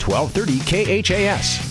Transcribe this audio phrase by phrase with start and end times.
[0.00, 1.70] 1230 KHAS.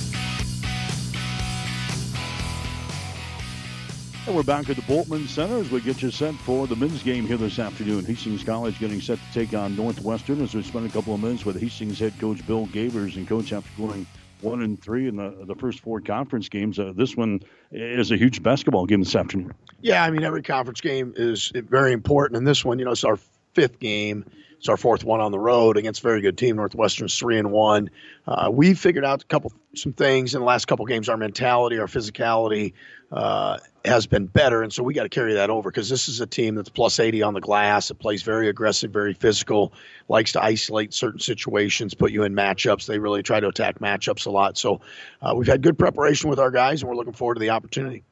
[4.29, 7.01] And we're back at the Bultman Center as we get you set for the men's
[7.01, 8.05] game here this afternoon.
[8.05, 11.45] Hastings College getting set to take on Northwestern as we spend a couple of minutes
[11.45, 14.05] with Hastings head coach Bill Gavers and coach after going
[14.41, 16.77] one and three in the the first four conference games.
[16.77, 17.41] Uh, this one
[17.71, 19.51] is a huge basketball game this afternoon.
[19.81, 23.03] Yeah, I mean every conference game is very important, and this one, you know, it's
[23.03, 23.17] our
[23.53, 24.25] fifth game.
[24.59, 26.57] It's our fourth one on the road against a very good team.
[26.57, 27.91] Northwestern's three and one.
[28.27, 31.07] Uh, we figured out a couple some things in the last couple games.
[31.07, 32.73] Our mentality, our physicality
[33.09, 36.19] uh, has been better, and so we got to carry that over because this is
[36.19, 37.89] a team that's plus 80 on the glass.
[37.89, 39.71] It plays very aggressive, very physical,
[40.09, 42.85] likes to isolate certain situations, put you in matchups.
[42.85, 44.57] They really try to attack matchups a lot.
[44.57, 44.81] So
[45.21, 48.03] uh, we've had good preparation with our guys, and we're looking forward to the opportunity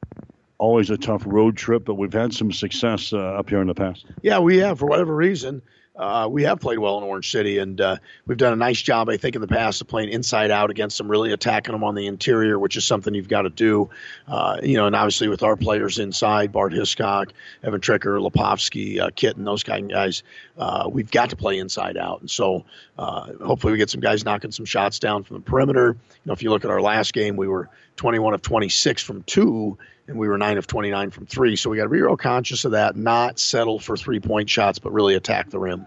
[0.60, 3.74] always a tough road trip, but we've had some success uh, up here in the
[3.74, 4.04] past.
[4.22, 5.62] Yeah, we have for whatever reason
[5.98, 9.08] uh, we have played well in Orange City, and uh, we've done a nice job,
[9.08, 11.96] I think, in the past of playing inside out against them, really attacking them on
[11.96, 13.90] the interior, which is something you've got to do.
[14.28, 17.32] Uh, you know, and obviously with our players inside, Bart Hiscock,
[17.64, 20.22] Evan Tricker, Lepovsky, uh, Kitten, those kind of guys,
[20.56, 22.20] uh, we've got to play inside out.
[22.20, 22.64] And so
[22.96, 25.96] uh, hopefully we get some guys knocking some shots down from the perimeter.
[26.10, 29.24] You know, if you look at our last game, we were 21 of 26 from
[29.24, 29.76] two
[30.08, 31.54] and we were 9 of 29 from three.
[31.54, 34.78] So we got to be real conscious of that, not settle for three point shots,
[34.78, 35.86] but really attack the rim.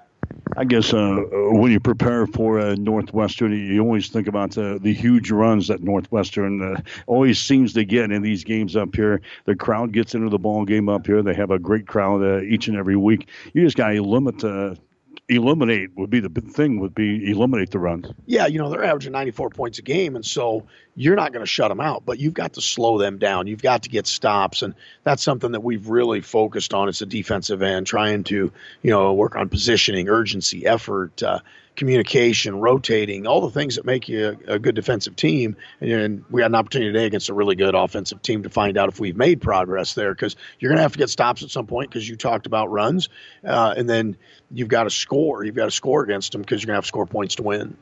[0.56, 4.94] I guess uh, when you prepare for uh, Northwestern, you always think about uh, the
[4.94, 9.22] huge runs that Northwestern uh, always seems to get in these games up here.
[9.46, 11.22] The crowd gets into the ball game up here.
[11.22, 13.30] They have a great crowd uh, each and every week.
[13.54, 14.76] You just got to limit uh,
[15.32, 18.08] eliminate would be the big thing would be eliminate the runs.
[18.26, 21.50] Yeah, you know they're averaging 94 points a game, and so you're not going to
[21.50, 23.48] shut them out, but you've got to slow them down.
[23.48, 27.06] You've got to get stops, and that's something that we've really focused on as a
[27.06, 31.24] defensive end, trying to you know work on positioning, urgency, effort.
[31.24, 31.40] Uh,
[31.76, 35.56] communication, rotating, all the things that make you a, a good defensive team.
[35.80, 38.90] And, we had an opportunity today against a really good offensive team to find out
[38.90, 41.68] if we've made progress there because you're going to have to get stops at some
[41.68, 43.10] point because you talked about runs.
[43.44, 44.16] Uh, and then
[44.52, 45.44] you've got to score.
[45.44, 47.44] You've got to score against them because you're going to have to score points to
[47.44, 47.78] win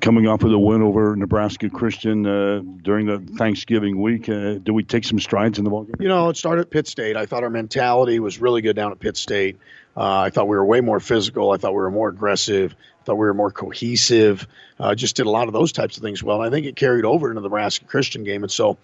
[0.00, 4.28] coming off of the win over Nebraska Christian uh, during the Thanksgiving week.
[4.28, 5.94] Uh, do we take some strides in the ball game?
[6.00, 7.16] You know, it started at Pitt State.
[7.16, 9.58] I thought our mentality was really good down at Pitt State.
[9.96, 11.50] Uh, I thought we were way more physical.
[11.50, 12.74] I thought we were more aggressive.
[13.04, 14.46] Thought we were more cohesive.
[14.78, 16.42] Uh, just did a lot of those types of things well.
[16.42, 18.42] And I think it carried over into the Nebraska Christian game.
[18.42, 18.76] And so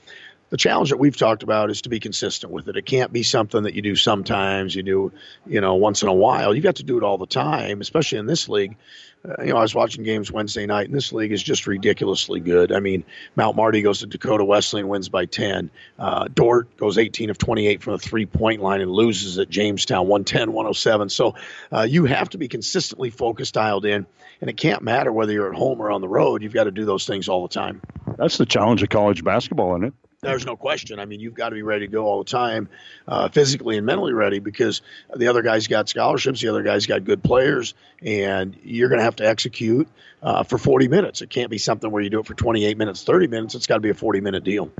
[0.50, 2.76] the challenge that we've talked about is to be consistent with it.
[2.76, 5.12] It can't be something that you do sometimes, you do,
[5.46, 6.54] you know, once in a while.
[6.54, 8.76] You've got to do it all the time, especially in this league.
[9.24, 12.40] Uh, you know, I was watching games Wednesday night, and this league is just ridiculously
[12.40, 12.72] good.
[12.72, 13.04] I mean,
[13.34, 15.70] Mount Marty goes to Dakota Wesleyan, wins by 10.
[15.98, 20.06] Uh, Dordt goes 18 of 28 from the three point line and loses at Jamestown
[20.06, 21.08] 110 107.
[21.08, 21.34] So
[21.72, 24.06] uh, you have to be consistently focused, dialed in,
[24.40, 26.42] and it can't matter whether you're at home or on the road.
[26.42, 27.82] You've got to do those things all the time.
[28.18, 29.94] That's the challenge of college basketball, isn't it?
[30.22, 30.98] There's no question.
[30.98, 32.68] I mean, you've got to be ready to go all the time,
[33.06, 34.82] uh, physically and mentally ready, because
[35.14, 39.04] the other guys got scholarships, the other guys got good players, and you're going to
[39.04, 39.88] have to execute
[40.22, 41.20] uh, for 40 minutes.
[41.20, 43.54] It can't be something where you do it for 28 minutes, 30 minutes.
[43.54, 44.70] It's got to be a 40 minute deal.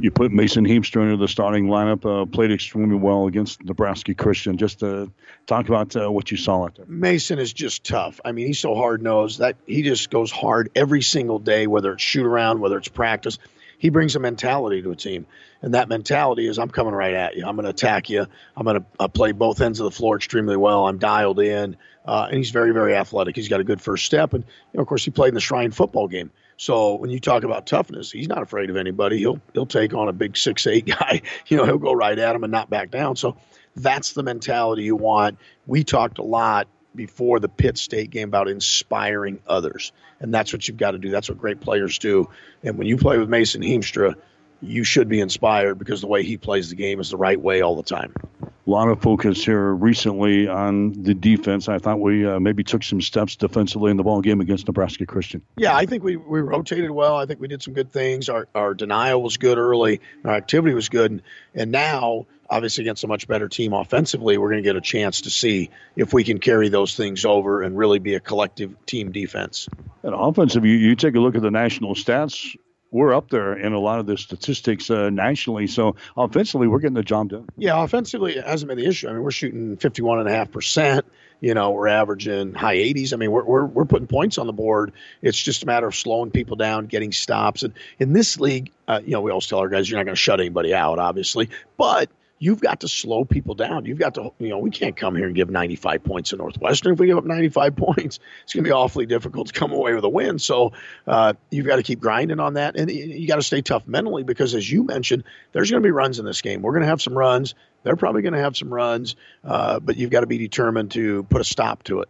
[0.00, 4.56] You put Mason Heemstra into the starting lineup, uh, played extremely well against Nebraska Christian.
[4.56, 5.10] Just to
[5.46, 6.86] talk about uh, what you saw out there.
[6.86, 8.20] Mason is just tough.
[8.24, 11.94] I mean, he's so hard nosed that he just goes hard every single day, whether
[11.94, 13.40] it's shoot around, whether it's practice
[13.78, 15.26] he brings a mentality to a team,
[15.62, 17.46] and that mentality is I'm coming right at you.
[17.46, 18.26] I'm going to attack you.
[18.56, 20.86] I'm going to uh, play both ends of the floor extremely well.
[20.86, 23.36] I'm dialed in, uh, and he's very very athletic.
[23.36, 25.40] He's got a good first step, and you know, of course he played in the
[25.40, 26.30] Shrine football game.
[26.56, 29.18] So when you talk about toughness, he's not afraid of anybody.
[29.18, 31.22] He'll he'll take on a big six eight guy.
[31.46, 33.16] You know, he'll go right at him and not back down.
[33.16, 33.36] So
[33.76, 35.38] that's the mentality you want.
[35.66, 36.66] We talked a lot
[36.98, 39.92] before the Pitt State game about inspiring others.
[40.20, 41.10] And that's what you've got to do.
[41.10, 42.28] That's what great players do.
[42.64, 44.16] And when you play with Mason Heemstra,
[44.60, 47.62] you should be inspired because the way he plays the game is the right way
[47.62, 48.12] all the time.
[48.42, 51.68] A lot of focus here recently on the defense.
[51.68, 55.06] I thought we uh, maybe took some steps defensively in the ball game against Nebraska
[55.06, 55.40] Christian.
[55.56, 57.16] Yeah, I think we, we rotated well.
[57.16, 58.28] I think we did some good things.
[58.28, 60.00] Our, our denial was good early.
[60.24, 61.12] Our activity was good.
[61.12, 61.22] And,
[61.54, 65.22] and now– obviously against a much better team offensively, we're going to get a chance
[65.22, 69.12] to see if we can carry those things over and really be a collective team
[69.12, 69.68] defense.
[70.02, 72.56] And offensive, you, you take a look at the national stats.
[72.90, 75.66] We're up there in a lot of the statistics uh, nationally.
[75.66, 77.46] So offensively, we're getting the job done.
[77.58, 79.08] Yeah, offensively, it hasn't been the issue.
[79.08, 81.02] I mean, we're shooting 51.5%.
[81.40, 83.12] You know, we're averaging high 80s.
[83.12, 84.92] I mean, we're, we're, we're putting points on the board.
[85.20, 87.62] It's just a matter of slowing people down, getting stops.
[87.62, 90.16] And in this league, uh, you know, we always tell our guys, you're not going
[90.16, 91.50] to shut anybody out, obviously.
[91.76, 93.84] But you've got to slow people down.
[93.84, 96.92] You've got to, you know, we can't come here and give 95 points to Northwestern.
[96.92, 99.94] If we give up 95 points, it's going to be awfully difficult to come away
[99.94, 100.38] with a win.
[100.38, 100.72] So
[101.06, 102.76] uh, you've got to keep grinding on that.
[102.76, 105.92] And you got to stay tough mentally because, as you mentioned, there's going to be
[105.92, 106.62] runs in this game.
[106.62, 107.54] We're going to have some runs.
[107.82, 111.22] They're probably going to have some runs, uh, but you've got to be determined to
[111.24, 112.08] put a stop to it.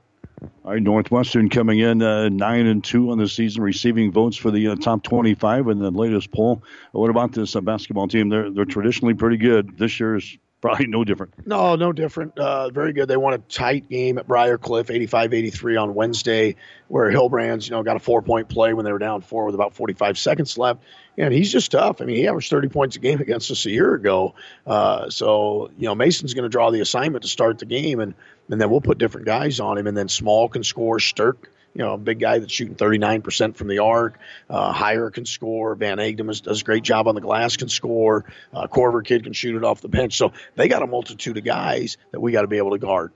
[0.65, 4.51] All right, Northwestern coming in uh, nine and two on the season, receiving votes for
[4.51, 6.63] the uh, top twenty-five in the latest poll.
[6.93, 8.29] What about this uh, basketball team?
[8.29, 9.79] They're they're traditionally pretty good.
[9.79, 11.47] This year is probably no different.
[11.47, 12.37] No, no different.
[12.39, 13.09] Uh, very good.
[13.09, 16.57] They won a tight game at Briar Cliff, 85-83 on Wednesday,
[16.89, 19.75] where Hillbrands, you know, got a four-point play when they were down four with about
[19.75, 20.83] 45 seconds left.
[21.17, 22.01] And he's just tough.
[22.01, 24.35] I mean, he averaged 30 points a game against us a year ago.
[24.67, 28.15] Uh, so, you know, Mason's going to draw the assignment to start the game, and
[28.51, 29.87] and then we'll put different guys on him.
[29.87, 30.99] And then Small can score.
[31.01, 34.19] Stirk, you know, a big guy that's shooting 39% from the arc.
[34.49, 35.75] Uh, Heyer can score.
[35.75, 38.25] Van Egdom does a great job on the glass, can score.
[38.53, 40.17] Uh, Corver Kid can shoot it off the bench.
[40.17, 43.13] So they got a multitude of guys that we got to be able to guard.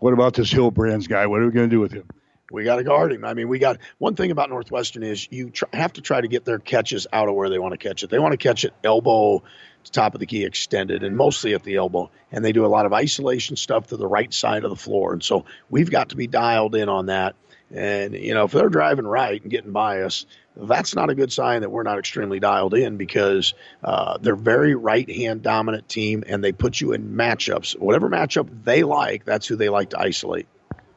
[0.00, 1.26] What about this Hillbrands guy?
[1.26, 2.06] What are we going to do with him?
[2.52, 3.24] We got to guard him.
[3.24, 6.28] I mean, we got one thing about Northwestern is you try, have to try to
[6.28, 8.10] get their catches out of where they want to catch it.
[8.10, 9.42] They want to catch it elbow,
[9.90, 12.10] top of the key extended and mostly at the elbow.
[12.32, 15.12] And they do a lot of isolation stuff to the right side of the floor.
[15.12, 17.36] And so we've got to be dialed in on that.
[17.72, 20.26] And, you know, if they're driving right and getting by us,
[20.56, 24.74] that's not a good sign that we're not extremely dialed in because uh, they're very
[24.74, 27.78] right hand dominant team and they put you in matchups.
[27.78, 30.46] Whatever matchup they like, that's who they like to isolate.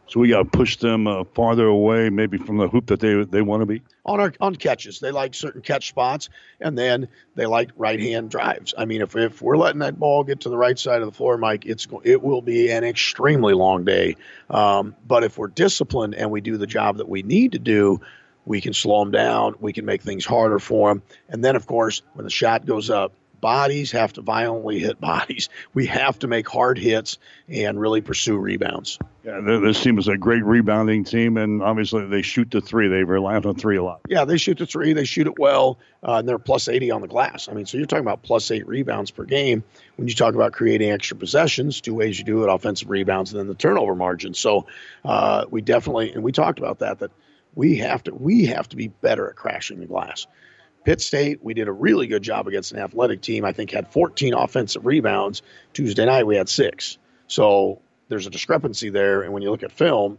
[0.07, 3.23] So we got to push them uh, farther away, maybe from the hoop that they
[3.25, 3.81] they want to be.
[4.05, 6.29] On our on catches, they like certain catch spots,
[6.61, 8.73] and then they like right hand drives.
[8.77, 11.15] I mean, if if we're letting that ball get to the right side of the
[11.15, 14.15] floor, Mike, it's it will be an extremely long day.
[14.49, 17.99] Um, but if we're disciplined and we do the job that we need to do,
[18.45, 19.55] we can slow them down.
[19.59, 21.03] We can make things harder for them.
[21.27, 23.11] And then, of course, when the shot goes up,
[23.41, 25.49] bodies have to violently hit bodies.
[25.73, 27.17] We have to make hard hits
[27.47, 28.97] and really pursue rebounds.
[29.27, 32.87] Yeah, this team is a great rebounding team, and obviously they shoot the three.
[32.87, 33.99] They rely on three a lot.
[34.07, 34.93] Yeah, they shoot the three.
[34.93, 37.49] They shoot it well, uh, and they're plus 80 on the glass.
[37.49, 39.65] I mean, so you're talking about plus eight rebounds per game.
[39.97, 43.39] When you talk about creating extra possessions, two ways you do it: offensive rebounds and
[43.41, 44.33] then the turnover margin.
[44.33, 44.67] So
[45.03, 46.99] uh, we definitely, and we talked about that.
[46.99, 47.11] That
[47.53, 50.25] we have to we have to be better at crashing the glass.
[50.85, 53.43] Pitt State, we did a really good job against an athletic team.
[53.43, 55.41] I think had 14 offensive rebounds.
[55.73, 56.97] Tuesday night we had six.
[57.27, 59.21] So there's a discrepancy there.
[59.21, 60.17] And when you look at film,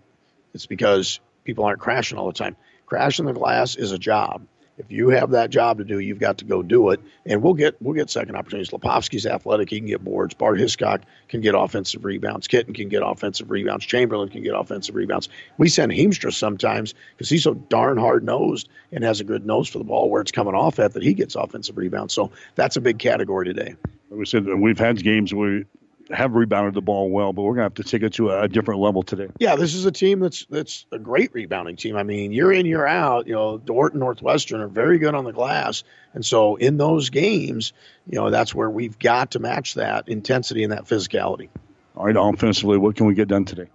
[0.55, 2.57] it's because people aren't crashing all the time.
[2.87, 4.47] Crashing the glass is a job.
[4.79, 7.01] If you have that job to do, you've got to go do it.
[7.27, 8.71] And we'll get we'll get second opportunities.
[8.71, 10.35] Lepovsky's athletic; he can get boards.
[10.35, 12.47] Bart Hiscock can get offensive rebounds.
[12.47, 13.85] Kitten can get offensive rebounds.
[13.85, 15.29] Chamberlain can get offensive rebounds.
[15.59, 19.69] We send Heemstra sometimes because he's so darn hard nosed and has a good nose
[19.69, 22.15] for the ball where it's coming off at that he gets offensive rebounds.
[22.15, 23.75] So that's a big category today.
[24.11, 25.65] We said we've had games where
[26.11, 28.49] have rebounded the ball well, but we're going to have to take it to a,
[28.49, 29.29] different level today.
[29.39, 31.97] Yeah, this is a team that's that's a great rebounding team.
[31.97, 35.25] I mean, year in year out, you know, Dordt and Northwestern are very good on
[35.25, 35.85] the glass,
[36.15, 37.73] and so in those games,
[38.09, 41.49] you know, that's where we've got to match that intensity and that physicality.
[41.97, 43.67] All right, offensively, what can we get done today?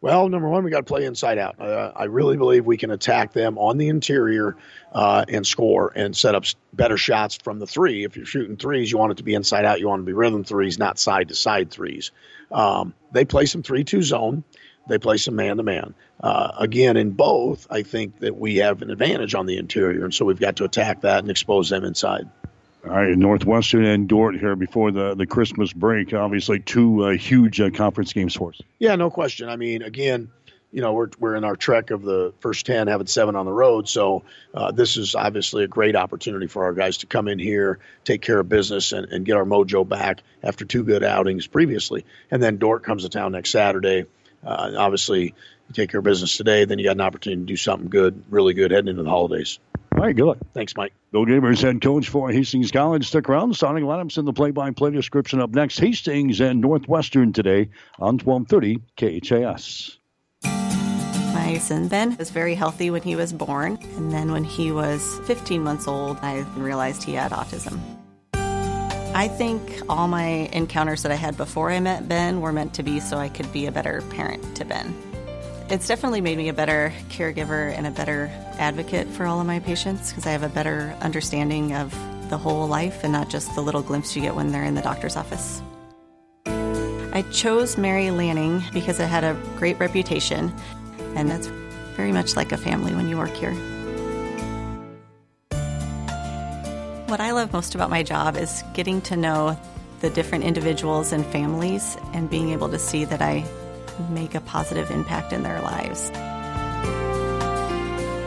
[0.00, 1.60] Well, number one, we got to play inside out.
[1.60, 4.56] Uh, I really believe we can attack them on the interior
[4.92, 8.04] uh, and score and set up better shots from the three.
[8.04, 9.80] If you're shooting threes, you want it to be inside out.
[9.80, 12.12] You want to be rhythm threes, not side to side threes.
[12.52, 14.44] Um, they play some 3 2 zone.
[14.88, 15.94] They play some man to man.
[16.22, 20.04] Again, in both, I think that we have an advantage on the interior.
[20.04, 22.28] And so we've got to attack that and expose them inside.
[22.88, 26.14] All right, Northwestern and Dordt here before the, the Christmas break.
[26.14, 28.60] Obviously, two uh, huge uh, conference games for us.
[28.78, 29.50] Yeah, no question.
[29.50, 30.30] I mean, again,
[30.72, 33.52] you know, we're, we're in our trek of the first 10, having seven on the
[33.52, 33.90] road.
[33.90, 37.78] So uh, this is obviously a great opportunity for our guys to come in here,
[38.04, 42.06] take care of business, and, and get our mojo back after two good outings previously.
[42.30, 44.06] And then Dordt comes to town next Saturday.
[44.42, 45.34] Uh, obviously,
[45.68, 48.24] you take care of business today, then you got an opportunity to do something good,
[48.30, 49.58] really good heading into the holidays.
[49.98, 50.38] All right, good luck.
[50.54, 50.92] Thanks, Mike.
[51.10, 53.08] Bill Gavers, head coach for Hastings College.
[53.08, 53.56] Stick around.
[53.56, 55.80] Starting lineups in the play-by-play description up next.
[55.80, 59.98] Hastings and Northwestern today on 1230 KHAS.
[61.34, 65.18] My son Ben was very healthy when he was born, and then when he was
[65.24, 67.80] 15 months old, I realized he had autism.
[68.34, 72.84] I think all my encounters that I had before I met Ben were meant to
[72.84, 74.94] be so I could be a better parent to Ben.
[75.70, 79.60] It's definitely made me a better caregiver and a better advocate for all of my
[79.60, 81.90] patients because I have a better understanding of
[82.30, 84.80] the whole life and not just the little glimpse you get when they're in the
[84.80, 85.60] doctor's office.
[86.46, 90.54] I chose Mary Lanning because it had a great reputation,
[91.16, 91.48] and that's
[91.96, 93.52] very much like a family when you work here.
[97.08, 99.60] What I love most about my job is getting to know
[100.00, 103.44] the different individuals and families and being able to see that I
[104.10, 106.10] make a positive impact in their lives.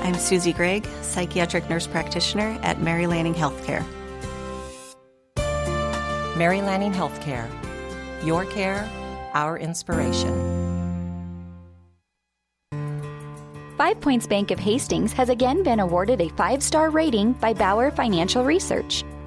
[0.04, 3.86] I'm Susie Gregg, psychiatric nurse practitioner at Mary Lanning Healthcare.
[6.38, 7.48] Mary Lanning Healthcare.
[8.26, 8.90] Your care,
[9.34, 10.62] our inspiration.
[13.78, 17.90] Five Points Bank of Hastings has again been awarded a five star rating by Bauer
[17.90, 19.04] Financial Research.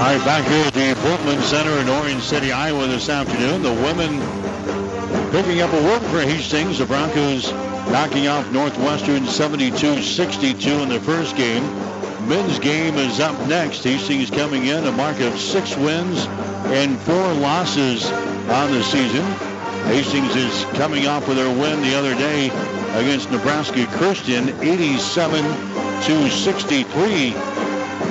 [0.00, 3.60] All right, back here at the Bultman Center in Orange City, Iowa this afternoon.
[3.60, 4.18] The women
[5.30, 6.78] picking up a win for Hastings.
[6.78, 7.52] The Broncos
[7.92, 11.62] knocking off Northwestern 72-62 in the first game.
[12.26, 13.84] Men's game is up next.
[13.84, 16.24] Hastings coming in a mark of six wins
[16.72, 18.10] and four losses
[18.48, 19.26] on the season.
[19.84, 22.46] Hastings is coming off with their win the other day
[22.98, 25.44] against Nebraska Christian, 87
[26.04, 27.49] to 63.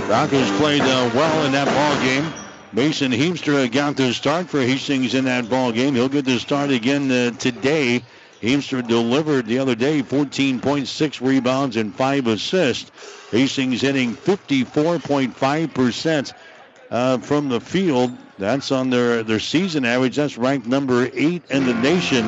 [0.10, 2.26] Broncos played uh, well in that ball game.
[2.74, 5.94] Mason Heemstra got the start for Hastings in that ball game.
[5.94, 8.04] He'll get the start again uh, today.
[8.42, 12.90] Heemstra delivered the other day 14.6 rebounds and 5 assists.
[13.30, 16.34] Hastings hitting 54.5%
[16.90, 18.12] uh, from the field.
[18.40, 20.16] That's on their, their season average.
[20.16, 22.26] That's ranked number eight in the nation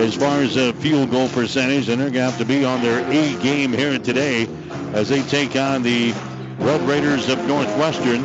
[0.00, 1.88] as far as a field goal percentage.
[1.90, 4.48] And they're going to have to be on their A game here today
[4.94, 6.12] as they take on the
[6.60, 8.22] Red Raiders of Northwestern.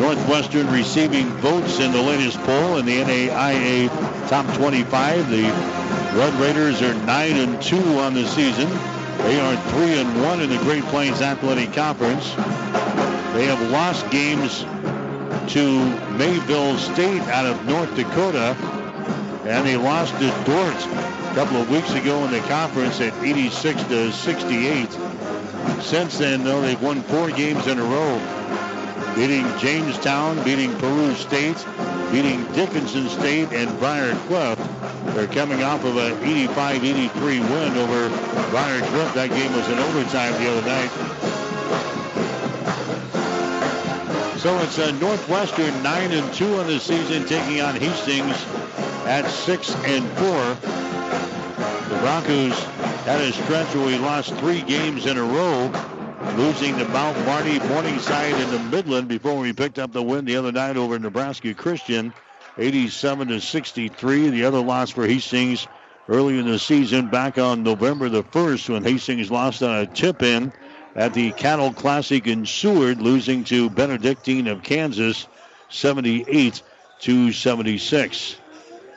[0.00, 3.88] Northwestern receiving votes in the latest poll in the NAIA
[4.28, 5.30] Top 25.
[5.30, 5.44] The
[6.18, 8.68] Red Raiders are 9 and 2 on the season.
[9.18, 12.34] They are 3 and 1 in the Great Plains Athletic Conference.
[13.34, 14.64] They have lost games
[15.52, 15.78] to
[16.18, 18.56] Mayville State out of North Dakota.
[19.44, 23.82] And they lost to Dordt a couple of weeks ago in the conference at 86
[23.84, 24.88] to 68.
[25.82, 28.20] Since then, though, they've won four games in a row,
[29.14, 31.64] beating Jamestown, beating Peru State,
[32.12, 34.58] beating Dickinson State, and Briar Cliff.
[35.14, 38.08] They're coming off of an 85-83 win over
[38.50, 39.14] Briar Cliff.
[39.14, 40.90] That game was in overtime the other night.
[44.38, 48.36] So it's a Northwestern 9 and 2 on the season, taking on Hastings
[49.06, 50.56] at 6 and 4.
[51.88, 52.77] The Broncos
[53.08, 55.72] had a stretch where we lost three games in a row,
[56.36, 60.36] losing to Mount Marty, Morningside, and the Midland before we picked up the win the
[60.36, 62.12] other night over Nebraska Christian,
[62.58, 64.28] 87 to 63.
[64.28, 65.66] The other loss for Hastings
[66.10, 70.52] early in the season, back on November the 1st, when Hastings lost on a tip-in
[70.94, 75.26] at the Cattle Classic in Seward, losing to Benedictine of Kansas
[75.70, 76.62] 78
[77.00, 78.36] to 76.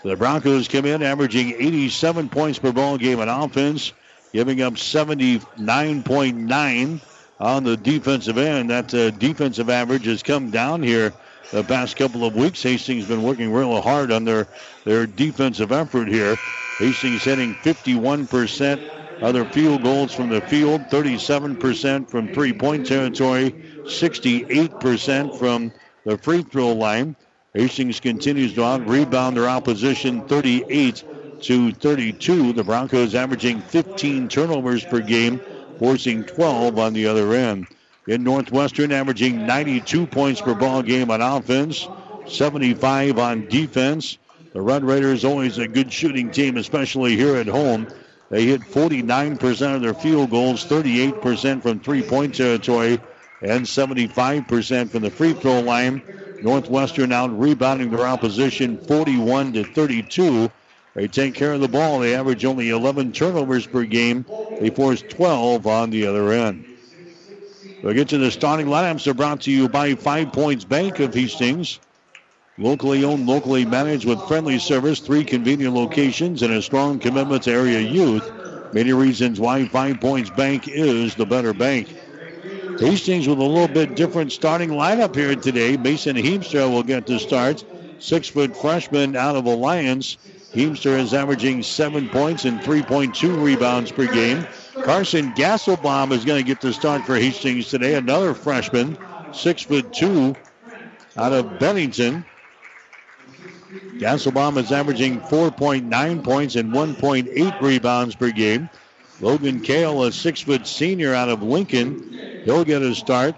[0.04, 3.94] The Broncos come in averaging 87 points per ball game on offense,
[4.34, 7.02] giving up 79.9
[7.40, 8.70] on the defensive end.
[8.70, 11.14] That uh, defensive average has come down here
[11.52, 12.62] the past couple of weeks.
[12.64, 14.48] Hastings has been working real hard on their,
[14.86, 16.38] their defensive effort here.
[16.78, 18.90] Hastings hitting 51%
[19.22, 23.52] other field goals from the field, 37% from three-point territory,
[23.84, 25.72] 68% from
[26.06, 27.16] the free throw line.
[27.54, 31.04] Hastings continues to out rebound their opposition 38
[31.42, 32.54] to 32.
[32.54, 35.42] The Broncos averaging 15 turnovers per game,
[35.80, 37.68] forcing 12 on the other end.
[38.08, 41.88] In Northwestern, averaging 92 points per ball game on offense,
[42.28, 44.18] 75 on defense.
[44.54, 47.88] The Red Raiders always a good shooting team, especially here at home.
[48.30, 53.00] They hit 49% of their field goals, 38% from three-point territory,
[53.42, 56.02] and 75% from the free throw line.
[56.42, 60.52] Northwestern out rebounding their opposition 41 to 32.
[60.94, 62.00] They take care of the ball.
[62.00, 64.26] They average only 11 turnovers per game.
[64.60, 66.66] They force 12 on the other end.
[67.82, 69.06] We'll get to the starting lineups.
[69.06, 71.80] They're brought to you by Five Points Bank of Hastings.
[72.58, 77.52] Locally owned, locally managed with friendly service, three convenient locations, and a strong commitment to
[77.52, 78.30] area youth.
[78.74, 81.88] Many reasons why Five Points Bank is the better bank.
[82.80, 85.78] Hastings with a little bit different starting lineup here today.
[85.78, 87.64] Mason Heemstra will get the start.
[88.00, 90.18] Six foot freshman out of Alliance.
[90.54, 94.46] Heemstra is averaging seven points and 3.2 rebounds per game.
[94.84, 97.96] Carson Gasselbaum is going to get the start for Hastings today.
[97.96, 98.98] Another freshman,
[99.32, 100.36] six foot two,
[101.16, 102.26] out of Bennington.
[103.98, 108.70] Gasselbaum is averaging 4.9 points and 1.8 rebounds per game.
[109.22, 113.36] Logan Kale, a six foot senior out of Lincoln, he'll get a start.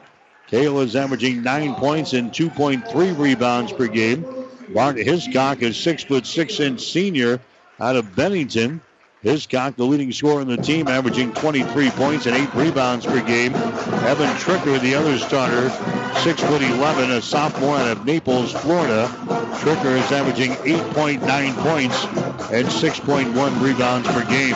[0.48, 4.43] Kale is averaging nine points and 2.3 rebounds per game.
[4.74, 7.40] Bart Hiscock, a six foot six inch senior
[7.80, 8.82] out of Bennington.
[9.22, 13.54] Hiscock, the leading scorer in the team, averaging 23 points and eight rebounds per game.
[13.54, 15.70] Evan Tricker, the other starter,
[16.24, 19.08] six foot 11, a sophomore out of Naples, Florida.
[19.62, 22.04] Tricker is averaging 8.9 points
[22.52, 24.56] and 6.1 rebounds per game.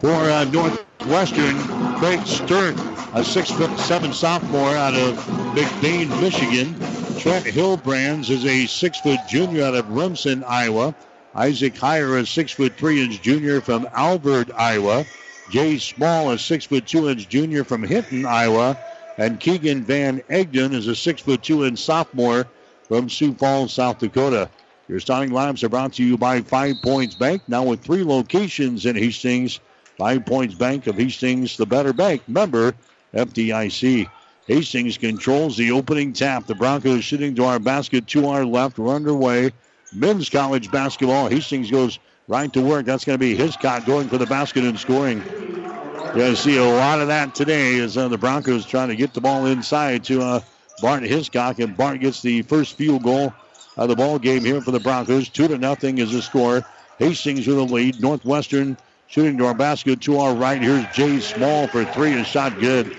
[0.00, 1.58] For uh, Northwestern,
[1.98, 2.74] Craig Stirk,
[3.14, 5.16] a six foot seven sophomore out of
[5.54, 6.74] McBain, Michigan.
[7.18, 10.94] Trent Hillbrands is a six foot junior out of Remsen, Iowa.
[11.34, 15.04] Isaac Heyer, a six foot three inch junior from Albert, Iowa.
[15.50, 18.78] Jay Small, a six foot two inch junior from Hinton, Iowa.
[19.16, 22.46] And Keegan Van Egdom is a six foot two inch sophomore
[22.86, 24.48] from Sioux Falls, South Dakota.
[24.86, 28.86] Your starting lineups are brought to you by Five Points Bank, now with three locations
[28.86, 29.58] in Hastings.
[29.96, 32.22] Five Points Bank of Hastings, the better bank.
[32.28, 32.74] Member
[33.12, 34.08] FDIC.
[34.48, 36.46] Hastings controls the opening tap.
[36.46, 38.78] The Broncos shooting to our basket to our left.
[38.78, 39.52] We're underway
[39.92, 41.28] men's college basketball.
[41.28, 42.86] Hastings goes right to work.
[42.86, 45.18] That's going to be Hiscock going for the basket and scoring.
[45.18, 48.96] You're going to see a lot of that today as uh, the Broncos trying to
[48.96, 50.40] get the ball inside to uh,
[50.80, 53.34] Bart Hiscock, and Bart gets the first field goal
[53.76, 55.28] of the ball game here for the Broncos.
[55.28, 56.64] Two to nothing is the score.
[56.98, 58.00] Hastings with the lead.
[58.00, 58.78] Northwestern
[59.08, 60.62] shooting to our basket to our right.
[60.62, 62.14] Here's Jay Small for three.
[62.14, 62.96] A shot good.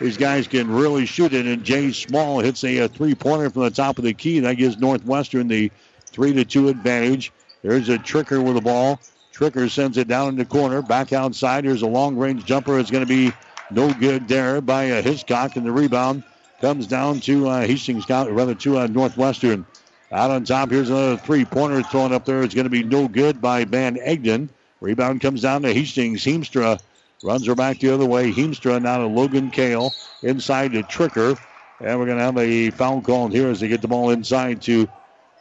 [0.00, 3.70] These guys can really shoot it, and Jay Small hits a, a three-pointer from the
[3.70, 4.40] top of the key.
[4.40, 5.70] That gives Northwestern the
[6.12, 7.32] Three to two advantage.
[7.62, 9.00] There's a Tricker with the ball.
[9.32, 10.82] Tricker sends it down in the corner.
[10.82, 11.64] Back outside.
[11.64, 12.78] Here's a long range jumper.
[12.78, 13.32] It's going to be
[13.70, 15.56] no good there by uh, Hiscock.
[15.56, 16.24] And the rebound
[16.60, 19.66] comes down to uh, Hastings, rather to uh, Northwestern.
[20.12, 22.42] Out on top, here's another three pointer thrown up there.
[22.42, 24.48] It's going to be no good by Van Egdom.
[24.80, 26.24] Rebound comes down to Hastings.
[26.24, 26.80] Heemstra
[27.22, 28.32] runs her back the other way.
[28.32, 29.92] Heemstra now to Logan Kale.
[30.22, 31.38] Inside to Tricker.
[31.80, 34.62] And we're going to have a foul call here as they get the ball inside
[34.62, 34.88] to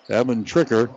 [0.10, 0.90] Evan Tricker.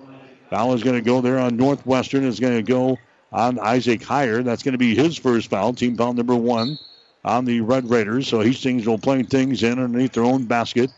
[0.51, 2.25] Foul is going to go there on Northwestern.
[2.25, 2.99] Is going to go
[3.33, 4.45] on Isaac Heyer.
[4.45, 5.73] That's going to be his first foul.
[5.73, 6.79] Team foul number one
[7.25, 8.29] on the Red Raiders.
[8.29, 10.91] So Hastings will play things in underneath their own basket.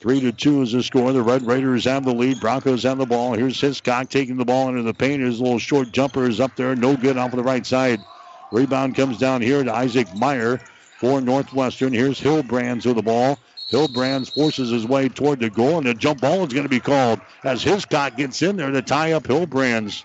[0.00, 1.12] Three to two is the score.
[1.12, 2.38] The Red Raiders have the lead.
[2.40, 3.34] Broncos have the ball.
[3.34, 5.22] Here's Hiscock taking the ball into the paint.
[5.22, 6.76] His little short jumper is up there.
[6.76, 8.00] No good off of the right side.
[8.50, 10.60] Rebound comes down here to Isaac Heyer
[10.98, 11.92] for Northwestern.
[11.92, 13.38] Here's Hillbrands with the ball.
[13.70, 16.80] Hillbrands forces his way toward the goal, and the jump ball is going to be
[16.80, 20.04] called as Hiscock gets in there to tie up Hillbrands.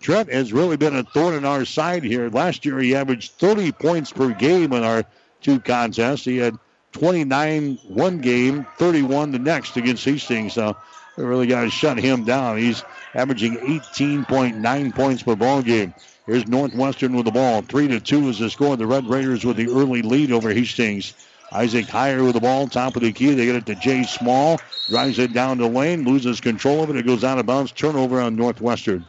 [0.00, 2.30] Trent has really been a thorn in our side here.
[2.30, 5.04] Last year, he averaged 30 points per game in our
[5.42, 6.24] two contests.
[6.24, 6.56] He had
[6.92, 10.54] 29 one game, 31 the next against Hastings.
[10.54, 10.76] So
[11.16, 12.56] we really got to shut him down.
[12.58, 12.82] He's
[13.14, 15.94] averaging 18.9 points per ball game.
[16.30, 17.62] Here's Northwestern with the ball.
[17.62, 18.76] Three to two is the score.
[18.76, 21.12] The Red Raiders with the early lead over Hastings.
[21.50, 23.34] Isaac Heyer with the ball, top of the key.
[23.34, 24.60] They get it to Jay Small.
[24.88, 26.94] Drives it down the lane, loses control of it.
[26.94, 27.72] It goes out of bounds.
[27.72, 29.04] Turnover on Northwestern.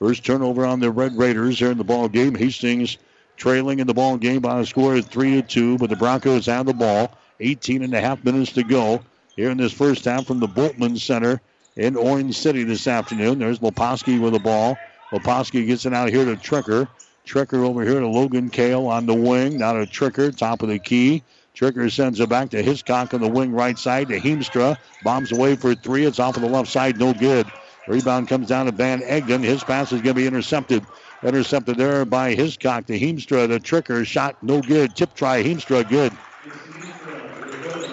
[0.00, 2.34] First turnover on the Red Raiders here in the ball game.
[2.34, 2.98] Hastings
[3.38, 6.44] trailing in the ball game by a score of three to two, but the Broncos
[6.44, 7.16] have the ball.
[7.40, 9.00] 18 and a half minutes to go
[9.34, 11.40] here in this first half from the Bultman Center
[11.76, 13.38] in Orange City this afternoon.
[13.38, 14.76] There's Leposki with the ball.
[15.12, 16.88] Leposki gets it out here to Tricker.
[17.26, 19.58] Tricker over here to Logan Kale on the wing.
[19.58, 21.22] Now to Tricker, top of the key.
[21.54, 24.76] Tricker sends it back to Hiscock on the wing right side to Heemstra.
[25.04, 26.06] Bombs away for three.
[26.06, 26.98] It's off of the left side.
[26.98, 27.46] No good.
[27.86, 29.44] Rebound comes down to Van Egdom.
[29.44, 30.84] His pass is going to be intercepted.
[31.22, 33.48] Intercepted there by Hiscock to Heemstra.
[33.48, 34.96] The Tricker shot no good.
[34.96, 35.42] Tip try.
[35.42, 36.12] Heemstra good.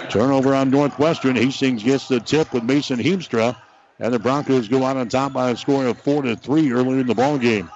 [0.09, 1.35] Turnover on Northwestern.
[1.35, 3.57] Hastings gets the tip with Mason Heemstra.
[3.99, 6.99] And the Broncos go out on top by a score of four to three early
[6.99, 7.69] in the ball game.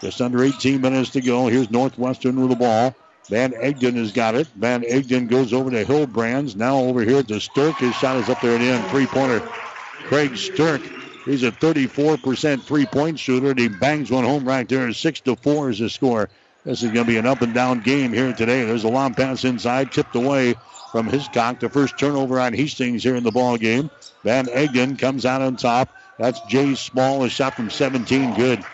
[0.00, 1.46] Just under 18 minutes to go.
[1.46, 2.94] Here's Northwestern with the ball.
[3.28, 4.48] Van Egdom has got it.
[4.56, 6.56] Van Egdom goes over to Hillbrands.
[6.56, 7.76] Now over here to Stirk.
[7.76, 8.84] His shot is up there the end.
[8.86, 9.40] Three pointer.
[9.40, 10.82] Craig Stirk.
[11.24, 14.92] He's a 34% three point shooter, and he bangs one home right there.
[14.92, 16.28] Six to four is the score.
[16.64, 18.64] This is going to be an up and down game here today.
[18.64, 20.54] There's a long pass inside, tipped away
[20.92, 21.58] from Hiscock.
[21.58, 23.90] The first turnover on Hastings here in the ball game.
[24.22, 25.88] Van Egdom comes out on top.
[26.18, 27.24] That's Jay Small.
[27.24, 28.64] A shot from 17, good.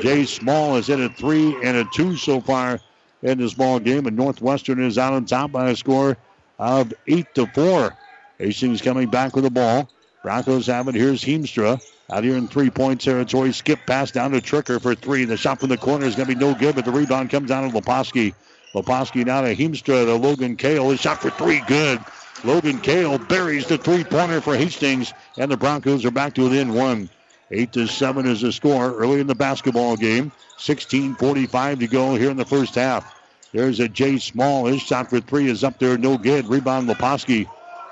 [0.00, 2.80] Jay Small has hit a three and a two so far
[3.22, 6.16] in this ball game, and Northwestern is out on top by a score
[6.58, 7.96] of eight to four.
[8.38, 9.88] Hastings coming back with the ball.
[10.24, 10.94] Broncos have it.
[10.94, 11.78] Here's Heemstra
[12.10, 13.52] out here in three-point territory.
[13.52, 15.26] Skip pass down to Tricker for three.
[15.26, 17.50] The shot from the corner is going to be no good, but the rebound comes
[17.50, 18.34] down to Leposki.
[18.74, 20.88] Leposki now to Heemstra to Logan Kale.
[20.88, 22.00] His shot for three, good.
[22.42, 27.10] Logan Kale buries the three-pointer for Hastings, and the Broncos are back to within one.
[27.50, 30.32] Eight to seven is the score early in the basketball game.
[30.56, 33.14] 16:45 to go here in the first half.
[33.52, 34.64] There's a Jay Small.
[34.64, 36.48] His shot for three is up there, no good.
[36.48, 37.46] Rebound Leposki.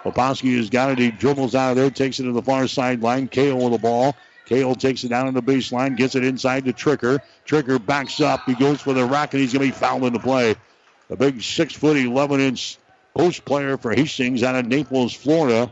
[0.04, 0.98] Leposki has got it.
[0.98, 3.28] He dribbles out of there, takes it to the far sideline.
[3.28, 4.16] Kale with the ball.
[4.46, 7.20] Kale takes it down on the baseline, gets it inside to Tricker.
[7.46, 8.44] Tricker backs up.
[8.44, 10.56] He goes for the rack, and he's going to be fouled in the play.
[11.10, 12.78] A big six foot, 11 inch
[13.14, 15.70] post player for Hastings out of Naples, Florida.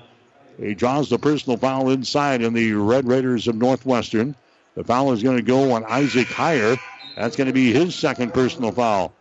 [0.59, 4.35] He draws the personal foul inside in the Red Raiders of Northwestern.
[4.75, 6.79] The foul is going to go on Isaac Heyer.
[7.17, 9.13] That's going to be his second personal foul.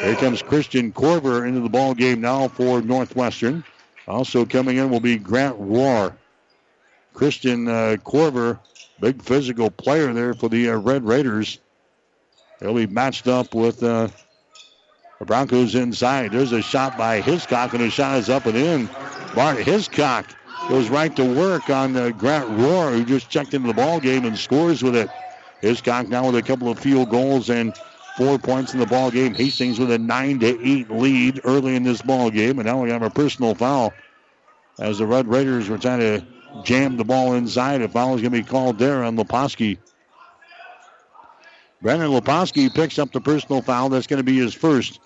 [0.00, 3.64] Here comes Christian Corver into the ball game now for Northwestern.
[4.06, 6.14] Also coming in will be Grant Rohr.
[7.14, 8.58] Christian uh, Corver,
[9.00, 11.60] big physical player there for the uh, Red Raiders.
[12.60, 14.08] He'll be matched up with uh,
[15.20, 16.32] the Broncos inside.
[16.32, 18.88] There's a shot by Hiscock, and the shot is up and in.
[19.34, 20.26] Bart Hiscock
[20.68, 24.24] goes right to work on uh, Grant Rohr, who just checked into the ball game
[24.24, 25.08] and scores with it.
[25.60, 27.74] Hiscock now with a couple of field goals and
[28.16, 29.34] four points in the ball game.
[29.34, 32.90] Hastings with a nine to eight lead early in this ball game, and now we
[32.90, 33.92] have a personal foul
[34.78, 36.26] as the Red Raiders were trying to
[36.62, 37.82] jam the ball inside.
[37.82, 39.78] A foul is going to be called there on Leposki.
[41.82, 43.88] Brandon Leposki picks up the personal foul.
[43.88, 45.00] That's going to be his first.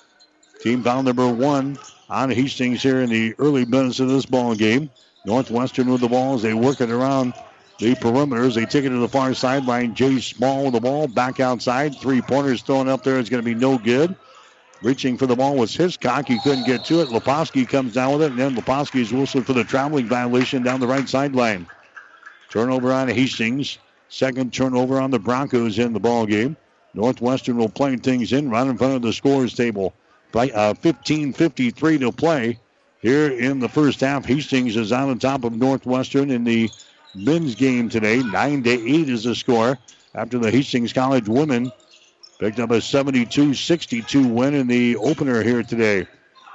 [0.61, 4.91] Team foul number one on Hastings here in the early minutes of this ball game.
[5.25, 7.35] Northwestern with the ball as they work it around
[7.79, 8.55] the perimeters.
[8.55, 9.95] They take it to the far sideline.
[9.95, 11.97] Jay Small with the ball back outside.
[11.97, 14.15] Three pointers thrown up there is going to be no good.
[14.83, 16.29] Reaching for the ball was Hiscock.
[16.29, 17.09] He couldn't get to it.
[17.09, 20.87] Leposki comes down with it, and then Leposki's whistled for the traveling violation down the
[20.87, 21.67] right sideline.
[22.51, 23.79] Turnover on Hastings.
[24.09, 26.57] Second turnover on the Broncos in the ball game.
[26.95, 29.93] Northwestern will play things in right in front of the scores table.
[30.33, 32.59] Play, uh, 15:53 to play
[33.03, 34.25] here in the first half.
[34.25, 36.71] Hastings is on the top of Northwestern in the
[37.19, 38.23] men's game today.
[38.23, 39.79] Nine to eight is the score
[40.15, 41.73] after the Hastings College women
[42.39, 46.07] picked up a 72-62 win in the opener here today.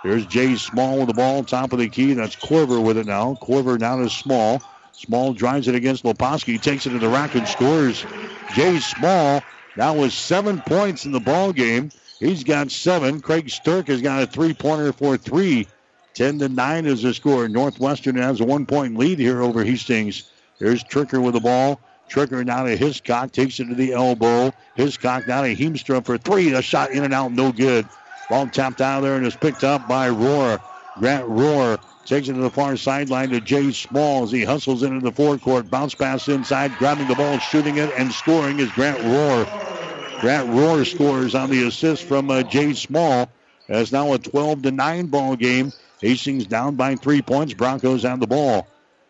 [0.02, 2.14] Here's Jay Small with the ball, top of the key.
[2.14, 3.36] That's Corver with it now.
[3.36, 4.62] Corver down to Small.
[4.94, 8.06] Small drives it against Leposki, takes it to the rack and scores.
[8.54, 9.42] Jay Small
[9.76, 11.90] now with seven points in the ball game.
[12.20, 13.22] He's got seven.
[13.22, 15.68] Craig Stirk has got a three-pointer for three.
[16.14, 17.50] 10 to 9 is the score.
[17.50, 20.30] Northwestern has a one point lead here over Hastings.
[20.60, 21.80] Here's Tricker with the ball.
[22.10, 24.54] Tricker now to Hiscock, takes it to the elbow.
[24.76, 26.54] Hiscock now to Heemstra for three.
[26.54, 27.88] A shot in and out, no good.
[28.30, 30.60] Ball tapped out of there and is picked up by Rohr.
[31.00, 35.00] Grant Rohr takes it to the far sideline to Jay Small as he hustles into
[35.00, 35.70] the forecourt.
[35.70, 40.22] Bounce pass inside, grabbing the ball, shooting it, and scoring is Grant Rohr.
[40.22, 43.30] Grant Rohr scores on the assist from uh, Jay Small.
[43.68, 45.72] It's now a 12 to 9 ball game.
[46.00, 47.54] Hastings down by three points.
[47.54, 48.68] Broncos have the ball.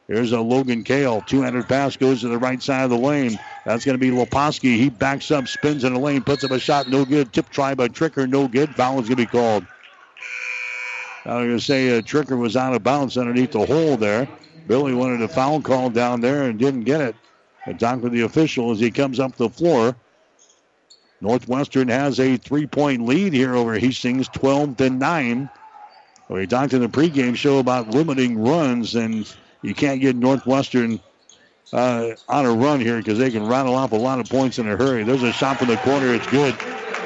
[0.07, 1.21] Here's a Logan Kale.
[1.21, 3.39] Two-handed pass goes to the right side of the lane.
[3.65, 4.75] That's going to be Leposki.
[4.75, 7.31] He backs up, spins in the lane, puts up a shot, no good.
[7.31, 8.75] Tip try by Tricker, no good.
[8.75, 9.65] Foul is going to be called.
[11.25, 14.27] I was going to say uh, Tricker was out of bounds underneath the hole there.
[14.67, 17.15] Billy wanted a foul call down there and didn't get it.
[17.65, 19.95] I talked with the official as he comes up the floor.
[21.21, 25.49] Northwestern has a three-point lead here over Hastings, 12 to 9.
[26.27, 29.25] We talked in the pregame show about limiting runs, and
[29.63, 30.99] you can't get Northwestern
[31.71, 34.69] uh, on a run here because they can rattle off a lot of points in
[34.69, 35.03] a hurry.
[35.03, 36.13] There's a shot from the corner.
[36.13, 36.55] It's good.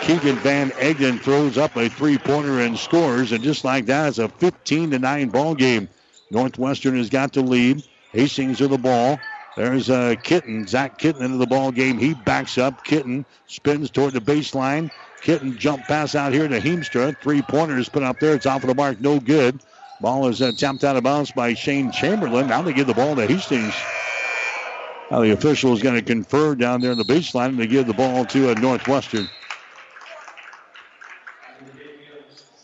[0.01, 4.27] Keegan Van Egdom throws up a three-pointer and scores, and just like that, it's a
[4.27, 5.87] 15 to 9 ball game.
[6.29, 7.83] Northwestern has got the lead.
[8.11, 9.19] Hastings with the ball.
[9.55, 11.97] There's uh, Kitten, Zach Kitten into the ball game.
[11.97, 12.83] He backs up.
[12.83, 14.91] Kitten spins toward the baseline.
[15.21, 17.17] Kitten jump pass out here to Heemstra.
[17.21, 18.35] Three pointers put up there.
[18.35, 19.01] It's off of the mark.
[19.01, 19.59] No good.
[19.99, 22.47] Ball is uh, tapped out of bounds by Shane Chamberlain.
[22.47, 23.73] Now they give the ball to Hastings.
[25.09, 27.87] Now the official is going to confer down there in the baseline and they give
[27.87, 29.27] the ball to uh, Northwestern.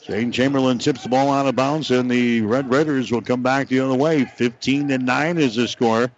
[0.04, 3.70] Shane Chamberlain tips the ball out of bounds, and the Red Raiders will come back
[3.70, 4.26] the other way.
[4.26, 6.12] 15 to 9 is the score.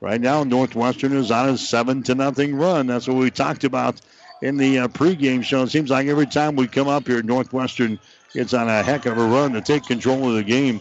[0.00, 2.86] Right now, Northwestern is on a 7 to nothing run.
[2.86, 4.00] That's what we talked about
[4.40, 5.64] in the uh, pregame show.
[5.64, 7.98] It seems like every time we come up here, Northwestern
[8.34, 10.80] gets on a heck of a run to take control of the game.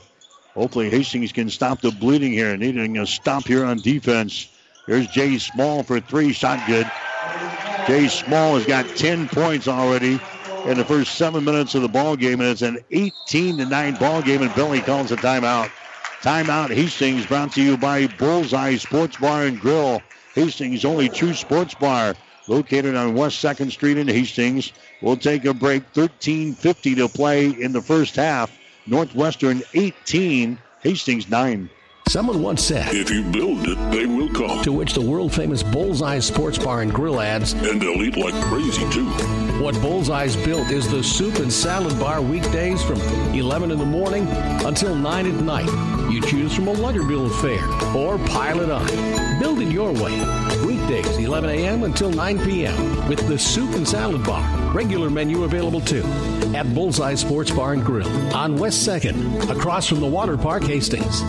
[0.56, 4.48] Hopefully, Hastings can stop the bleeding here, needing a stop here on defense.
[4.88, 6.90] Here's Jay Small for three, shot good.
[7.88, 10.20] Jay Small has got 10 points already
[10.66, 13.96] in the first seven minutes of the ball game, and it's an 18 to 9
[13.96, 15.70] ball game, and Billy calls a timeout.
[16.22, 20.02] Timeout Hastings brought to you by Bullseye Sports Bar and Grill.
[20.36, 22.16] Hastings' only true sports bar
[22.48, 24.72] located on West 2nd Street in Hastings.
[25.04, 25.84] We'll take a break.
[25.94, 28.58] 13.50 to play in the first half.
[28.88, 31.70] Northwestern 18, Hastings 9.
[32.08, 34.64] Someone once said, If you build it, they will come.
[34.64, 38.34] To which the world famous Bullseye Sports Bar and Grill adds, And they'll eat like
[38.46, 39.06] crazy, too.
[39.62, 43.00] What Bullseye's built is the soup and salad bar weekdays from
[43.34, 44.28] 11 in the morning
[44.66, 46.12] until 9 at night.
[46.12, 47.64] You choose from a Luggerbill affair
[47.96, 49.23] or pile it on.
[49.44, 50.18] Build it your way.
[50.66, 51.84] Weekdays, 11 a.m.
[51.84, 53.10] until 9 p.m.
[53.10, 54.42] with the soup and salad bar.
[54.72, 56.06] Regular menu available too
[56.56, 61.24] at Bullseye Sports Bar and Grill on West 2nd, across from the Water Park, Hastings.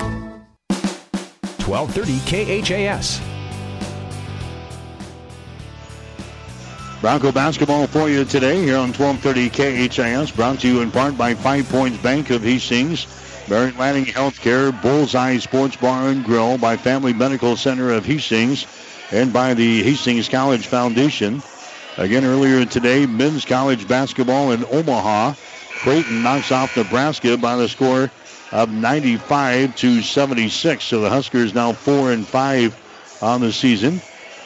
[1.66, 3.20] 1230 KHAS.
[7.00, 10.31] Bronco basketball for you today here on 1230 KHAS.
[10.31, 13.07] Brought to you in part by Five Points Bank of Hastings,
[13.46, 18.66] Mary Lanning Healthcare, Bullseye Sports Bar and Grill, by Family Medical Center of Hastings,
[19.12, 21.42] and by the Hastings College Foundation.
[21.98, 25.35] Again, earlier today, men's college basketball in Omaha.
[25.83, 28.11] Creighton knocks off Nebraska by the score
[28.50, 30.83] of 95 to 76.
[30.83, 32.74] So the Huskers now four and five
[33.22, 34.00] on the season.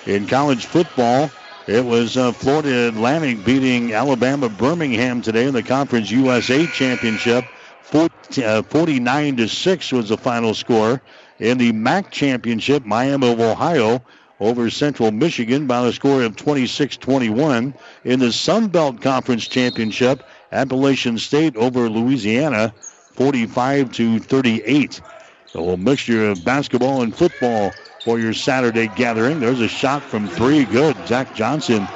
[0.06, 1.30] In college football,
[1.68, 7.44] it was uh, Florida Atlantic beating Alabama Birmingham today in the Conference USA Championship.
[7.90, 11.00] 40, uh, 49 to 6 was the final score.
[11.38, 14.02] In the MAC Championship, Miami of Ohio
[14.40, 17.74] over Central Michigan by the score of 26-21.
[18.04, 20.22] In the Sun Belt Conference Championship,
[20.52, 22.74] Appalachian State over Louisiana
[23.12, 25.00] 45 to 38.
[25.46, 27.72] So a mixture of basketball and football
[28.04, 29.40] for your Saturday gathering.
[29.40, 30.64] There's a shot from three.
[30.66, 31.06] Good.
[31.06, 31.88] Zach Johnson.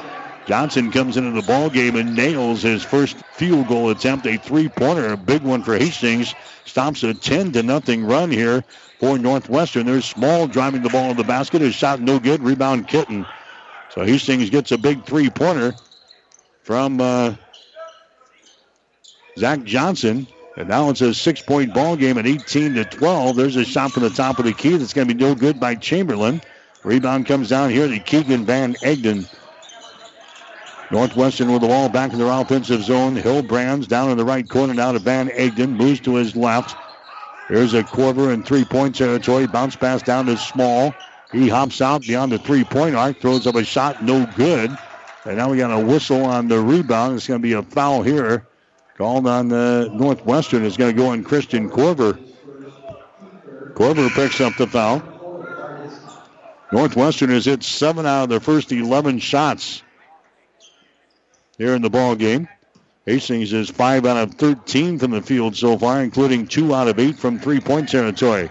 [0.47, 5.13] Johnson comes into the ball game and nails his first field goal attempt, a three-pointer,
[5.13, 6.35] a big one for Hastings.
[6.65, 8.65] Stops a 10 to nothing run here
[8.99, 9.87] for Northwestern.
[9.87, 11.61] There's Small driving the ball in the basket.
[11.61, 12.43] His shot no good.
[12.43, 13.25] Rebound Kitten.
[13.91, 15.75] So Hastings gets a big three-pointer
[16.63, 17.35] from uh,
[19.39, 20.27] Zach Johnson.
[20.57, 23.37] And now it's a six-point ball game at 18 to 12.
[23.37, 25.59] There's a shot from the top of the key that's going to be no good
[25.59, 26.43] by Chamberlain.
[26.83, 29.29] Rebound comes down here to Keegan Van Egdom.
[30.93, 33.17] Northwestern with the ball back in their offensive zone.
[33.17, 35.71] Hillbrands down in the right corner now to Van Egdom.
[35.71, 36.77] Moves to his left.
[37.49, 39.47] Here's a Corver in three-point territory.
[39.47, 40.95] Bounce pass down to Small.
[41.33, 43.21] He hops out beyond the three-point arc.
[43.21, 44.05] Throws up a shot.
[44.05, 44.77] No good.
[45.25, 47.17] And now we got a whistle on the rebound.
[47.17, 48.47] It's going to be a foul here.
[48.99, 50.63] Called on the Northwestern.
[50.63, 52.19] It's going to go on Christian Corver.
[53.75, 55.03] Corver picks up the foul.
[56.71, 59.83] Northwestern has hit seven out of their first 11 shots
[61.63, 62.49] here in the ball game.
[63.07, 66.99] Hastings is 5 out of 13 from the field so far, including 2 out of
[66.99, 68.51] 8 from three-point territory.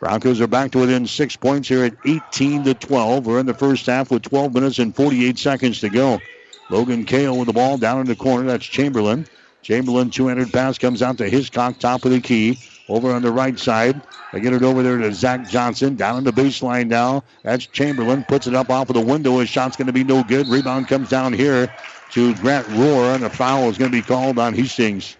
[0.00, 3.26] Broncos are back to within 6 points here at 18 to 12.
[3.26, 6.20] We're in the first half with 12 minutes and 48 seconds to go.
[6.68, 8.46] Logan Kale with the ball down in the corner.
[8.46, 9.26] That's Chamberlain.
[9.62, 12.58] Chamberlain, two-handed pass comes out to Hiscock, top of the key.
[12.88, 14.00] Over on the right side.
[14.32, 15.96] They get it over there to Zach Johnson.
[15.96, 17.24] Down in the baseline now.
[17.42, 18.24] That's Chamberlain.
[18.28, 19.38] Puts it up off of the window.
[19.38, 20.46] His shot's going to be no good.
[20.46, 21.72] Rebound comes down here
[22.16, 25.18] to Grant Rohr, and a foul is going to be called on Hastings.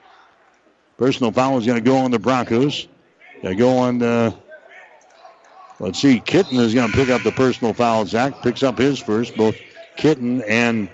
[0.96, 2.88] Personal foul is going to go on the Broncos.
[3.42, 4.34] They go on the.
[5.78, 6.20] Let's see.
[6.20, 8.06] Kitten is going to pick up the personal foul.
[8.06, 9.36] Zach picks up his first.
[9.36, 9.56] Both
[9.96, 10.88] Kitten and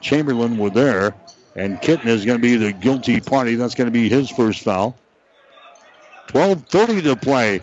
[0.00, 1.14] Chamberlain were there.
[1.54, 3.54] And Kitten is going to be the guilty party.
[3.54, 4.98] That's going to be his first foul.
[6.30, 7.60] 12.30 to play.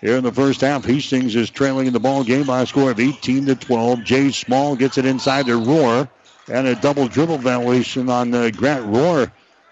[0.00, 2.90] Here in the first half, Hastings is trailing in the ball game by a score
[2.90, 4.02] of 18 to 12.
[4.02, 6.08] Jay Small gets it inside to Rohr.
[6.48, 9.30] And a double dribble violation on uh, Grant Rohr.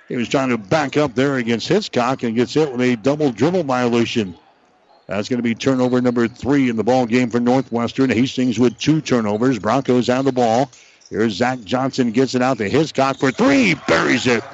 [0.08, 3.32] He was trying to back up there against Hiscock and gets hit with a double
[3.32, 4.36] dribble violation.
[5.06, 8.10] That's going to be turnover number three in the ball game for Northwestern.
[8.10, 9.58] Hastings with two turnovers.
[9.58, 10.70] Broncos have the ball.
[11.10, 13.74] Here's Zach Johnson gets it out to Hiscock for three.
[13.88, 14.44] Buries it.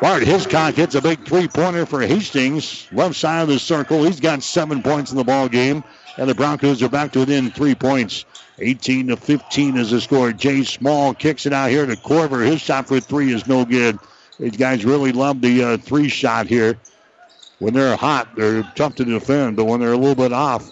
[0.00, 2.86] Bart Hiscock hits a big three-pointer for Hastings.
[2.92, 4.04] Left side of the circle.
[4.04, 5.82] He's got seven points in the ball game.
[6.18, 8.24] And the Broncos are back to within three points.
[8.58, 10.32] 18 to 15 is the score.
[10.32, 12.40] Jay Small kicks it out here to Corver.
[12.40, 13.98] His shot for three is no good.
[14.38, 16.78] These guys really love the uh, three shot here.
[17.58, 20.70] When they're hot, they're tough to defend, but when they're a little bit off,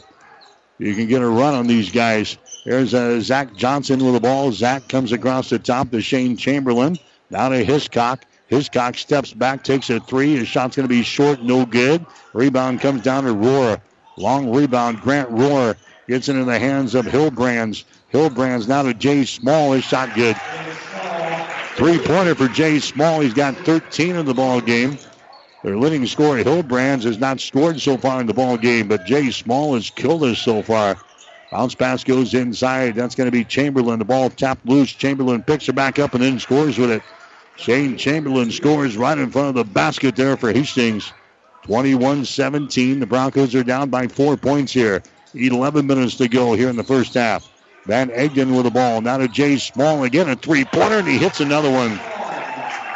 [0.79, 2.37] you can get a run on these guys.
[2.65, 4.53] There's uh, Zach Johnson with the ball.
[4.53, 6.99] Zach comes across the top to Shane Chamberlain.
[7.31, 8.25] Now to Hiscock.
[8.49, 10.37] Hiscock steps back, takes a three.
[10.37, 12.05] His shot's going to be short, no good.
[12.35, 13.81] Rebound comes down to Rohr.
[14.17, 15.01] Long rebound.
[15.01, 15.77] Grant Rohr
[16.09, 17.85] gets it in the hands of Hillbrands.
[18.13, 19.73] Hillbrands now to Jay Small.
[19.73, 20.37] His shot good.
[21.77, 23.21] Three-pointer for Jay Small.
[23.21, 24.99] He's got 13 in the ball game.
[25.65, 29.31] Their leading scorer, Hillbrands, has not scored so far in the ball game, but Jay
[29.31, 30.97] Small has killed us so far.
[31.51, 32.95] Bounce pass goes inside.
[32.95, 33.99] That's going to be Chamberlain.
[33.99, 34.93] The ball tapped loose.
[34.93, 37.03] Chamberlain picks it back up and then scores with it.
[37.57, 41.13] Shane Chamberlain scores right in front of the basket there for Hastings.
[41.65, 43.01] 21 17.
[43.01, 45.03] The Broncos are down by four points here.
[45.35, 47.51] 11 minutes to go here in the first half.
[47.87, 49.01] Van Egdom with the ball.
[49.01, 51.99] Now to Jay Small again, a three pointer, and he hits another one.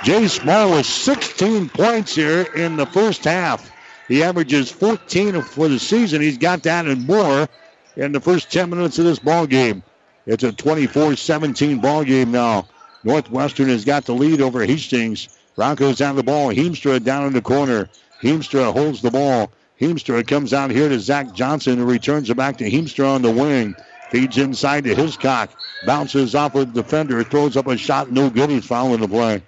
[0.04, 3.70] Jay Small with 16 points here in the first half.
[4.06, 6.20] He averages 14 for the season.
[6.20, 7.48] He's got that and more
[7.96, 9.82] in the first 10 minutes of this ball game.
[10.26, 12.68] It's a 24-17 ball game now.
[13.02, 15.28] Northwestern has got the lead over Hastings.
[15.56, 16.48] Broncos have the ball.
[16.48, 17.88] Heemstra down in the corner.
[18.22, 19.50] Heemstra holds the ball.
[19.80, 23.30] Heemstra comes out here to Zach Johnson, who returns it back to Heemstra on the
[23.30, 23.76] wing.
[24.10, 25.50] Feeds inside to Hiscock.
[25.86, 27.22] Bounces off a defender.
[27.22, 28.10] Throws up a shot.
[28.10, 28.50] No good.
[28.50, 29.42] He's fouling the play.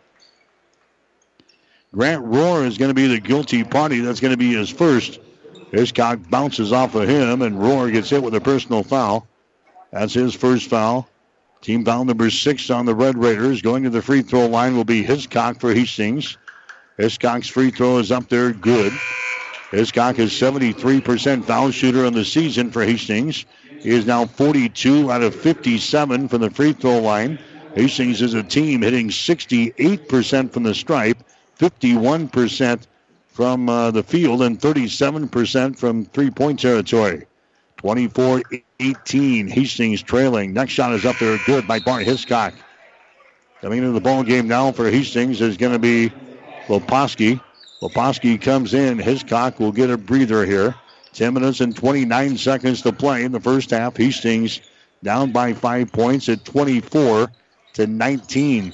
[1.92, 4.00] Grant Rohr is going to be the guilty party.
[4.00, 5.18] That's going to be his first.
[5.72, 9.26] Hiscock bounces off of him, and Rohr gets hit with a personal foul.
[9.90, 11.08] That's his first foul.
[11.62, 13.62] Team foul number six on the Red Raiders.
[13.62, 16.36] Going to the free throw line will be Hiscock for Hastings.
[17.00, 18.92] Hiscock's free throw is up there, good.
[19.70, 23.46] Hiscock is 73% foul shooter on the season for Hastings.
[23.80, 27.38] He is now 42 out of 57 from the free throw line.
[27.74, 31.16] Hastings is a team hitting 68% from the stripe,
[31.58, 32.82] 51%
[33.28, 37.26] from uh, the field, and 37% from three point territory.
[37.78, 38.42] 24
[38.78, 39.48] 18.
[39.48, 40.52] Hastings trailing.
[40.52, 42.52] Next shot is up there, good by Bart Hiscock.
[43.62, 46.12] Coming into the ball game now for Hastings is going to be
[46.70, 47.40] Loposki.
[47.82, 48.98] Loposki comes in.
[48.98, 50.74] Hiscock will get a breather here.
[51.12, 53.96] 10 minutes and 29 seconds to play in the first half.
[53.96, 54.60] Hastings
[55.02, 57.32] down by five points at 24
[57.74, 58.72] to 19.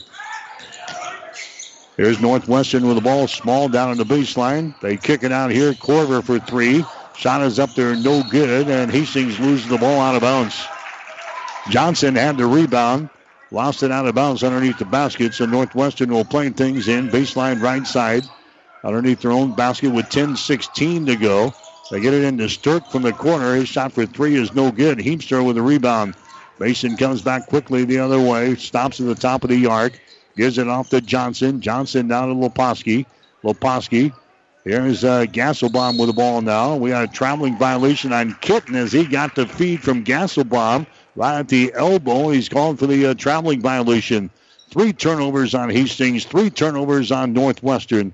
[1.96, 4.78] Here's Northwestern with the ball small down on the baseline.
[4.80, 5.72] They kick it out here.
[5.72, 6.84] Corver for three.
[7.16, 10.62] Shot is up there, no good, and Hastings loses the ball out of bounds.
[11.70, 13.08] Johnson had the rebound,
[13.50, 17.62] lost it out of bounds underneath the basket, so Northwestern will play things in baseline
[17.62, 18.24] right side
[18.84, 21.52] underneath their own basket with 10-16 to go.
[21.90, 23.54] They get it into Stirk from the corner.
[23.54, 24.98] His shot for three is no good.
[24.98, 26.14] Heemstra with a rebound.
[26.58, 29.98] Mason comes back quickly the other way, stops at the top of the arc,
[30.36, 31.60] gives it off to Johnson.
[31.60, 33.06] Johnson down to Loposki.
[33.44, 34.12] Loposki
[34.66, 36.74] Here's uh, Gasselbaum with the ball now.
[36.74, 41.38] We got a traveling violation on Kitten as he got the feed from Gasselbaum right
[41.38, 42.28] at the elbow.
[42.28, 44.30] He's calling for the uh, traveling violation.
[44.70, 48.12] Three turnovers on Hastings, three turnovers on Northwestern.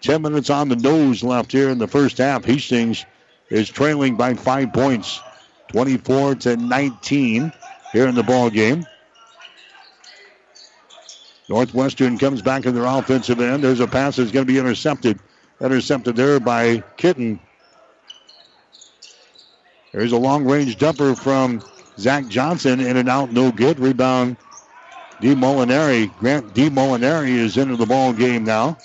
[0.00, 2.44] Ten minutes on the nose left here in the first half.
[2.44, 3.06] Hastings
[3.50, 5.20] is trailing by five points,
[5.68, 7.52] 24 to 19
[7.92, 8.84] here in the ball game.
[11.48, 13.62] Northwestern comes back in their offensive end.
[13.62, 15.18] There's a pass that's going to be intercepted.
[15.60, 17.38] Intercepted there by Kitten.
[19.92, 21.62] There's a long range dumper from
[21.98, 22.80] Zach Johnson.
[22.80, 23.78] In and out, no good.
[23.78, 24.36] Rebound,
[25.20, 25.34] D.
[25.34, 26.10] Molinari.
[26.18, 26.68] Grant D.
[26.68, 28.76] Molinari is into the ball game now.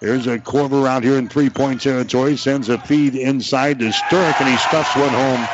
[0.00, 2.36] There's a Corver out here in three point territory.
[2.36, 5.46] Sends a feed inside to Stirk, and he stuffs one home.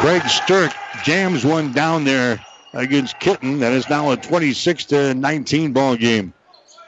[0.00, 2.40] Greg Stirk jams one down there
[2.72, 3.58] against Kitten.
[3.58, 6.32] That is now a 26 to 19 ball game.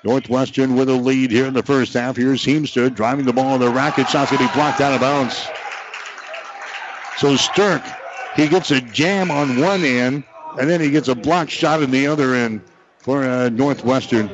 [0.04, 2.16] Northwestern with a lead here in the first half.
[2.16, 4.08] Here's Heemstra driving the ball in the racket.
[4.08, 5.48] Shot's going to be blocked out of bounds.
[7.16, 7.82] So Stirk,
[8.34, 10.24] he gets a jam on one end,
[10.58, 12.62] and then he gets a block shot in the other end
[12.98, 14.30] for uh, Northwestern.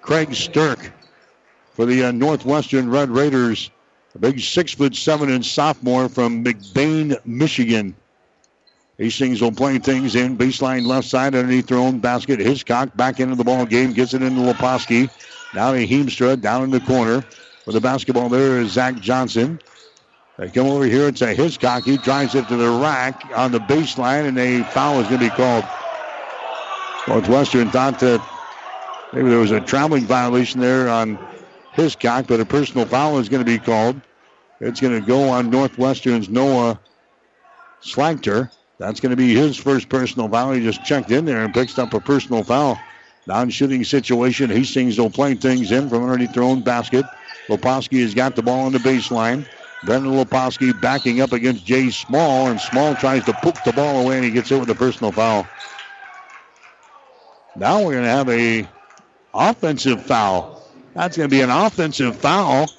[0.00, 0.92] Craig Stirk
[1.74, 3.70] for the uh, Northwestern Red Raiders.
[4.14, 7.94] A big six foot seven inch sophomore from McBain, Michigan.
[8.98, 12.38] Hastings will play things in baseline left side underneath their own basket.
[12.38, 15.10] Hiscock back into the ball game, gets it into Leposki.
[15.54, 17.24] Now to Heemstra down in the corner.
[17.64, 19.60] With the basketball there is Zach Johnson.
[20.38, 21.08] They come over here.
[21.08, 21.84] It's a Hiscock.
[21.84, 25.30] He drives it to the rack on the baseline, and a foul is going to
[25.30, 25.64] be called.
[27.06, 28.22] Northwestern thought that
[29.12, 31.18] maybe there was a traveling violation there on
[31.72, 34.00] Hiscock, but a personal foul is going to be called.
[34.60, 36.78] It's going to go on Northwestern's Noah
[37.82, 38.50] Slankter.
[38.78, 40.52] That's going to be his first personal foul.
[40.52, 42.78] He just checked in there and picked up a personal foul.
[43.26, 44.50] Non-shooting situation.
[44.50, 47.04] Hastings will play things in from underneath their own basket.
[47.48, 49.46] Leposki has got the ball on the baseline.
[49.84, 54.16] Brendan Leposki backing up against Jay Small, and Small tries to poke the ball away,
[54.16, 55.46] and he gets it with a personal foul.
[57.56, 58.68] Now we're going to have a
[59.34, 60.62] offensive foul.
[60.94, 62.70] That's going to be an offensive foul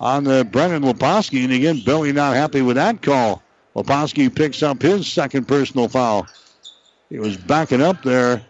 [0.00, 3.42] on the Brendan Leposki, and again, Billy not happy with that call.
[3.76, 6.26] Leposki picks up his second personal foul.
[7.10, 8.42] He was backing up there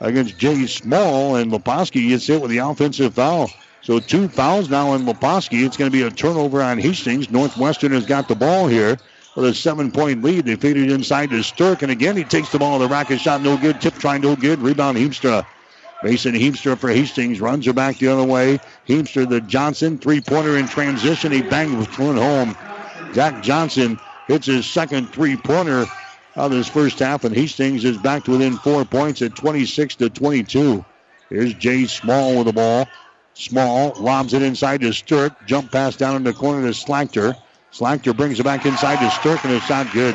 [0.00, 3.50] against Jay Small, and Leposki gets hit with the offensive foul.
[3.82, 5.64] So two fouls now on Leposki.
[5.64, 7.30] It's going to be a turnover on Hastings.
[7.30, 8.98] Northwestern has got the ball here
[9.34, 10.44] with a seven-point lead.
[10.44, 12.78] They feed it inside to Stirk, and again he takes the ball.
[12.78, 13.80] The racket shot no good.
[13.80, 14.60] Tip try no good.
[14.60, 15.46] Rebound Heemstra.
[16.02, 18.58] Mason Heemstra for Hastings runs her back the other way.
[18.86, 21.32] Heemstra the Johnson three pointer in transition.
[21.32, 22.56] He bangs one home.
[23.14, 25.86] Zach Johnson hits his second three pointer
[26.36, 30.10] of this first half, and Hastings is back to within four points at 26 to
[30.10, 30.84] 22.
[31.28, 32.88] Here's Jay Small with the ball.
[33.34, 35.32] Small lobs it inside to Stirk.
[35.46, 37.36] Jump pass down in the corner to Slachter.
[37.72, 40.14] Slachter brings it back inside to Stirk, and it's not good.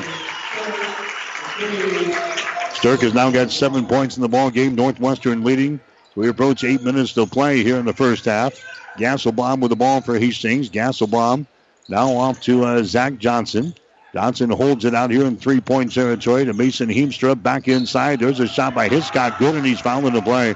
[2.75, 4.75] Stirk has now got seven points in the ball game.
[4.75, 5.79] Northwestern leading.
[6.15, 8.53] We approach eight minutes to play here in the first half.
[8.97, 10.69] Gasselbaum with the ball for Hastings.
[10.69, 11.45] Gasselbaum
[11.89, 13.73] now off to uh, Zach Johnson.
[14.13, 17.41] Johnson holds it out here in three-point territory to Mason Heemstra.
[17.41, 18.19] Back inside.
[18.19, 19.39] There's a shot by Hiscock.
[19.39, 20.55] Good, and he's fouling the play.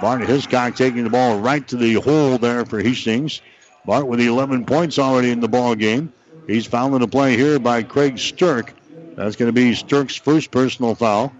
[0.00, 3.40] Bart Hiscock taking the ball right to the hole there for Hastings.
[3.84, 6.12] Bart with the 11 points already in the ball game.
[6.46, 8.74] He's fouling the play here by Craig Stirk.
[9.14, 11.32] That's going to be Stirk's first personal foul.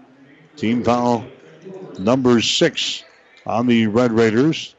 [0.55, 1.25] Team foul
[1.99, 3.03] number six
[3.45, 4.75] on the Red Raiders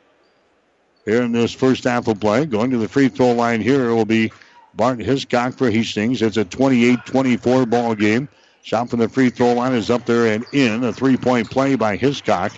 [1.04, 2.46] here in this first half of play.
[2.46, 4.32] Going to the free throw line here will be
[4.74, 6.22] Bart Hiscock for Hastings.
[6.22, 8.28] It's a 28-24 ball game.
[8.62, 10.82] Shot from the free throw line is up there and in.
[10.82, 12.52] A three-point play by Hiscock.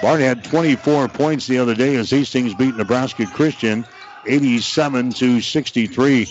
[0.00, 3.84] Bart had 24 points the other day as Hastings beat Nebraska Christian
[4.26, 6.26] 87 to 63.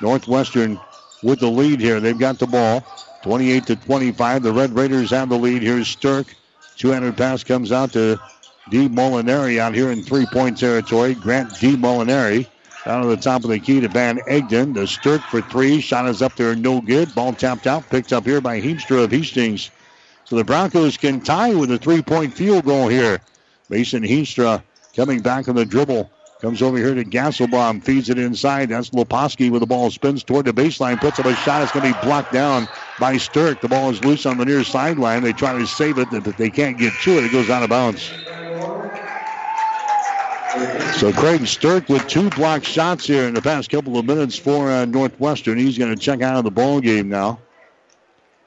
[0.00, 0.80] Northwestern
[1.22, 2.00] with the lead here.
[2.00, 2.84] They've got the ball
[3.22, 4.42] 28 to 25.
[4.42, 5.62] The Red Raiders have the lead.
[5.62, 6.34] Here's Stirk.
[6.76, 8.18] 200 pass comes out to
[8.70, 8.88] D.
[8.88, 11.14] Molinari out here in three point territory.
[11.14, 11.76] Grant D.
[11.76, 12.46] Molinari
[12.84, 14.74] down to the top of the key to Van Egdom.
[14.74, 15.80] The Stirk for three.
[15.80, 17.14] Shot is up there, no good.
[17.14, 17.88] Ball tapped out.
[17.90, 19.70] Picked up here by Heemstra of Hastings.
[20.26, 23.20] So the Broncos can tie with a three point field goal here.
[23.70, 24.62] Mason Heemstra
[24.94, 26.10] coming back on the dribble.
[26.40, 28.68] Comes over here to Gasselbaum, feeds it inside.
[28.68, 31.62] That's Leposki with the ball, spins toward the baseline, puts up a shot.
[31.62, 32.68] It's going to be blocked down
[33.00, 33.62] by Stirk.
[33.62, 35.22] The ball is loose on the near sideline.
[35.22, 37.24] They try to save it, but they can't get to it.
[37.24, 38.02] It goes out of bounds.
[40.98, 44.70] So Craig Stirk with two blocked shots here in the past couple of minutes for
[44.70, 45.56] uh, Northwestern.
[45.56, 47.38] He's going to check out of the ball game now.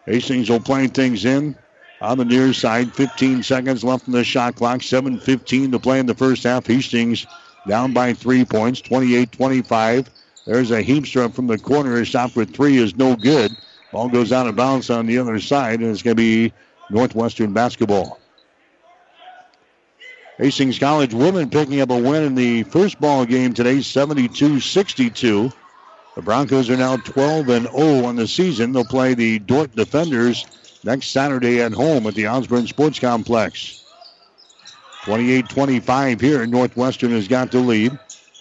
[0.06, 1.56] Hastings will play things in
[2.02, 2.94] on the near side.
[2.94, 4.80] 15 seconds left in the shot clock.
[4.80, 6.66] 7.15 to play in the first half.
[6.66, 7.26] Hastings
[7.68, 10.08] down by three points, 28-25.
[10.46, 11.98] There's a Heemstra from the corner.
[11.98, 13.52] His shot for three is no good.
[13.92, 16.54] Ball goes out of bounds on the other side, and it's going to be
[16.90, 18.20] Northwestern basketball.
[20.38, 25.54] Hastings College women picking up a win in the first ball game today, 72-62.
[26.16, 28.72] The Broncos are now 12 and 0 on the season.
[28.72, 30.46] They'll play the Dordt Defenders
[30.84, 33.86] next Saturday at home at the Osborne Sports Complex.
[35.04, 36.46] 28-25 here.
[36.46, 37.98] Northwestern has got the lead.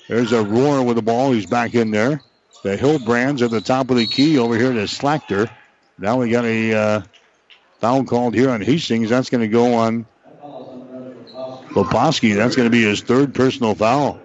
[0.09, 1.33] There's a Rohr with the ball.
[1.33, 2.21] He's back in there.
[2.63, 5.49] The Hillbrands at the top of the key over here to Slachter.
[5.99, 7.03] Now we got a uh,
[7.81, 9.11] foul called here on Hastings.
[9.11, 10.07] That's going to go on
[11.71, 12.35] Leposki.
[12.35, 14.21] That's going to be his third personal foul.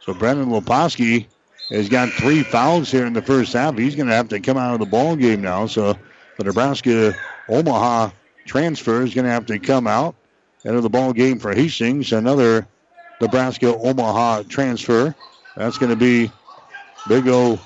[0.00, 1.26] So Brandon Leposki
[1.70, 3.76] has got three fouls here in the first half.
[3.76, 5.66] He's going to have to come out of the ball game now.
[5.66, 5.96] So
[6.40, 7.14] the Nebraska
[7.50, 8.10] Omaha
[8.46, 10.14] transfer is going to have to come out.
[10.64, 12.12] Into the ball game for Hastings.
[12.12, 12.66] Another
[13.20, 15.14] Nebraska Omaha transfer.
[15.54, 16.30] That's going to be
[17.08, 17.58] Big O.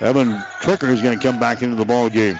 [0.00, 2.38] Evan Tricker is going to come back into the ball game.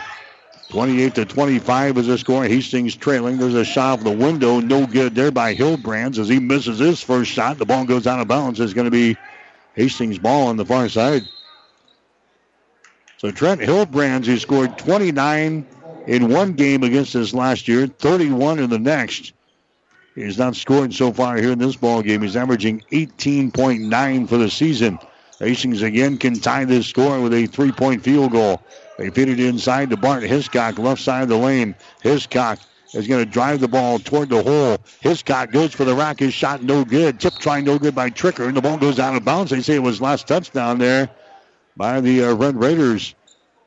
[0.70, 2.44] 28 to 25 is the score.
[2.44, 3.38] Hastings trailing.
[3.38, 4.58] There's a shot off the window.
[4.58, 7.58] No good there by Hillbrands as he misses his first shot.
[7.58, 8.58] The ball goes out of bounds.
[8.58, 9.16] It's going to be
[9.74, 11.28] Hastings' ball on the far side.
[13.18, 15.66] So Trent Hillbrands, who scored 29
[16.06, 19.32] in one game against us last year, 31 in the next.
[20.14, 22.22] He's not scored so far here in this ball game.
[22.22, 24.98] He's averaging 18.9 for the season.
[25.40, 28.62] Hastings again can tie this score with a three-point field goal.
[28.98, 31.74] They feed it inside to Bart Hiscock, left side of the lane.
[32.02, 32.60] Hiscock
[32.92, 34.78] is going to drive the ball toward the hole.
[35.00, 36.20] Hiscock goes for the rack.
[36.20, 37.18] His shot no good.
[37.18, 39.50] Tip try no good by Tricker, and the ball goes out of bounds.
[39.50, 41.10] They say it was last touchdown there
[41.76, 43.14] by the uh, Red Raiders.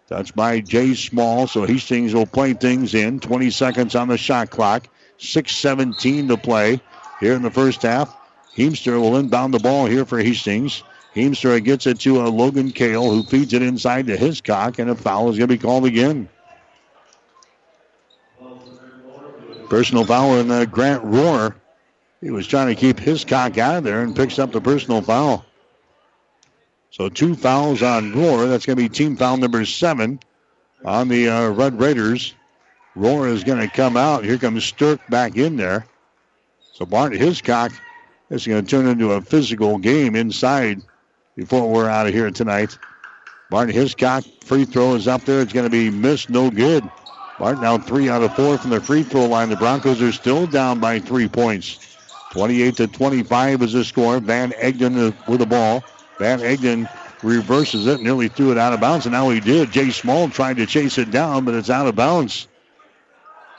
[0.07, 1.47] That's by Jay Small.
[1.47, 3.19] So Hastings will play things in.
[3.19, 4.87] 20 seconds on the shot clock.
[5.19, 6.79] 6.17 to play
[7.19, 8.15] here in the first half.
[8.55, 10.83] Heemstra will inbound the ball here for Hastings.
[11.15, 14.89] Heemstra gets it to a uh, Logan Kale, who feeds it inside to Hiscock, and
[14.89, 16.29] a foul is going to be called again.
[19.69, 21.55] Personal foul in uh, Grant Rohr.
[22.21, 25.46] He was trying to keep Hiscock out of there and picks up the personal foul.
[26.97, 28.49] So two fouls on Rohr.
[28.49, 30.19] That's going to be team foul number seven
[30.83, 32.33] on the uh, Red Raiders.
[32.97, 34.23] Rohr is going to come out.
[34.23, 35.85] Here comes Stirk back in there.
[36.73, 37.71] So Bart Hiscock
[38.31, 40.81] is going to turn into a physical game inside
[41.35, 42.75] before we're out of here tonight.
[43.51, 45.41] Martin Hiscock free throw is up there.
[45.41, 46.83] It's going to be missed, no good.
[47.37, 49.49] Bart now three out of four from the free throw line.
[49.49, 51.95] The Broncos are still down by three points.
[52.31, 54.19] 28 to 25 is the score.
[54.19, 55.83] Van Egdom with the ball.
[56.17, 56.87] Van Egdom
[57.23, 59.71] reverses it, nearly threw it out of bounds, and now he did.
[59.71, 62.47] Jay Small tried to chase it down, but it's out of bounds.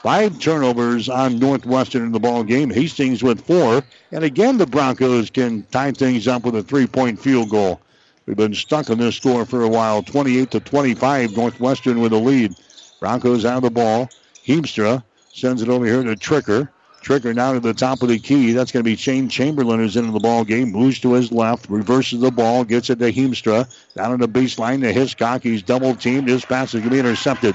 [0.02, 2.70] Five turnovers on Northwestern in the ball game.
[2.70, 3.82] Hastings with four.
[4.12, 7.80] And again, the Broncos can tie things up with a three-point field goal.
[8.24, 10.02] We've been stuck on this score for a while.
[10.02, 11.36] 28 to 25.
[11.36, 12.54] Northwestern with a lead.
[13.00, 14.08] Broncos out of the ball.
[14.46, 15.02] Heemstra
[15.32, 16.68] sends it over here to Tricker.
[17.02, 18.52] Tricker now to the top of the key.
[18.52, 20.72] That's going to be Shane Chamberlain who's into the ball game.
[20.72, 23.68] Moves to his left, reverses the ball, gets it to Heemstra.
[23.94, 25.42] Down on the baseline to Hiscock.
[25.42, 26.28] He's double teamed.
[26.28, 27.54] His pass is going to be intercepted.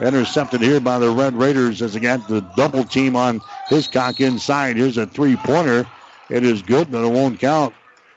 [0.00, 4.76] Intercepted here by the Red Raiders as they got the double team on Hiscock inside.
[4.76, 5.86] Here's a three pointer.
[6.30, 7.74] It is good, but it won't count.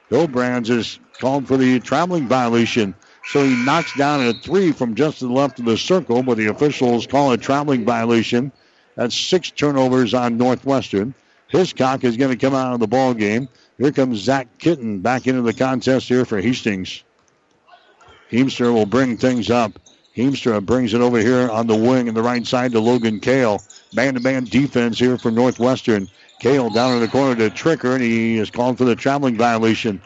[0.10, 2.96] Hillbrands is called for the traveling violation.
[3.28, 6.38] So he knocks down a three from just to the left of the circle, but
[6.38, 8.52] the officials call a traveling violation.
[8.98, 11.14] That's six turnovers on Northwestern.
[11.50, 13.48] Hiscock is going to come out of the ball game.
[13.78, 17.04] Here comes Zach Kitten back into the contest here for Hastings.
[18.32, 19.80] Heemstra will bring things up.
[20.16, 23.62] Heemstra brings it over here on the wing and the right side to Logan Kale.
[23.93, 26.10] Man-to-man defense here for Northwestern.
[26.39, 30.02] Kale down in the corner to Tricker, and he is called for the traveling violation.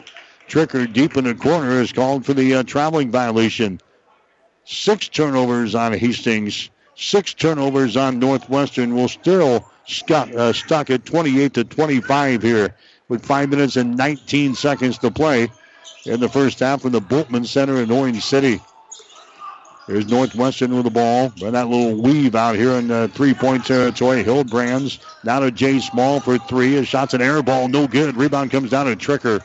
[0.48, 3.80] Tricker deep in the corner is called for the uh, traveling violation.
[4.64, 6.68] Six turnovers on Hastings.
[6.94, 8.94] Six turnovers on Northwestern.
[8.94, 12.74] Will still stuck, uh, stuck at 28 to 25 here
[13.08, 15.48] with five minutes and 19 seconds to play
[16.04, 18.60] in the first half from the Bultman Center in Orange City.
[19.86, 21.32] Here's Northwestern with the ball.
[21.42, 24.22] And that little weave out here in the three-point territory.
[24.22, 26.72] Hillbrands down to Jay Small for three.
[26.72, 28.16] His shot's an air ball, no good.
[28.16, 29.40] Rebound comes down to Tricker.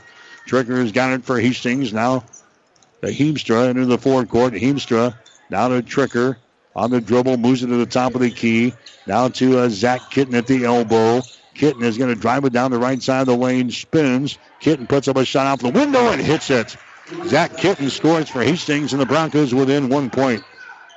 [0.47, 1.91] Tricker has got it for Hastings.
[1.91, 2.23] Now
[3.01, 4.53] the Heemstra into the forecourt.
[4.53, 5.15] Heemstra
[5.49, 6.37] now to Tricker
[6.77, 8.71] on the dribble, moves it to the top of the key.
[9.07, 11.23] Now to uh, Zach Kitten at the elbow.
[11.55, 14.37] Kitten is going to drive it down the right side of the lane, spins.
[14.59, 16.77] Kitten puts up a shot out the window and hits it.
[17.25, 20.43] Zach Kitten scores for Hastings, and the Broncos within one point.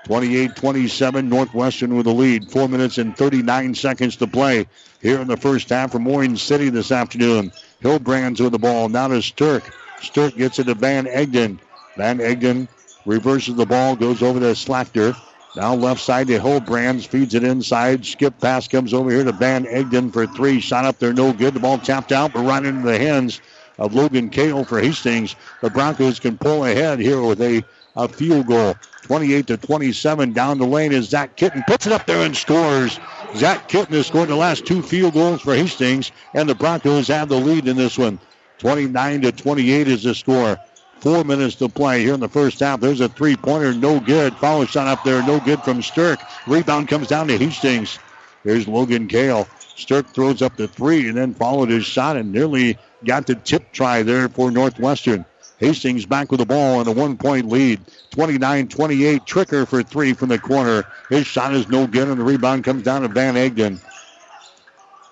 [0.05, 2.51] 28-27, Northwestern with the lead.
[2.51, 4.66] Four minutes and 39 seconds to play
[5.01, 7.53] here in the first half from Orange City this afternoon.
[7.83, 8.89] Hillbrands with the ball.
[8.89, 9.74] Now to Stirk.
[10.03, 11.59] Stirk gets it to Van Egdom.
[11.97, 12.68] Van Egdom
[13.07, 15.16] reverses the ball, goes over to Slachter.
[15.57, 18.07] Now left side to Hillbrands, feeds it inside.
[18.07, 20.61] Skip pass comes over here to Van Egdom for three.
[20.61, 21.55] Shot up there, no good.
[21.55, 23.40] The ball tapped out, but right into the hands
[23.76, 25.34] of Logan Kale for Hastings.
[25.61, 27.64] The Broncos can pull ahead here with a,
[27.96, 28.76] a field goal.
[29.03, 31.64] 28 to 27 down the lane is Zach Kitten.
[31.66, 33.01] Puts it up there and scores.
[33.34, 37.28] Zach Kitten has scored the last two field goals for Hastings, and the Broncos have
[37.28, 38.20] the lead in this one.
[38.59, 40.57] 29 to 28 is the score.
[41.01, 42.80] Four minutes to play here in the first half.
[42.80, 44.34] There's a three-pointer, no good.
[44.34, 46.20] Follow shot up there, no good from Stirk.
[46.46, 47.98] Rebound comes down to Hastings.
[48.44, 49.48] Here's Logan Kale.
[49.76, 53.72] Stirk throws up the three and then followed his shot and nearly got the tip
[53.72, 55.24] try there for Northwestern.
[55.57, 57.80] Hastings back with the ball and a one point lead.
[58.11, 59.24] 29 28.
[59.24, 60.84] Tricker for three from the corner.
[61.09, 63.78] His shot is no good, and the rebound comes down to Van Egdom.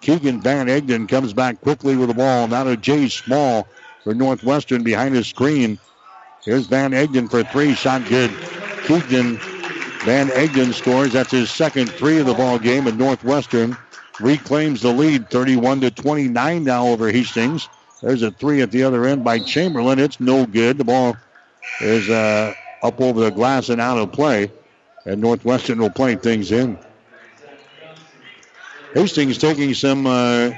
[0.01, 2.47] Keegan Van Egdom comes back quickly with the ball.
[2.47, 3.67] Now to Jay Small
[4.09, 5.79] for Northwestern behind his screen.
[6.43, 7.75] Here's Van Egdom for three.
[7.75, 8.31] Shot good.
[8.87, 9.37] Keegan
[10.07, 11.13] Van Egdom scores.
[11.13, 13.77] That's his second three of the ball game, and Northwestern
[14.19, 17.69] reclaims the lead 31 to 29 now over Hastings.
[18.01, 19.99] There's a three at the other end by Chamberlain.
[19.99, 20.79] It's no good.
[20.79, 21.15] The ball
[21.83, 24.51] is uh, up over the glass and out of play.
[25.05, 26.79] And Northwestern will play things in.
[28.95, 30.53] Hastings taking some uh,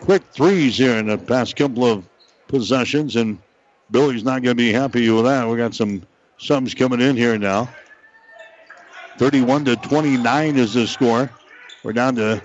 [0.00, 2.04] quick threes here in the past couple of
[2.48, 3.38] possessions, and
[3.90, 5.48] Billy's not going to be happy with that.
[5.48, 6.02] We got some
[6.38, 7.68] subs coming in here now.
[9.18, 11.30] 31 to 29 is the score.
[11.82, 12.42] We're down to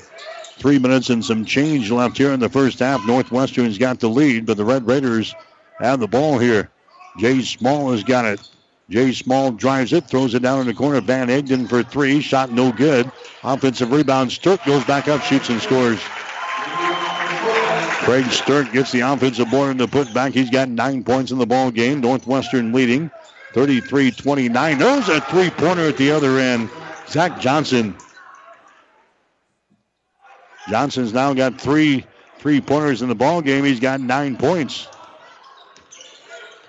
[0.57, 3.05] three minutes and some change left here in the first half.
[3.05, 5.35] Northwestern's got the lead, but the Red Raiders
[5.79, 6.69] have the ball here.
[7.19, 8.41] Jay Small has got it.
[8.89, 11.01] Jay Small drives it, throws it down in the corner.
[11.01, 12.21] Van Egdom for three.
[12.21, 13.11] Shot no good.
[13.43, 14.31] Offensive rebound.
[14.31, 15.99] Stirk goes back up, shoots and scores.
[18.03, 20.33] Craig Stirk gets the offensive board in the putback.
[20.33, 22.01] He's got nine points in the ball game.
[22.01, 23.09] Northwestern leading
[23.53, 24.77] 33-29.
[24.77, 26.69] There's a three-pointer at the other end.
[27.07, 27.95] Zach Johnson.
[30.69, 32.05] Johnson's now got three
[32.39, 33.63] three-pointers in the ball game.
[33.63, 34.89] He's got nine points.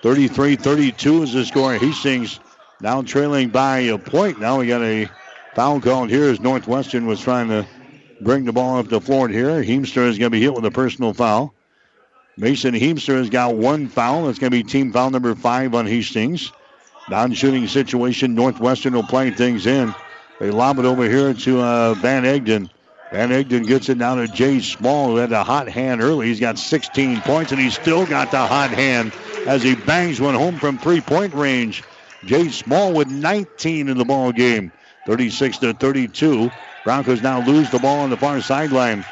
[0.02, 1.74] 33-32 is the score.
[1.74, 2.38] Hastings
[2.80, 4.38] now trailing by a point.
[4.38, 5.10] Now we got a
[5.56, 7.66] foul called here as Northwestern was trying to
[8.24, 9.62] bring the ball up the floor here.
[9.62, 11.54] Heemstra is going to be hit with a personal foul.
[12.36, 14.24] Mason Heemstra has got one foul.
[14.26, 16.50] That's going to be team foul number five on Hastings.
[17.08, 18.34] Non-shooting situation.
[18.34, 19.94] Northwestern will play things in.
[20.40, 22.70] They lob it over here to uh, Van Egdom.
[23.12, 26.26] Van Egdom gets it down to Jay Small, who had a hot hand early.
[26.26, 29.12] He's got 16 points, and he's still got the hot hand
[29.46, 31.84] as he bangs one home from three-point range.
[32.24, 34.72] Jay Small with 19 in the ball game,
[35.06, 36.50] 36 to 32.
[36.84, 39.04] Broncos now lose the ball on the far sideline.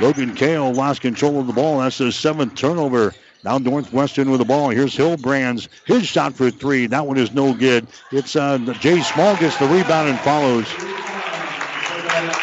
[0.00, 1.78] Logan Kale lost control of the ball.
[1.78, 3.14] That's his seventh turnover.
[3.44, 4.70] Now Northwestern with the ball.
[4.70, 5.68] Here's Hillbrands.
[5.84, 6.86] His shot for three.
[6.86, 7.86] That one is no good.
[8.10, 10.66] It's uh, Jay Small gets the rebound and follows.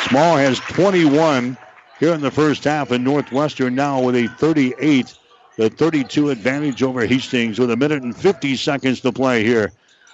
[0.08, 1.58] Small has 21
[2.00, 5.14] here in the first half, and Northwestern now with a 38
[5.58, 9.72] to 32 advantage over Hastings with a minute and 50 seconds to play here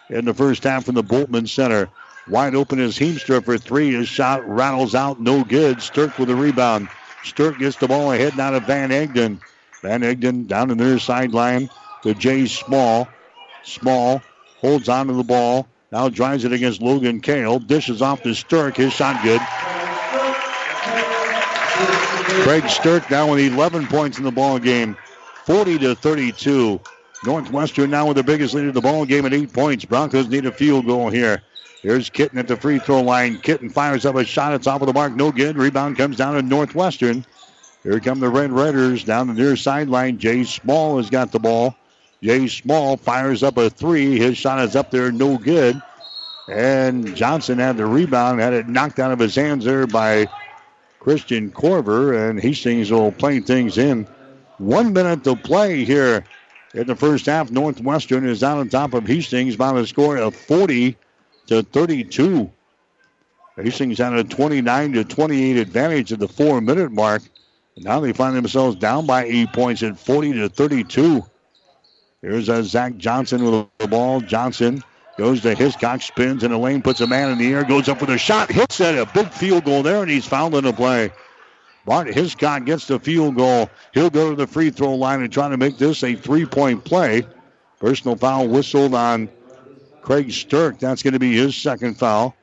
[0.10, 1.90] in the first half from the Bultman Center.
[2.28, 3.94] Wide open is Heemstra for three.
[3.94, 5.82] His shot rattles out, no good.
[5.82, 6.90] Stirk with the rebound.
[7.24, 9.40] Stirk gets the ball ahead now to Van Egdom.
[9.84, 11.70] Van Egdom down the near sideline
[12.02, 13.08] to Jay Small.
[13.64, 14.22] Small
[14.60, 15.68] holds on to the ball.
[15.92, 17.60] Now drives it against Logan Kale.
[17.60, 18.78] Dishes off to Stirk.
[18.78, 19.42] His shot good.
[22.44, 24.98] Craig Stirk now with 11 points in the ball game.
[25.46, 26.80] 40 to 32.
[27.24, 29.86] Northwestern now with the biggest lead of the ball game at eight points.
[29.86, 31.42] Broncos need a field goal here.
[31.86, 33.38] Here's Kitten at the free throw line.
[33.38, 35.14] Kitten fires up a shot at top of the mark.
[35.14, 35.56] No good.
[35.56, 37.24] Rebound comes down to Northwestern.
[37.84, 40.18] Here come the Red Raiders down the near sideline.
[40.18, 41.76] Jay Small has got the ball.
[42.24, 44.18] Jay Small fires up a three.
[44.18, 45.80] His shot is up there, no good.
[46.50, 50.26] And Johnson had the rebound, had it knocked out of his hands there by
[51.00, 52.16] Christian Corver.
[52.16, 54.08] And Hastings will play things in.
[54.58, 56.24] One minute to play here
[56.74, 57.52] in the first half.
[57.52, 60.98] Northwestern is out on top of Hastings by a score of 40
[61.48, 62.52] to 32.
[63.58, 67.22] Hastings had a 29 to 28 advantage at the four minute mark.
[67.76, 71.24] And now they find themselves down by eight points at 40 to 32.
[72.22, 74.20] Here's a Zach Johnson with the ball.
[74.22, 74.84] Johnson
[75.18, 78.02] goes to Hiscock, spins in the lane, puts a man in the air, goes up
[78.02, 80.74] with a shot, hits it, a big field goal there, and he's fouled in the
[80.74, 81.12] play.
[81.86, 83.70] Bart Hiscock gets the field goal.
[83.94, 86.84] He'll go to the free throw line and try to make this a three point
[86.84, 87.28] play.
[87.80, 89.30] Personal foul whistled on
[90.06, 90.78] Craig Stirk.
[90.78, 92.36] That's going to be his second foul.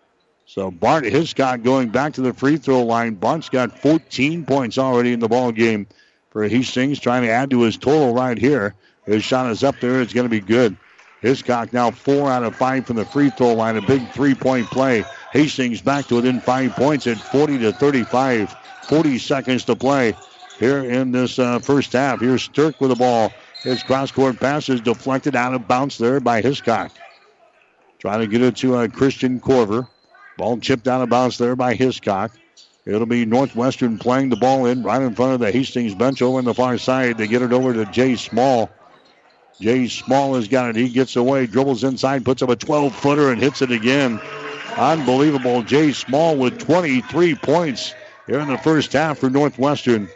[0.46, 3.14] So Bart Hiscock going back to the free throw line.
[3.14, 5.86] Bart's got 14 points already in the ball game
[6.30, 8.74] for Hastings, trying to add to his total right here.
[9.06, 10.02] His shot is up there.
[10.02, 10.76] It's going to be good.
[11.20, 13.76] Hiscock now four out of five from the free throw line.
[13.76, 15.04] A big three-point play.
[15.32, 18.56] Hastings back to within five points at 40 to 35.
[18.88, 20.16] 40 seconds to play
[20.58, 22.20] here in this uh, first half.
[22.20, 23.32] Here's Stirk with the ball.
[23.62, 26.90] His cross-court pass is deflected out of bounds there by Hiscock.
[28.03, 29.86] Trying to get it to uh, Christian Corver.
[30.36, 32.32] Ball chipped out of bounds there by Hiscock.
[32.84, 36.38] It'll be Northwestern playing the ball in right in front of the Hastings bench over
[36.38, 37.16] on the far side.
[37.16, 38.72] They get it over to Jay Small.
[39.61, 40.74] Jay Small has got it.
[40.74, 44.20] He gets away, dribbles inside, puts up a 12 footer, and hits it again.
[44.76, 45.62] Unbelievable.
[45.62, 47.94] Jay Small with 23 points
[48.26, 50.09] here in the first half for Northwestern.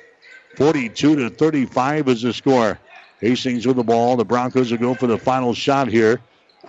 [0.57, 2.81] 42 to 35 is the score.
[3.21, 4.17] Hastings with the ball.
[4.17, 6.21] The Broncos will go for the final shot here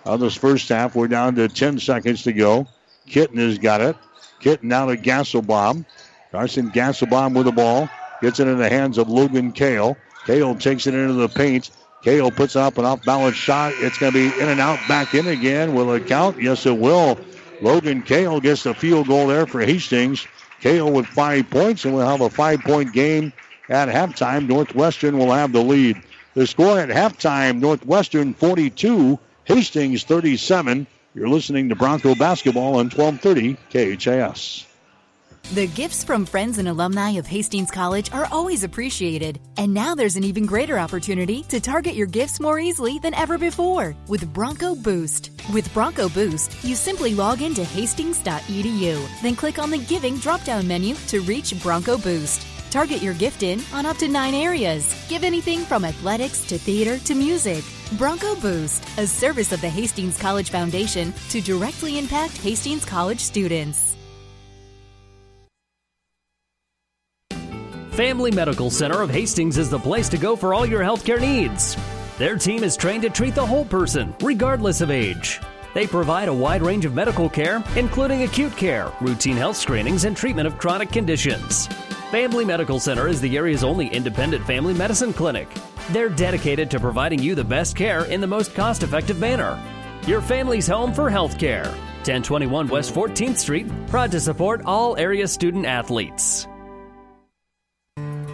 [0.06, 0.95] of this first half.
[0.95, 2.68] We're down to 10 seconds to go.
[3.08, 3.95] Kitten has got it.
[4.39, 5.86] Kitten now to Gasselbaum.
[6.32, 7.89] Carson Gasselbaum with the ball.
[8.22, 9.98] Gets it in the hands of Logan Kale.
[10.26, 11.72] Kale takes it into the paint.
[12.04, 13.74] Kale puts up an off balance shot.
[13.78, 15.74] It's going to be in and out, back in again.
[15.74, 16.41] Will it count?
[16.41, 17.20] Yes, it will.
[17.62, 20.28] Logan Kale gets the field goal there for Hastings.
[20.60, 23.32] Kale with five points, and we'll have a five point game
[23.70, 24.48] at halftime.
[24.48, 26.02] Northwestern will have the lead.
[26.34, 29.18] The score at halftime Northwestern 42,
[29.48, 30.86] Hastings 37.
[31.16, 34.66] You're listening to Bronco basketball on 1230 KHAS.
[35.54, 39.39] The gifts from friends and alumni of Hastings College are always appreciated.
[39.56, 43.38] And now there's an even greater opportunity to target your gifts more easily than ever
[43.38, 45.32] before with Bronco Boost.
[45.54, 50.68] With Bronco Boost, you simply log into hastings.edu, then click on the Giving drop down
[50.68, 52.45] menu to reach Bronco Boost.
[52.70, 54.93] Target your gift in on up to nine areas.
[55.07, 57.63] Give anything from athletics to theater to music.
[57.93, 63.95] Bronco Boost, a service of the Hastings College Foundation to directly impact Hastings College students.
[67.91, 71.76] Family Medical Center of Hastings is the place to go for all your healthcare needs.
[72.20, 75.39] Their team is trained to treat the whole person, regardless of age.
[75.74, 80.15] They provide a wide range of medical care, including acute care, routine health screenings, and
[80.15, 81.68] treatment of chronic conditions.
[82.12, 85.49] Family Medical Center is the area's only independent family medicine clinic.
[85.91, 89.62] They're dedicated to providing you the best care in the most cost effective manner.
[90.05, 91.66] Your family's home for health care.
[91.66, 96.47] 1021 West 14th Street, proud to support all area student athletes.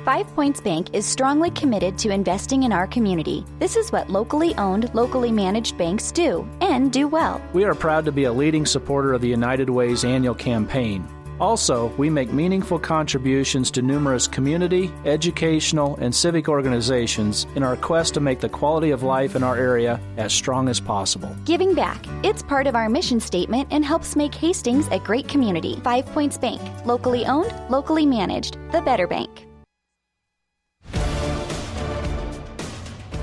[0.06, 3.44] Five Points Bank is strongly committed to investing in our community.
[3.58, 7.42] This is what locally owned, locally managed banks do, and do well.
[7.54, 11.08] We are proud to be a leading supporter of the United Way's annual campaign.
[11.44, 18.14] Also, we make meaningful contributions to numerous community, educational, and civic organizations in our quest
[18.14, 21.36] to make the quality of life in our area as strong as possible.
[21.44, 22.06] Giving back.
[22.24, 25.82] It's part of our mission statement and helps make Hastings a great community.
[25.84, 26.62] Five Points Bank.
[26.86, 28.58] Locally owned, locally managed.
[28.72, 29.46] The better bank.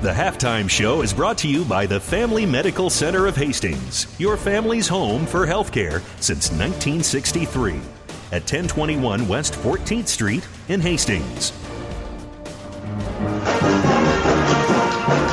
[0.03, 4.37] The halftime show is brought to you by the Family Medical Center of Hastings, your
[4.37, 7.81] family's home for healthcare since 1963
[8.33, 11.53] at 1021 West 14th Street in Hastings.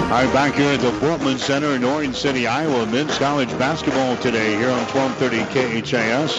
[0.07, 4.17] All right, back here at the Bultman Center in Orange City, Iowa, men's college basketball
[4.17, 6.37] today here on 1230 KHAS.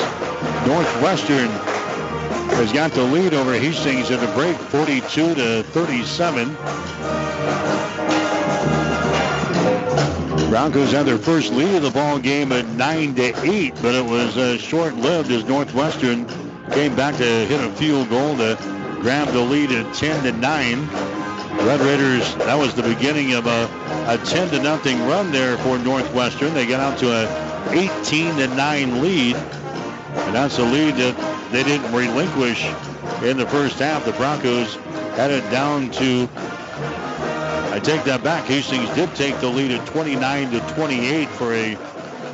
[0.67, 1.49] Northwestern
[2.57, 6.57] has got the lead over Hastings at the break, 42 to 37.
[10.51, 14.05] Broncos had their first lead of the ball game at 9 to 8, but it
[14.05, 16.27] was uh, short-lived as Northwestern
[16.73, 18.57] came back to hit a field goal to
[19.01, 20.89] grab the lead at 10 to 9.
[21.67, 23.69] Red Raiders, that was the beginning of a,
[24.07, 26.55] a 10 to nothing run there for Northwestern.
[26.55, 29.37] They got out to a 18 to 9 lead.
[29.37, 32.65] And that's a lead that they didn't relinquish
[33.23, 34.05] in the first half.
[34.05, 34.75] The Broncos
[35.17, 36.29] had it down to
[37.79, 38.45] I take that back.
[38.47, 41.75] Hastings did take the lead at 29 to 28 for a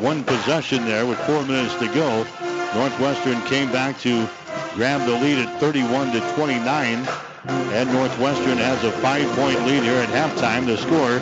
[0.01, 2.27] one possession there with four minutes to go.
[2.75, 4.29] Northwestern came back to
[4.75, 7.07] grab the lead at 31 to 29.
[7.47, 10.67] And Northwestern has a five-point lead here at halftime.
[10.67, 11.21] The score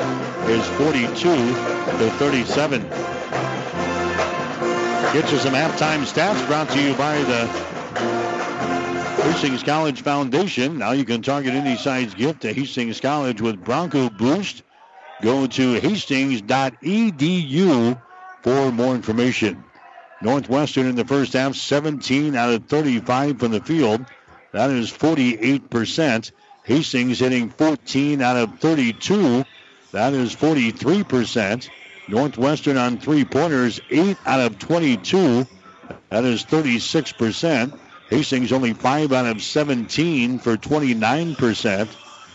[0.49, 2.83] is 42 to 37.
[5.13, 7.47] Get you some halftime stats brought to you by the
[9.23, 10.79] Hastings College Foundation.
[10.79, 14.63] Now you can target any size gift to Hastings College with Bronco Boost.
[15.21, 16.43] Go to hastings.edu
[18.43, 19.65] for more information.
[20.23, 24.05] Northwestern in the first half, 17 out of 35 from the field.
[24.53, 26.31] That is 48%.
[26.63, 29.45] Hastings hitting 14 out of 32.
[29.91, 31.69] That is 43%.
[32.09, 35.45] Northwestern on three pointers, 8 out of 22.
[36.11, 37.77] That is 36%.
[38.09, 41.89] Hastings only 5 out of 17 for 29%.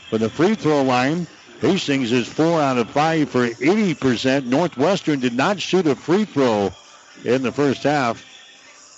[0.09, 1.25] For the free throw line,
[1.61, 4.45] Hastings is 4 out of 5 for 80%.
[4.45, 6.73] Northwestern did not shoot a free throw
[7.23, 8.23] in the first half.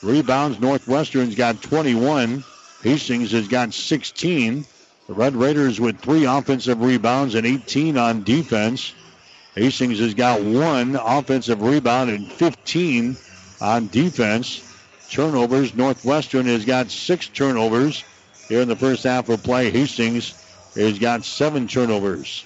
[0.03, 2.43] Rebounds, Northwestern's got 21.
[2.83, 4.65] Hastings has got 16.
[5.07, 8.93] The Red Raiders with three offensive rebounds and 18 on defense.
[9.55, 13.17] Hastings has got one offensive rebound and 15
[13.59, 14.63] on defense.
[15.09, 18.03] Turnovers, Northwestern has got six turnovers
[18.47, 19.71] here in the first half of play.
[19.71, 20.35] Hastings
[20.75, 22.45] has got seven turnovers.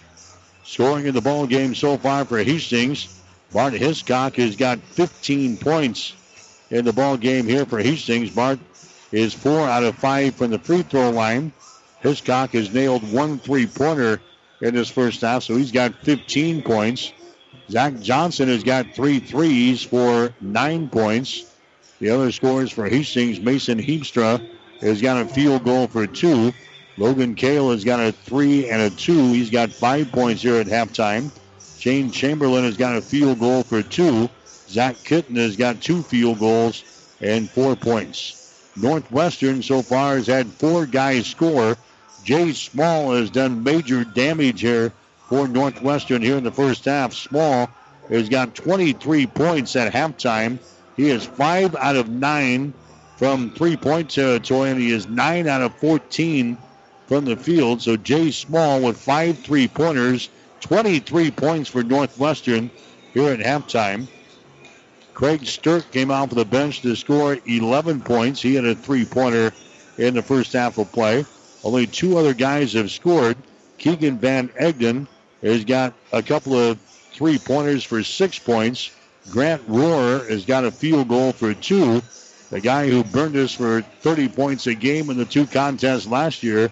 [0.64, 3.23] Scoring in the ball game so far for Hastings,
[3.54, 6.14] Bart Hiscock has got 15 points
[6.72, 8.32] in the ball game here for Hastings.
[8.32, 8.58] Bart
[9.12, 11.54] is four out of five from the free throw line.
[12.02, 14.20] Hiscock has nailed one three-pointer
[14.62, 17.14] in this first half, so he's got 15 points.
[17.70, 21.46] Zach Johnson has got three threes for nine points.
[22.00, 24.46] The other scores for Hastings, Mason Heemstra
[24.82, 26.54] has got a field goal for two.
[26.98, 29.32] Logan Kale has got a three and a two.
[29.32, 31.32] He's got five points here at halftime.
[31.84, 34.30] Shane Chamberlain has got a field goal for two.
[34.70, 36.82] Zach Kitten has got two field goals
[37.20, 38.72] and four points.
[38.78, 41.76] Northwestern so far has had four guys score.
[42.24, 44.94] Jay Small has done major damage here
[45.28, 47.14] for Northwestern here in the first half.
[47.14, 47.70] Small
[48.08, 50.60] has got 23 points at halftime.
[50.96, 52.74] He is 5 out of 9
[53.18, 56.58] from three point territory, and he is 9 out of 14
[57.08, 57.82] from the field.
[57.82, 60.30] So Jay Small with five three pointers
[60.64, 62.72] 23 points for Northwestern
[63.14, 64.08] here at halftime.
[65.14, 68.42] Craig Stirk came out for the bench to score 11 points.
[68.42, 69.52] He had a three-pointer
[69.98, 71.26] in the first half of play.
[71.66, 73.36] Only two other guys have scored.
[73.78, 75.08] Keegan Van Egdom
[75.42, 76.80] has got a couple of
[77.12, 78.90] three-pointers for six points.
[79.30, 82.02] Grant Rohrer has got a field goal for two.
[82.52, 86.42] The guy who burned us for 30 points a game in the two contests last
[86.42, 86.72] year,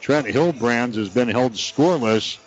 [0.00, 2.38] Trent Hillbrands, has been held scoreless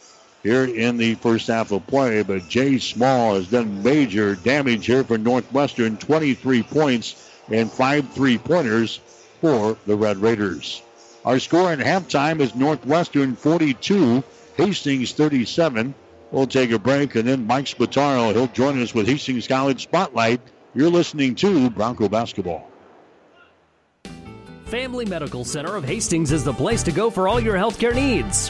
[0.44, 2.24] here in the first half of play.
[2.24, 8.38] But Jay Small has done major damage here for Northwestern 23 points and five three
[8.38, 9.00] pointers
[9.42, 10.82] for the Red Raiders.
[11.26, 14.24] Our score in halftime is Northwestern 42,
[14.58, 15.94] Hastings 37.
[16.32, 20.42] We'll take a break and then Mike Spataro, he'll join us with Hastings College Spotlight.
[20.74, 22.68] You're listening to Bronco Basketball.
[24.66, 28.50] Family Medical Center of Hastings is the place to go for all your healthcare needs.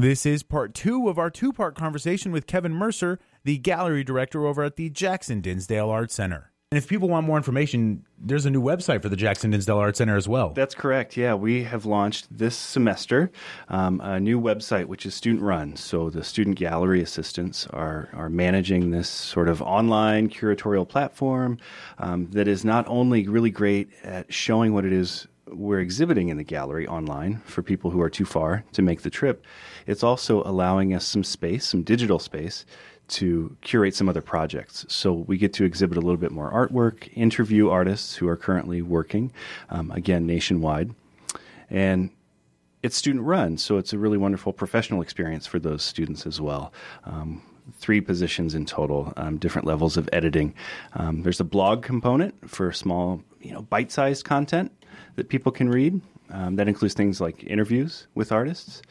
[0.00, 4.46] This is part two of our two part conversation with Kevin Mercer, the gallery director
[4.46, 6.52] over at the Jackson Dinsdale Art Center.
[6.70, 9.96] And if people want more information, there's a new website for the Jackson Dinsdale Art
[9.96, 10.50] Center as well.
[10.50, 11.16] That's correct.
[11.16, 13.32] Yeah, we have launched this semester
[13.70, 15.74] um, a new website which is student run.
[15.74, 21.58] So the student gallery assistants are are managing this sort of online curatorial platform
[21.98, 26.36] um, that is not only really great at showing what it is we're exhibiting in
[26.36, 29.44] the gallery online for people who are too far to make the trip.
[29.86, 32.64] It's also allowing us some space, some digital space,
[33.08, 34.84] to curate some other projects.
[34.88, 38.82] So we get to exhibit a little bit more artwork, interview artists who are currently
[38.82, 39.32] working,
[39.70, 40.94] um, again, nationwide.
[41.70, 42.10] And
[42.82, 46.72] it's student run, so it's a really wonderful professional experience for those students as well.
[47.04, 47.42] Um,
[47.78, 50.54] three positions in total, um, different levels of editing.
[50.94, 54.72] Um, there's a blog component for small, you know, bite-sized content
[55.16, 56.00] that people can read.
[56.30, 58.82] Um, that includes things like interviews with artists.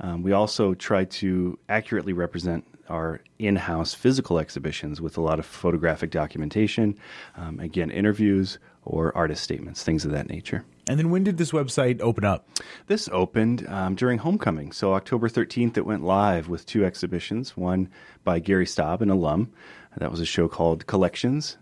[0.00, 5.46] Um, we also try to accurately represent our in-house physical exhibitions with a lot of
[5.46, 6.96] photographic documentation,
[7.36, 10.64] um, again, interviews or artist statements, things of that nature.
[10.86, 12.46] And then when did this website open up?
[12.86, 14.72] This opened um, during homecoming.
[14.72, 17.88] So October 13th, it went live with two exhibitions, one
[18.22, 19.50] by Gary Staub, an alum.
[19.96, 21.56] That was a show called Collections.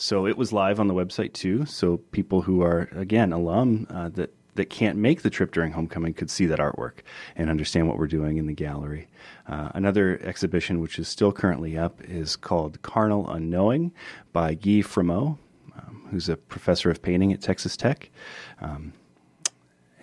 [0.00, 1.66] So it was live on the website too.
[1.66, 6.12] So people who are, again, alum uh, that that can't make the trip during homecoming
[6.14, 7.00] could see that artwork
[7.36, 9.06] and understand what we're doing in the gallery.
[9.46, 13.92] Uh, another exhibition, which is still currently up, is called Carnal Unknowing
[14.32, 15.38] by Guy Fremeau,
[15.76, 18.10] um, who's a professor of painting at Texas Tech.
[18.60, 18.92] Um,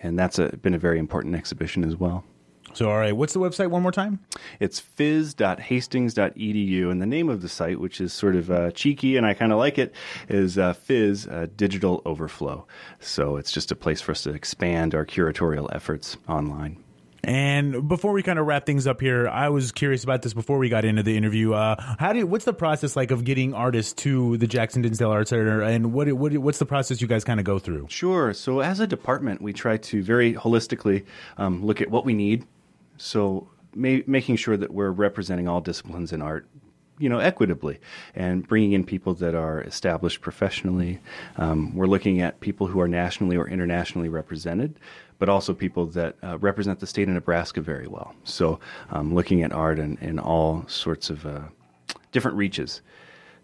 [0.02, 2.24] and that's a, been a very important exhibition as well.
[2.76, 4.20] So, all right, what's the website one more time?
[4.60, 6.90] It's phys.hastings.edu.
[6.90, 9.50] And the name of the site, which is sort of uh, cheeky and I kind
[9.50, 9.94] of like it,
[10.28, 12.66] is uh, Phys uh, Digital Overflow.
[13.00, 16.84] So, it's just a place for us to expand our curatorial efforts online.
[17.24, 20.58] And before we kind of wrap things up here, I was curious about this before
[20.58, 21.54] we got into the interview.
[21.54, 25.28] Uh, how do what's the process like of getting artists to the Jackson Dinsdale Art
[25.28, 27.86] Center, and what, what what's the process you guys kind of go through?
[27.88, 28.32] Sure.
[28.32, 31.04] So as a department, we try to very holistically
[31.36, 32.46] um, look at what we need
[32.96, 36.46] so ma- making sure that we're representing all disciplines in art
[36.98, 37.78] you know, equitably
[38.14, 40.98] and bringing in people that are established professionally.
[41.36, 44.78] Um, we're looking at people who are nationally or internationally represented,
[45.18, 48.14] but also people that uh, represent the state of Nebraska very well.
[48.24, 51.40] So, um, looking at art in, in all sorts of uh,
[52.12, 52.80] different reaches.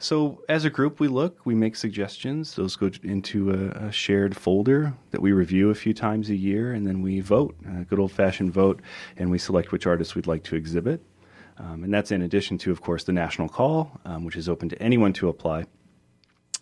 [0.02, 2.56] So, as a group, we look, we make suggestions.
[2.56, 6.72] Those go into a, a, shared folder that we review a few times a year,
[6.72, 8.82] and then we vote, a good old fashioned vote,
[9.16, 11.04] and we select which artists we'd like to exhibit.
[11.56, 14.68] Um, and that's in addition to, of course, the national call, um, which is open
[14.70, 15.66] to anyone to apply.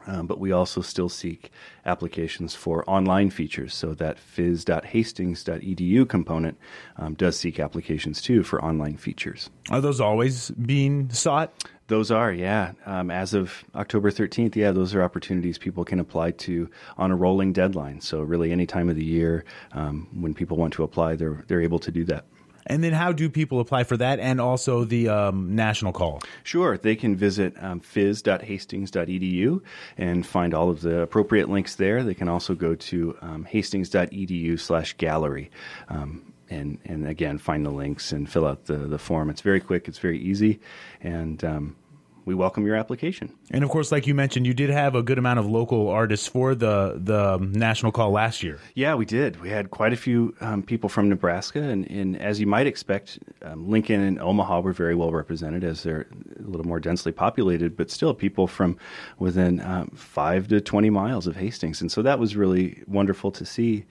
[0.07, 1.51] Um, but we also still seek
[1.85, 3.75] applications for online features.
[3.75, 6.59] So that phys.hastings.edu component
[6.97, 9.51] um, does seek applications too for online features.
[9.71, 11.53] Are those always being sought?
[11.91, 12.73] Those are, yeah.
[12.87, 17.17] Um, as of October 13th, yeah, those are opportunities people can apply to on a
[17.17, 18.01] rolling deadline.
[18.01, 21.61] So really, any time of the year um, when people want to apply, they're they're
[21.61, 22.27] able to do that.
[22.67, 26.23] And then, how do people apply for that and also the um, national call?
[26.45, 29.61] Sure, they can visit um, phys.hastings.edu
[29.99, 32.05] and find all of the appropriate links there.
[32.05, 35.51] They can also go to um, hastings.edu/gallery.
[35.89, 39.31] Um, and and again find the links and fill out the the form.
[39.31, 39.89] It's very quick.
[39.89, 40.61] It's very easy,
[41.01, 41.77] and um,
[42.25, 43.35] we welcome your application.
[43.51, 46.27] And of course, like you mentioned, you did have a good amount of local artists
[46.27, 48.59] for the the national call last year.
[48.75, 49.41] Yeah, we did.
[49.41, 53.19] We had quite a few um, people from Nebraska, and, and, as you might expect,
[53.43, 56.07] um, Lincoln and Omaha were very well represented as they're
[56.39, 58.77] a little more densely populated, but still people from
[59.19, 63.45] within um, five to twenty miles of Hastings, and so that was really wonderful to
[63.45, 63.87] see.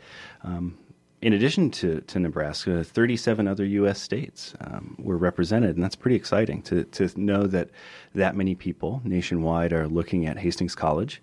[1.21, 4.01] In addition to, to Nebraska, 37 other U.S.
[4.01, 7.69] states um, were represented, and that's pretty exciting to, to know that
[8.15, 11.21] that many people nationwide are looking at Hastings College,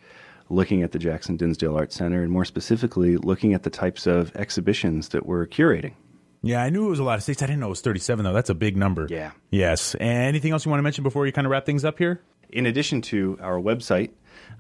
[0.51, 4.37] looking at the Jackson Dinsdale Art Center, and more specifically, looking at the types of
[4.37, 5.95] exhibitions that we're curating.
[6.43, 7.43] Yeah, I knew it was a lot of states.
[7.43, 8.35] I didn't know it was 37, though.
[8.35, 9.07] That's a big number.
[9.11, 9.33] Yeah.
[9.51, 9.95] Yes.
[9.95, 12.21] And anything else you want to mention before you kind of wrap things up here?
[12.51, 14.11] In addition to our website,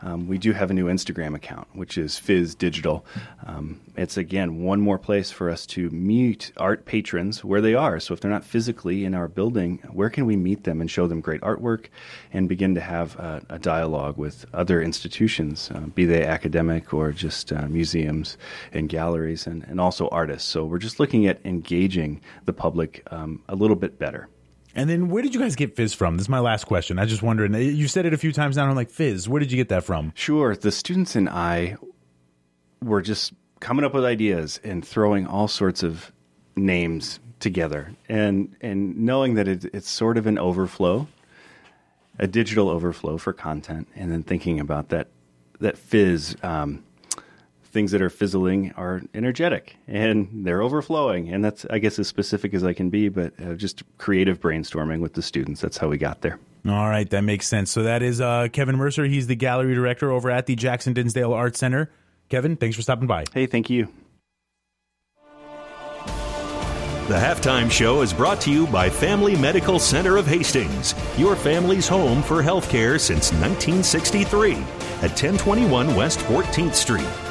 [0.02, 3.04] um, we do have a new Instagram account, which is Fizz Digital.
[3.46, 7.98] Um, it's again one more place for us to meet art patrons where they are.
[7.98, 11.06] So if they're not physically in our building, where can we meet them and show
[11.06, 11.86] them great artwork
[12.32, 17.52] and begin to have a, dialogue with other institutions, uh, be they academic or just
[17.52, 18.36] uh, museums
[18.72, 20.48] and galleries, and, and also artists.
[20.48, 24.28] So we're just looking at engaging the public um, a little bit better.
[24.76, 26.18] And then where did you guys get Fizz from?
[26.18, 26.98] This is my last question.
[26.98, 27.54] I just wondering.
[27.54, 28.68] You said it a few times now.
[28.68, 29.26] I'm like Fizz.
[29.26, 30.12] Where did you get that from?
[30.14, 30.54] Sure.
[30.54, 31.78] The students and I
[32.82, 36.12] were just coming up with ideas and throwing all sorts of
[36.56, 41.08] names together, and and knowing that it, it's sort of an overflow,
[42.18, 45.08] a digital overflow for content, and then thinking about that
[45.58, 46.36] that Fizz.
[46.42, 46.84] Um,
[47.76, 51.28] things that are fizzling are energetic and they're overflowing.
[51.28, 55.00] And that's, I guess, as specific as I can be, but uh, just creative brainstorming
[55.00, 55.60] with the students.
[55.60, 56.38] That's how we got there.
[56.66, 57.70] All right, that makes sense.
[57.70, 59.04] So that is uh, Kevin Mercer.
[59.04, 61.90] He's the gallery director over at the Jackson Dinsdale Art Center.
[62.30, 63.24] Kevin, thanks for stopping by.
[63.34, 63.88] Hey, thank you.
[67.08, 71.86] The halftime show is brought to you by Family Medical Center of Hastings, your family's
[71.86, 77.25] home for healthcare since 1963 at 1021 West 14th Street.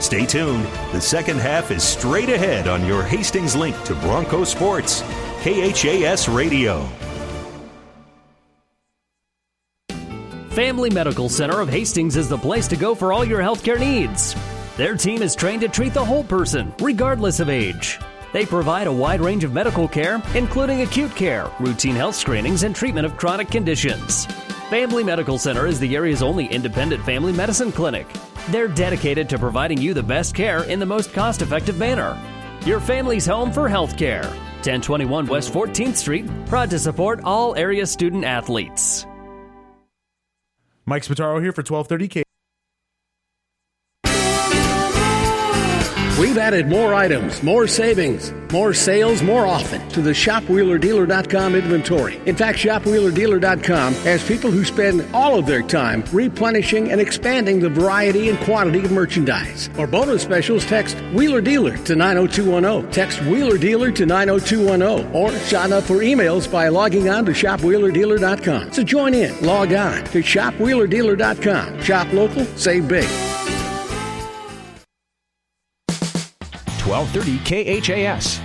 [0.00, 0.64] Stay tuned.
[0.92, 5.02] The second half is straight ahead on your Hastings link to Bronco Sports,
[5.42, 6.88] KHAS Radio.
[10.50, 14.34] Family Medical Center of Hastings is the place to go for all your healthcare needs.
[14.76, 17.98] Their team is trained to treat the whole person, regardless of age.
[18.32, 22.74] They provide a wide range of medical care, including acute care, routine health screenings, and
[22.74, 24.26] treatment of chronic conditions.
[24.68, 28.06] Family Medical Center is the area's only independent family medicine clinic.
[28.50, 32.20] They're dedicated to providing you the best care in the most cost effective manner.
[32.66, 34.26] Your family's home for healthcare.
[34.58, 39.06] 1021 West 14th Street, proud to support all area student athletes.
[40.84, 42.27] Mike Spataro here for 1230K.
[46.38, 52.20] We've added more items, more savings, more sales more often to the ShopWheelerDealer.com inventory.
[52.26, 57.68] In fact, ShopWheelerDealer.com has people who spend all of their time replenishing and expanding the
[57.68, 59.68] variety and quantity of merchandise.
[59.74, 62.92] For bonus specials, text Wheeler Dealer to 90210.
[62.92, 65.12] Text Wheeler Dealer to 90210.
[65.12, 68.72] Or sign up for emails by logging on to ShopWheelerDealer.com.
[68.72, 71.82] So join in, log on to ShopWheelerDealer.com.
[71.82, 73.08] Shop local, save big.
[76.88, 78.40] 1230 KHAS.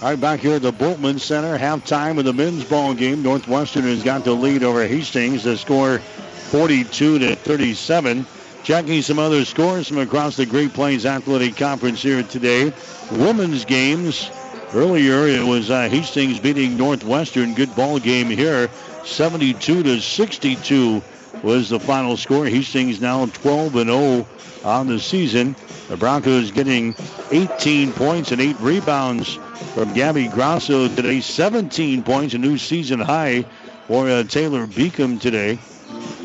[0.00, 3.22] All right, back here at the Bultman Center, halftime of the men's ball game.
[3.22, 5.44] Northwestern has got the lead over Hastings.
[5.44, 8.24] The score 42 to 37.
[8.62, 12.72] Checking some other scores from across the Great Plains Athletic Conference here today.
[13.12, 14.30] Women's games.
[14.72, 17.54] Earlier, it was uh, Hastings beating Northwestern.
[17.54, 18.70] Good ball game here.
[19.04, 21.02] 72 to 62
[21.42, 22.46] was the final score.
[22.46, 24.26] Hastings now 12 and 0
[24.64, 25.54] on the season.
[25.88, 26.94] The Broncos getting
[27.30, 29.34] 18 points and 8 rebounds
[29.74, 31.20] from Gabby Grosso today.
[31.20, 33.42] 17 points, a new season high
[33.86, 35.58] for uh, Taylor Beacom today.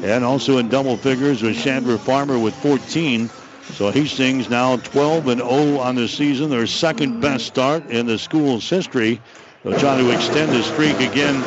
[0.04, 3.30] And also in double figures was Chandra Farmer with 14.
[3.76, 8.18] So Hastings now 12 and 0 on the season, their second best start in the
[8.18, 9.22] school's history.
[9.64, 11.40] They'll try to extend the streak again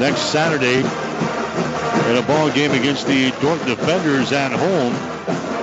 [0.00, 0.82] next Saturday
[2.10, 4.92] in a ball game against the Dordt Defenders at home.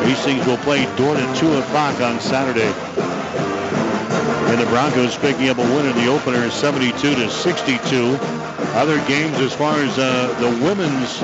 [0.06, 2.72] Hastings will play Dordt at 2 o'clock on Saturday.
[4.52, 8.18] And the Broncos picking up a win in the opener 72 to 62.
[8.74, 11.20] Other games as far as uh, the women's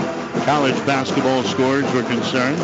[0.46, 2.60] college basketball scores were concerned.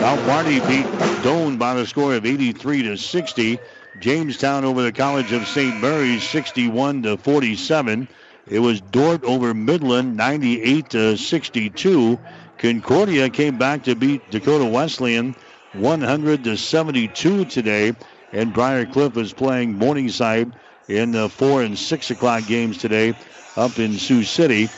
[0.00, 0.86] Mount Marty beat
[1.22, 3.58] Doane by the score of 83 to 60.
[4.00, 5.80] Jamestown over the College of St.
[5.80, 8.08] Mary's 61 to 47.
[8.46, 12.18] It was Dordt over Midland 98 to 62.
[12.58, 15.34] Concordia came back to beat Dakota Wesleyan
[15.72, 17.94] 100 to 72 today.
[18.32, 20.52] And Briar Cliff is playing Morningside
[20.88, 23.14] in the 4 and 6 o'clock games today
[23.56, 24.68] up in Sioux City.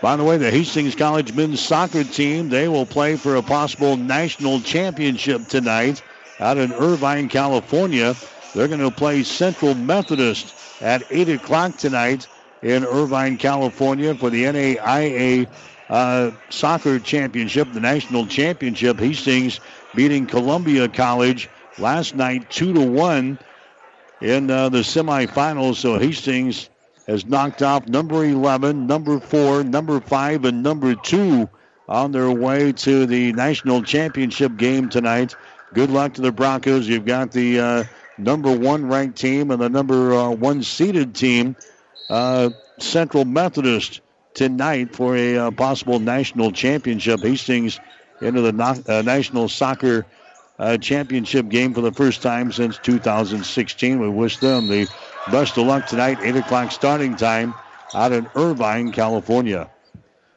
[0.00, 3.98] By the way, the Hastings College men's soccer team, they will play for a possible
[3.98, 6.02] national championship tonight
[6.40, 8.14] out in Irvine, California.
[8.54, 12.28] They're going to play Central Methodist at 8 o'clock tonight
[12.64, 15.46] in Irvine, California for the NAIA
[15.90, 18.98] uh, soccer championship, the national championship.
[18.98, 19.60] Hastings
[19.94, 21.48] beating Columbia College
[21.78, 23.38] last night 2 to 1
[24.22, 25.76] in uh, the semifinals.
[25.76, 26.70] So Hastings
[27.06, 31.48] has knocked off number 11, number 4, number 5, and number 2
[31.86, 35.36] on their way to the national championship game tonight.
[35.74, 36.88] Good luck to the Broncos.
[36.88, 37.84] You've got the uh,
[38.16, 41.56] number one ranked team and the number uh, one seeded team,
[42.08, 44.00] uh, Central Methodist,
[44.34, 47.22] tonight for a uh, possible national championship.
[47.22, 47.80] Hastings
[48.20, 50.04] into the na- uh, national soccer
[50.58, 54.00] uh, championship game for the first time since 2016.
[54.00, 54.88] We wish them the
[55.30, 56.18] best of luck tonight.
[56.20, 57.54] 8 o'clock starting time
[57.94, 59.70] out in Irvine, California.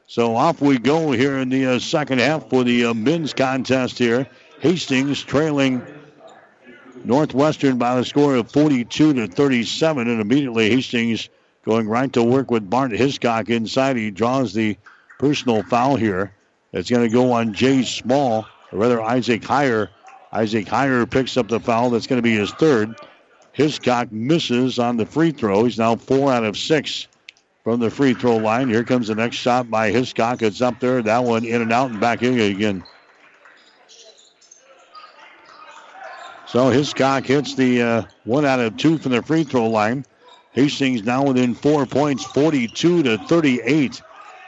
[0.08, 3.98] So off we go here in the uh, second half for the uh, men's contest
[3.98, 4.28] here.
[4.62, 5.86] Hastings trailing
[7.04, 11.30] Northwestern by the score of 42 to 37, and immediately Hastings
[11.68, 13.98] going right to work with Bart Hiscock inside.
[13.98, 14.78] He draws the
[15.20, 16.32] personal foul here.
[16.72, 19.90] It's going to go on Jay Small, or rather Isaac Heyer.
[20.32, 21.90] Isaac Heyer picks up the foul.
[21.90, 22.96] That's going to be his third.
[23.52, 25.66] Hiscock misses on the free throw.
[25.66, 27.08] He's now four out of six
[27.66, 28.70] from the free throw line.
[28.70, 30.42] Here comes the next shot by Hiscock.
[30.42, 31.02] It's up there.
[31.02, 32.84] That one in and out and back in again.
[36.48, 40.06] So Hiscock hits the uh, one out of two from the free throw line.
[40.58, 44.02] Hastings now within four points, 42 to 38.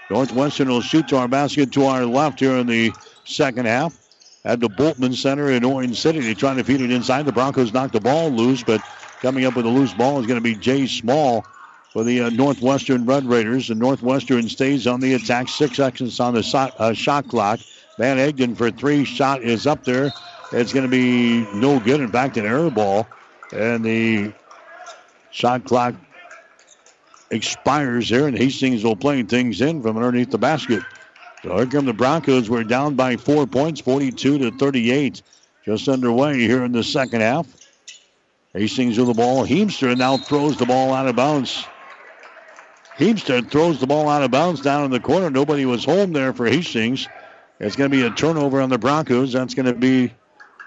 [0.10, 2.92] Northwestern will shoot to our basket to our left here in the
[3.26, 3.96] second half.
[4.44, 7.28] At the Bultman Center in Orange City, they're trying to feed it inside.
[7.28, 8.82] The Broncos knocked the ball loose, but
[9.22, 11.46] coming up with a loose ball is going to be Jay Small
[11.94, 13.68] for the uh, Northwestern Red Raiders.
[13.68, 15.48] The Northwestern stays on the attack.
[15.48, 17.60] Six seconds on the shot, uh, shot clock.
[18.00, 19.06] Van Egdom for three.
[19.06, 20.12] Shot is up there.
[20.54, 22.02] It's going to be no good.
[22.02, 23.08] In fact, an air ball.
[23.52, 24.34] And the
[25.32, 25.96] shot clock
[27.32, 30.84] expires there, and Hastings will play things in from underneath the basket.
[31.44, 32.50] So here come the Broncos.
[32.50, 35.22] We're down by four points, 42 to 38.
[35.66, 37.48] Just underway here in the second half.
[38.54, 39.46] Hastings with the ball.
[39.46, 41.66] Heemstra now throws the ball out of bounds.
[42.98, 45.30] Heemstra throws the ball out of bounds down in the corner.
[45.30, 47.08] Nobody was home there for Hastings.
[47.60, 49.34] It's going to be a turnover on the Broncos.
[49.34, 50.14] That's going to be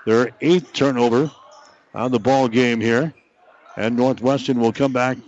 [0.06, 1.30] their eighth turnover
[1.94, 3.12] on the ball game here.
[3.76, 5.18] And Northwestern will come back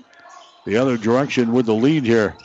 [0.65, 2.37] the other direction with the lead here.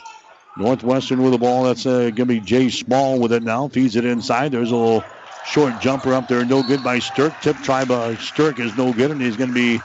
[0.56, 1.64] Northwestern with the ball.
[1.64, 3.68] That's uh, going to be Jay Small with it now.
[3.68, 4.52] Feeds it inside.
[4.52, 5.04] There's a little
[5.44, 6.44] short jumper up there.
[6.44, 7.32] No good by Stirk.
[7.40, 9.80] Tip try by Stirk is no good, and he's going to be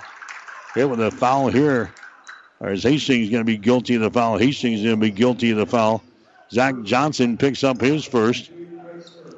[0.74, 1.92] hit with a foul here.
[2.62, 4.38] Is Hastings going to be guilty of the foul?
[4.38, 6.04] Hastings going to be guilty of the foul.
[6.52, 8.52] Zach Johnson picks up his first.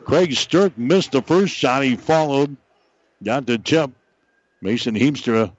[0.05, 1.83] Craig Stirk missed the first shot.
[1.83, 2.55] He followed.
[3.23, 3.91] Got the tip.
[4.61, 5.51] Mason Heemstra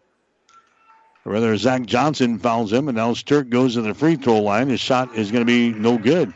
[1.29, 4.71] or rather, Zach Johnson fouls him, and now Stirk goes to the free throw line.
[4.71, 6.33] His shot is going to be no good.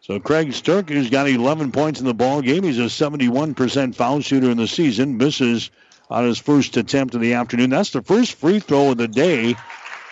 [0.00, 4.20] So Craig Stirk, who's got 11 points in the ball game, he's a 71% foul
[4.22, 5.18] shooter in the season.
[5.18, 5.70] Misses
[6.10, 7.70] on his first attempt of the afternoon.
[7.70, 9.54] That's the first free throw of the day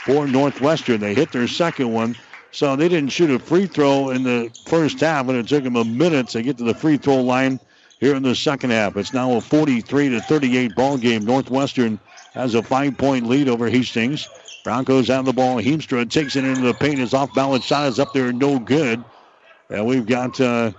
[0.04, 1.00] for Northwestern.
[1.00, 2.14] They hit their second one,
[2.52, 5.74] so they didn't shoot a free throw in the first half, and it took them
[5.74, 7.58] a minute to get to the free throw line
[7.98, 8.96] here in the second half.
[8.96, 11.24] It's now a 43 to 38 ball game.
[11.24, 11.98] Northwestern
[12.34, 14.28] has a five point lead over Hastings.
[14.64, 15.56] Broncos have the ball.
[15.56, 16.98] Heemstra takes it into the paint.
[16.98, 19.04] His off balance shot is up there, no good.
[19.70, 20.72] And we've got uh,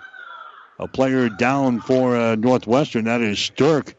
[0.79, 3.05] a player down for uh, Northwestern.
[3.05, 3.95] That is Stirk.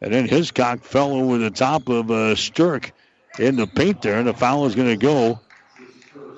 [0.00, 2.92] And then Hiscock fell over the top of uh, Stirk
[3.38, 4.18] in the paint there.
[4.18, 5.40] And the foul is going to go.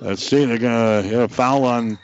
[0.01, 0.45] Let's see.
[0.45, 1.99] They're going to hit a foul on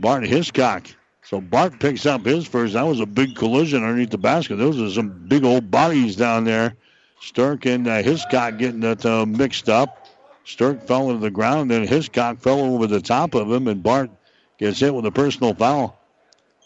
[0.00, 0.86] Bart Hiscock.
[1.22, 2.74] So Bart picks up his first.
[2.74, 4.56] That was a big collision underneath the basket.
[4.56, 6.74] Those are some big old bodies down there.
[7.22, 10.08] Stirk and uh, Hiscock getting it uh, mixed up.
[10.44, 14.10] Stirk fell into the ground, then Hiscock fell over the top of him, and Bart
[14.58, 15.96] gets hit with a personal foul.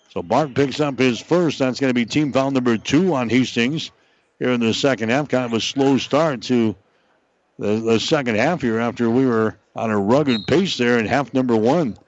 [0.09, 1.59] So Bart picks up his first.
[1.59, 3.91] That's going to be team foul number two on Hastings
[4.39, 5.29] here in the second half.
[5.29, 6.75] Kind of a slow start to
[7.59, 11.35] the, the second half here after we were on a rugged pace there in half
[11.35, 11.99] number one.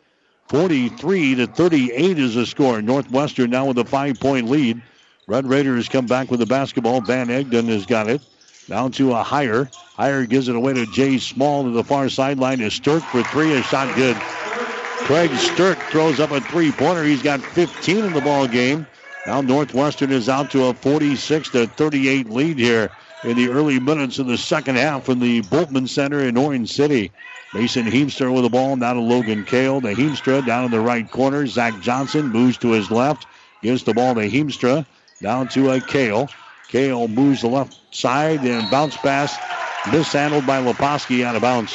[0.48, 2.80] 43 to 38 is the score.
[2.80, 4.80] Northwestern now with a five point lead.
[5.26, 7.02] Red Raiders come back with the basketball.
[7.02, 8.22] Van Egdom has got it.
[8.68, 9.70] Down to a Heyer.
[9.98, 13.54] Heyer gives it away to Jay Small to the far sideline to Stirk for three.
[13.54, 14.16] A shot good.
[14.16, 17.02] Craig Stirk throws up a three-pointer.
[17.04, 18.86] He's got 15 in the ball game.
[19.26, 22.90] Now Northwestern is out to a 46 to 38 lead here
[23.24, 27.10] in the early minutes of the second half from the Bultman Center in Orange City.
[27.54, 28.76] Mason Heemstra with the ball.
[28.76, 29.80] Now to Logan Kale.
[29.80, 31.46] To Heemstra down in the right corner.
[31.46, 33.26] Zach Johnson moves to his left.
[33.62, 34.84] Gives the ball to Heemstra.
[35.22, 36.28] Down to a Kale.
[36.68, 39.36] Kale moves the left side and bounce pass
[39.90, 41.74] mishandled by Leposki out of bounds.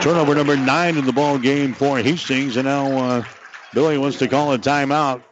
[0.00, 3.24] Turnover number nine in the ball game for Hastings, and now uh,
[3.74, 5.22] Billy wants to call a timeout.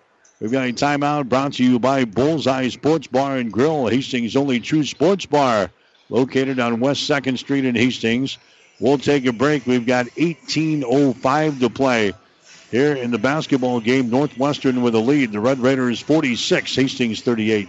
[0.40, 4.60] We've got a timeout brought to you by Bullseye Sports Bar and Grill, Hastings' only
[4.60, 5.70] true sports bar,
[6.10, 8.36] located on West Second Street in Hastings.
[8.80, 9.66] We'll take a break.
[9.66, 12.12] We've got 18:05 to play
[12.74, 14.10] here in the basketball game.
[14.10, 15.30] Northwestern with a lead.
[15.30, 17.68] The Red Raiders 46, Hastings 38.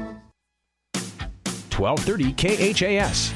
[1.81, 3.33] 1230 KHAS.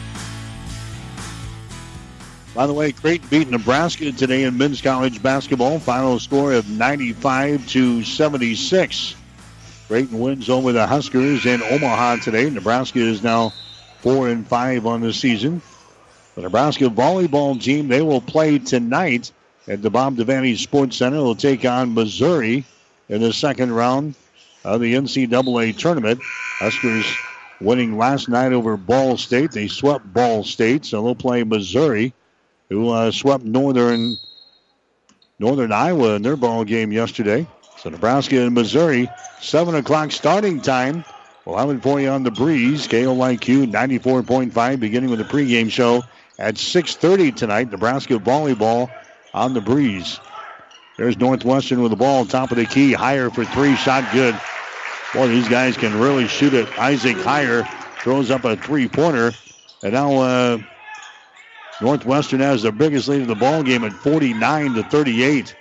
[2.54, 5.80] By the way, Creighton beat Nebraska today in men's college basketball.
[5.80, 9.16] Final score of 95 to 76.
[9.88, 12.50] Creighton wins over the Huskers in Omaha today.
[12.50, 13.52] Nebraska is now
[14.00, 15.62] four and five on the season.
[16.36, 19.32] The Nebraska volleyball team they will play tonight
[19.68, 21.18] at the Bob Devaney Sports Center.
[21.18, 22.64] They'll take on Missouri
[23.10, 24.16] in the second round
[24.64, 26.22] of the NCAA tournament.
[26.60, 27.06] Huskers
[27.62, 29.52] winning last night over Ball State.
[29.52, 32.14] They swept Ball State, so they'll play Missouri,
[32.70, 34.16] who uh, swept Northern
[35.38, 37.46] Northern Iowa in their ball game yesterday.
[37.78, 39.10] So Nebraska and Missouri,
[39.42, 41.04] seven o'clock starting time.
[41.44, 42.88] We'll have it for you on the breeze.
[42.88, 46.04] KOIQ 94.5, beginning with the pregame show
[46.40, 47.72] at 6:30 tonight.
[47.72, 48.90] Nebraska volleyball
[49.34, 50.20] on the breeze.
[50.98, 54.40] There's Northwestern with the ball, top of the key, Heyer for three, shot good.
[55.16, 56.68] Boy, these guys can really shoot it.
[56.78, 57.66] Isaac Heyer
[58.02, 59.32] throws up a three-pointer,
[59.82, 60.58] and now uh,
[61.82, 65.56] Northwestern has the biggest lead of the ball game at 49 to 38.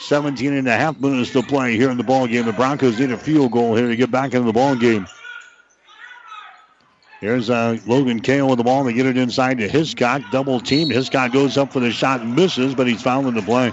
[0.00, 2.44] 17 and a half minutes to play here in the ball game.
[2.44, 5.08] The Broncos need a field goal here to get back into the ball game.
[7.20, 8.84] Here's uh, Logan Kale with the ball.
[8.84, 10.22] They get it inside to Hiscock.
[10.30, 10.88] Double team.
[10.88, 13.72] Hiscock goes up for the shot and misses, but he's fouled in the play.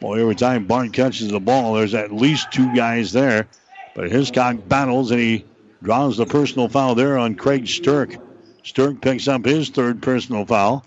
[0.00, 3.48] Boy, every time Bart catches the ball, there's at least two guys there.
[3.98, 5.44] But Hiscock battles and he
[5.82, 8.14] draws the personal foul there on Craig Stirk.
[8.62, 10.86] Stirk picks up his third personal foul.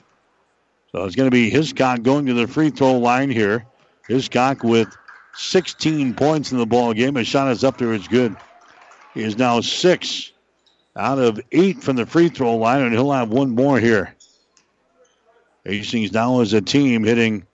[0.94, 3.66] So it's going to be Hiscock going to the free throw line here.
[4.08, 4.88] Hiscock with
[5.34, 7.16] 16 points in the ball game.
[7.16, 7.94] His shot is up there.
[7.94, 8.34] It's good.
[9.14, 10.32] He is now six
[10.96, 14.16] out of eight from the free throw line, and he'll have one more here.
[15.66, 17.46] Hastings now as a team hitting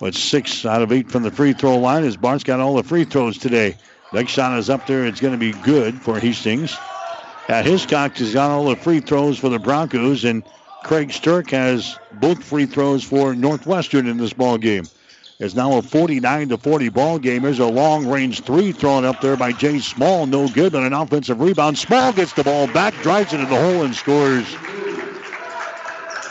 [0.00, 2.04] what six out of eight from the free throw line.
[2.04, 3.74] As Bart's got all the free throws today.
[4.12, 5.04] Next shot is up there.
[5.04, 6.76] It's going to be good for Hastings.
[7.48, 10.42] At Hiscock has got all the free throws for the Broncos, and
[10.84, 14.86] Craig Stirk has both free throws for Northwestern in this ball game.
[15.38, 17.42] It's now a 49 to 40 ball game.
[17.42, 20.26] There's a long range three thrown up there by Jay Small.
[20.26, 21.78] No good, but an offensive rebound.
[21.78, 24.46] Small gets the ball back, drives it in the hole, and scores.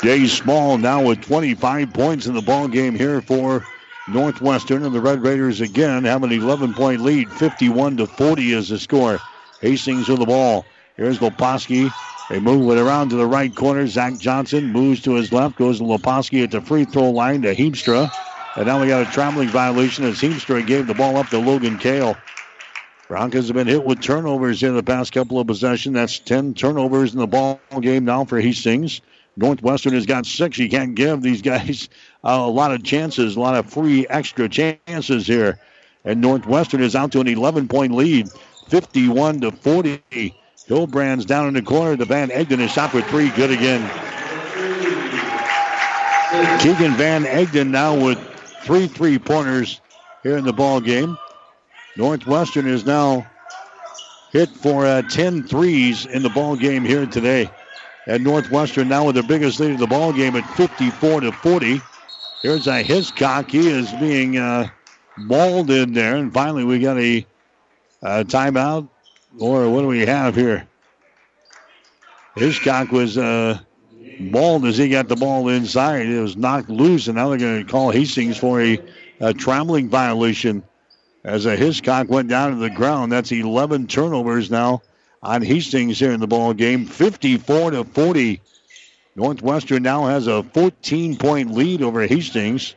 [0.04, 3.66] Jay Small now with 25 points in the ball game here for
[4.08, 7.32] Northwestern, and the Red Raiders again have an 11 point lead.
[7.32, 9.20] 51 to 40 is the score.
[9.62, 10.66] Hastings with the ball.
[10.96, 11.92] Here's Leposki.
[12.30, 13.88] They move it around to the right corner.
[13.88, 17.56] Zach Johnson moves to his left, goes to Leposki at the free throw line to
[17.56, 18.12] Heemstra.
[18.56, 21.78] And now we got a traveling violation as Heemstra gave the ball up to Logan
[21.78, 22.18] Kale.
[23.08, 25.96] Broncos have been hit with turnovers in the past couple of possessions.
[25.96, 29.00] That's 10 turnovers in the ball game now for Hastings.
[29.38, 30.58] Northwestern has got six.
[30.58, 31.88] You can't give these guys
[32.28, 35.60] a lot of chances, a lot of free extra chances here.
[36.04, 38.30] And Northwestern is out to an 11 point lead,
[38.68, 40.36] 51 to 40.
[40.68, 41.96] Hillbrand's down in the corner.
[41.96, 43.30] The Van Egdom is shot for three.
[43.30, 43.82] Good again.
[46.60, 48.20] Keegan Van Egdom now with
[48.64, 49.80] three three pointers
[50.24, 51.18] here in the ball game.
[51.96, 53.26] Northwestern is now
[54.32, 57.50] hit for uh, 10 threes in the ball game here today.
[58.06, 61.82] And Northwestern now with their biggest lead of the ball game at 54 to 40.
[62.42, 63.50] Here's a Hiscock.
[63.50, 64.70] He is being uh,
[65.18, 66.16] mauled in there.
[66.16, 67.26] And finally, we got a,
[68.02, 68.90] a timeout.
[69.40, 70.68] Or what do we have here?
[72.36, 73.60] Hiscock was uh,
[74.20, 76.06] mauled as he got the ball inside.
[76.08, 78.80] It was knocked loose, and now they're going to call Hastings for a,
[79.20, 80.64] a traveling violation
[81.24, 83.12] as a Hiscock went down to the ground.
[83.12, 84.82] That's 11 turnovers now
[85.22, 86.86] on Hastings here in the ball game.
[86.86, 88.42] 54 to 40.
[89.18, 92.76] Northwestern now has a 14 point lead over Hastings.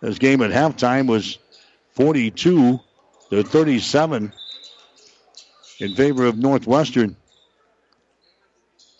[0.00, 1.38] This game at halftime was
[1.92, 2.80] 42
[3.30, 4.32] to 37
[5.78, 7.14] in favor of Northwestern.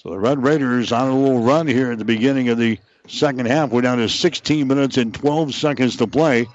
[0.02, 2.78] So the Red Raiders on a little run here at the beginning of the
[3.08, 3.70] second half.
[3.70, 6.46] We're down to 16 minutes and 12 seconds to play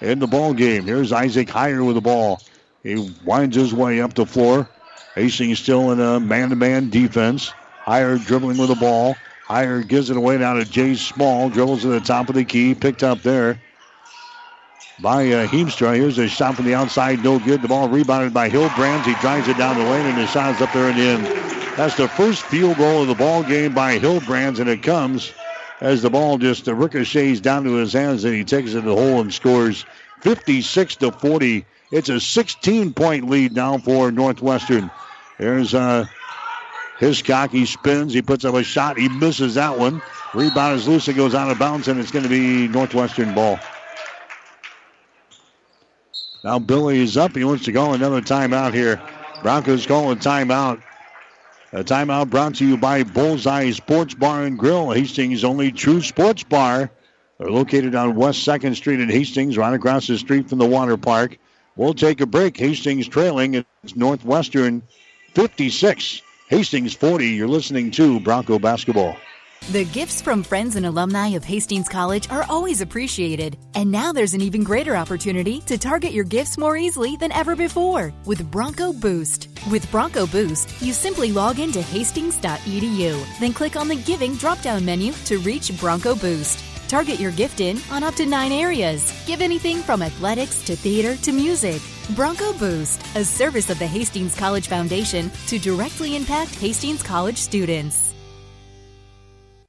[0.00, 0.84] in the ball game.
[0.84, 2.40] Here's Isaac Heyer with the ball.
[2.84, 4.68] He winds his way up the floor.
[5.16, 7.52] Hastings still in a man-to-man defense.
[7.84, 9.16] Heyer dribbling with the ball.
[9.48, 11.50] Heyer gives it away now to Jay Small.
[11.50, 12.74] Dribbles to the top of the key.
[12.74, 13.58] Picked up there
[15.02, 15.96] by uh, Heemstra.
[15.96, 17.60] Here's a shot from the outside, no good.
[17.60, 19.04] The ball rebounded by Hildbrands.
[19.04, 21.24] He drives it down the lane, and the shot's up there in the end.
[21.76, 25.32] That's the first field goal of the ball game by Hildbrands, and it comes
[25.80, 28.94] as the ball just ricochets down to his hands, and he takes it to the
[28.94, 29.84] hole and scores
[30.20, 31.66] 56 to 40.
[31.92, 34.90] It's a 16 point lead now for Northwestern.
[35.38, 36.06] There's uh,
[36.98, 37.50] Hiscock.
[37.50, 38.12] He spins.
[38.12, 38.98] He puts up a shot.
[38.98, 40.02] He misses that one.
[40.34, 41.08] Rebound is loose.
[41.08, 43.58] It goes out of bounds, and it's going to be Northwestern ball.
[46.42, 47.34] Now Billy is up.
[47.34, 49.00] He wants to call another timeout here.
[49.42, 50.82] Broncos calling timeout.
[51.72, 56.44] A timeout brought to you by Bullseye Sports Bar and Grill, Hastings' only true sports
[56.44, 56.90] bar.
[57.38, 60.96] They're located on West 2nd Street in Hastings, right across the street from the water
[60.96, 61.38] park.
[61.74, 62.56] We'll take a break.
[62.56, 63.54] Hastings trailing.
[63.82, 64.82] It's Northwestern
[65.34, 67.28] 56, Hastings 40.
[67.28, 69.16] You're listening to Bronco Basketball.
[69.72, 73.56] The gifts from friends and alumni of Hastings College are always appreciated.
[73.74, 77.56] And now there's an even greater opportunity to target your gifts more easily than ever
[77.56, 79.48] before with Bronco Boost.
[79.70, 84.84] With Bronco Boost, you simply log into hastings.edu, then click on the Giving drop down
[84.84, 86.62] menu to reach Bronco Boost.
[86.86, 89.24] Target your gift in on up to nine areas.
[89.26, 91.80] Give anything from athletics to theater to music.
[92.10, 98.12] Bronco Boost, a service of the Hastings College Foundation to directly impact Hastings College students.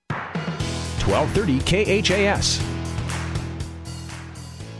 [0.09, 2.61] 1230 KHAS.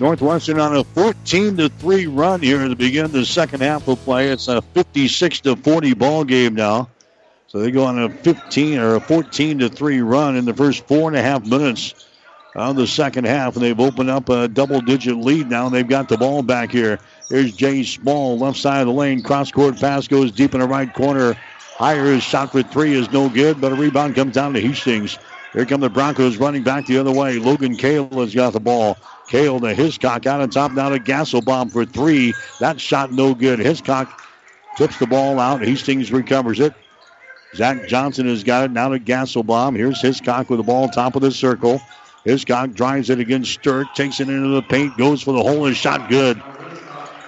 [0.01, 3.87] Northwestern on a 14 to 3 run here at the beginning of the second half
[3.87, 4.27] of play.
[4.27, 6.89] It's a 56 to 40 ball game now.
[7.47, 10.85] So they go on a 15 or a 14 to 3 run in the first
[10.87, 12.05] four and a half minutes
[12.55, 15.69] of the second half, and they've opened up a double digit lead now.
[15.69, 16.99] They've got the ball back here.
[17.29, 19.23] Here's Jay Small, left side of the lane.
[19.23, 21.35] Cross court pass goes deep in the right corner.
[21.79, 25.17] His shot for three is no good, but a rebound comes down to Hastings.
[25.53, 27.39] Here come the Broncos running back the other way.
[27.39, 28.97] Logan Kale has got the ball.
[29.27, 32.33] Kale to Hiscock out on top now to Gasselbaum for three.
[32.59, 33.59] That shot no good.
[33.59, 34.21] Hiscock
[34.77, 35.61] tips the ball out.
[35.63, 36.73] Hastings recovers it.
[37.55, 39.75] Zach Johnson has got it now to Gasselbaum.
[39.75, 41.81] Here's Hiscock with the ball top of the circle.
[42.25, 45.75] Hiscock drives it against Stirk, takes it into the paint, goes for the hole, and
[45.75, 46.41] shot good.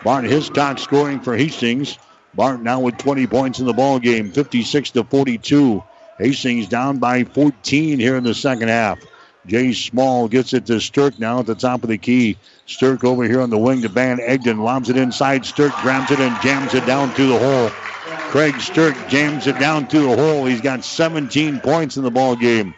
[0.04, 1.98] Bart Hiscock scoring for Hastings.
[2.34, 5.84] Bart now with 20 points in the ball game, 56 to 42.
[6.20, 9.00] Hastings down by 14 here in the second half.
[9.48, 12.38] Jay Small gets it to Stirk now at the top of the key.
[12.66, 14.62] Stirk over here on the wing to Van Egdom.
[14.62, 15.46] Lobs it inside.
[15.46, 17.70] Stirk grabs it and jams it down through the hole.
[18.30, 20.46] Craig Stirk jams it down through the hole.
[20.46, 22.74] He's got 17 points in the ball game.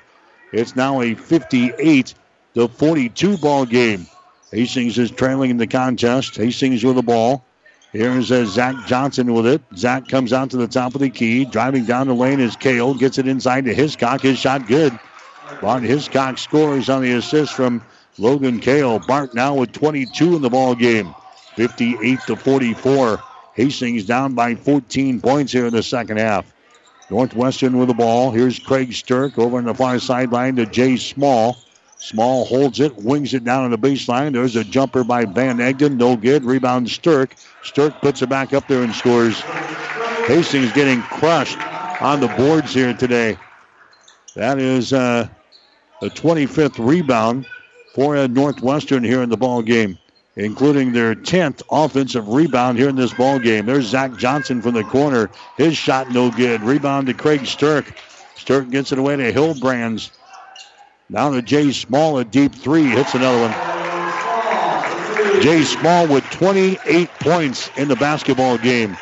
[0.53, 2.13] It's now a 58
[2.53, 4.05] to 42 ball game.
[4.51, 6.35] Hastings is trailing in the contest.
[6.35, 7.45] Hastings with the ball.
[7.91, 9.61] Here's uh, Zach Johnson with it.
[9.75, 11.45] Zach comes out to the top of the key.
[11.45, 12.93] Driving down the lane is Kale.
[12.93, 14.21] Gets it inside to Hiscock.
[14.21, 14.97] His shot good.
[15.61, 17.83] Bart Hiscock scores on the assist from
[18.17, 18.99] Logan Kale.
[18.99, 21.13] Bart now with 22 in the ball game.
[21.55, 23.23] 58 to 44.
[23.55, 26.53] Hastings down by 14 points here in the second half.
[27.09, 28.31] Northwestern with the ball.
[28.31, 31.57] Here's Craig Stirk over on the far sideline to Jay Small.
[32.01, 34.31] Small holds it, wings it down on the baseline.
[34.31, 35.97] There's a jumper by Van Egdom.
[35.97, 36.45] No good.
[36.45, 37.35] Rebound Stirk.
[37.61, 39.41] Stirk puts it back up there and scores.
[40.25, 41.59] Hastings getting crushed
[42.01, 43.37] on the boards here today.
[44.35, 45.27] That is uh,
[45.99, 47.45] the 25th rebound
[47.93, 49.97] for a Northwestern here in the ball game,
[50.37, 53.65] including their 10th offensive rebound here in this ball game.
[53.65, 55.29] There's Zach Johnson from the corner.
[55.57, 56.61] His shot no good.
[56.61, 57.93] Rebound to Craig Stirk.
[58.37, 60.11] Stirk gets it away to Hildbrands.
[61.11, 62.83] Now to Jay Small, a deep three.
[62.83, 63.51] Hits another one.
[65.41, 68.95] Jay Small with 28 points in the basketball game.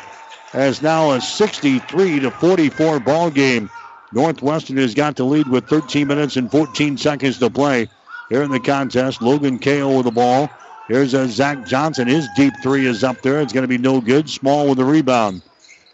[0.52, 3.68] Has now a 63 to 44 ball game.
[4.12, 7.86] Northwestern has got the lead with 13 minutes and 14 seconds to play
[8.30, 9.20] here in the contest.
[9.20, 10.48] Logan Kale with the ball.
[10.88, 12.08] Here's a Zach Johnson.
[12.08, 13.42] His deep three is up there.
[13.42, 14.30] It's going to be no good.
[14.30, 15.42] Small with the rebound.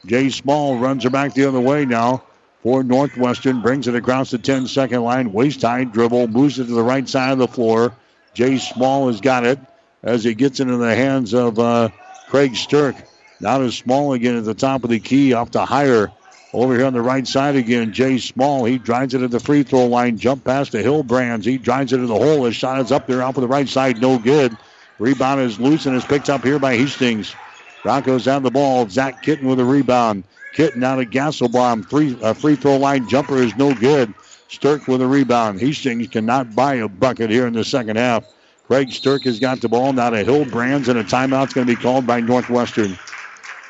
[0.07, 2.23] Jay Small runs her back the other way now
[2.65, 3.61] for Northwestern.
[3.61, 5.33] Brings it across the 10 second line.
[5.33, 6.27] Waist high dribble.
[6.29, 7.95] Moves it to the right side of the floor.
[8.33, 9.61] Jay Small has got it
[10.03, 11.91] as he gets it into the hands of uh,
[12.29, 12.97] Craig Stirk.
[13.39, 15.35] Now to Small again at the top of the key.
[15.35, 16.11] Off to Heyer.
[16.53, 18.65] Over here on the right side again, Jay Small.
[18.65, 20.17] He drives it at the free throw line.
[20.17, 21.45] Jump past to Hillbrands.
[21.45, 22.45] He drives it to the hole.
[22.45, 24.01] His shot is up there off of the right side.
[24.01, 24.57] No good.
[24.99, 27.35] Rebound is loose and is picked up here by Hastings.
[27.83, 28.89] Broncos down the ball.
[28.89, 30.25] Zach Kitten with a rebound.
[30.55, 31.89] Kitten out of Gasselbaum.
[31.91, 34.15] Three, uh, free throw line jumper is no good.
[34.49, 35.61] Stirk with a rebound.
[35.61, 38.25] Hastings cannot buy a bucket here in the second half.
[38.69, 39.93] Craig Stirk has got the ball.
[39.93, 42.97] Now to Hillbrands, and a timeout's going to be called by Northwestern.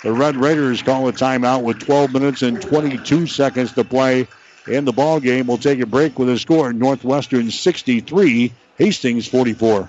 [0.02, 4.28] The Red Raiders call a timeout with 12 minutes and 22 seconds to play
[4.66, 5.46] in the ball game.
[5.46, 9.88] We'll take a break with a score: Northwestern 63, Hastings 44.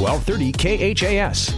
[0.00, 1.54] 1230 KHAS.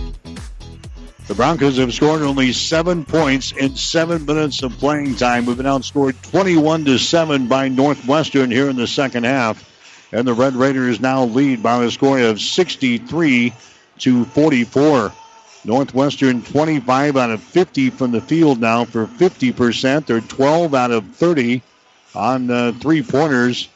[1.29, 5.47] The Broncos have scored only seven points in seven minutes of playing time.
[5.47, 9.69] We've been outscored 21 to 7 by Northwestern here in the second half.
[10.11, 13.53] And the Red Raiders now lead by a score of 63
[14.01, 15.13] to 44.
[15.65, 20.07] Northwestern 25 out of 50 from the field now for 50%.
[20.07, 21.63] They're 12 out of 30
[22.17, 23.69] on uh, three pointers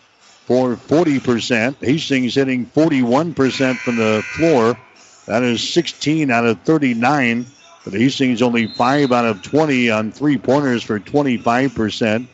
[0.47, 1.77] for 40%.
[1.85, 4.79] Hastings hitting 41% from the floor.
[5.27, 7.47] That is 16 out of 39.
[7.85, 12.29] But Hastings only 5 out of 20 on three pointers for 25%.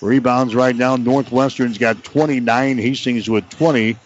[0.00, 0.96] Rebounds right now.
[0.96, 2.78] Northwestern's got 29.
[2.78, 3.96] Hastings with 20.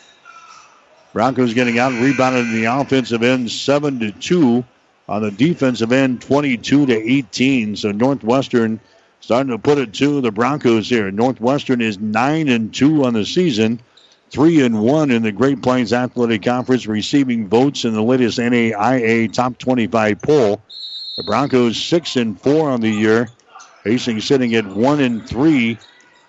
[1.12, 4.64] Broncos getting out rebounded in the offensive end 7 to 2.
[5.08, 7.76] On the defensive end 22 to 18.
[7.76, 8.80] So Northwestern
[9.22, 11.10] starting to put it to the Broncos here.
[11.10, 13.80] Northwestern is 9 and 2 on the season.
[14.30, 19.32] 3 and 1 in the Great Plains Athletic Conference, receiving votes in the latest NAIA
[19.32, 20.60] Top 25 poll.
[21.16, 23.28] The Broncos 6 and 4 on the year.
[23.84, 25.78] Hastings sitting at 1 and 3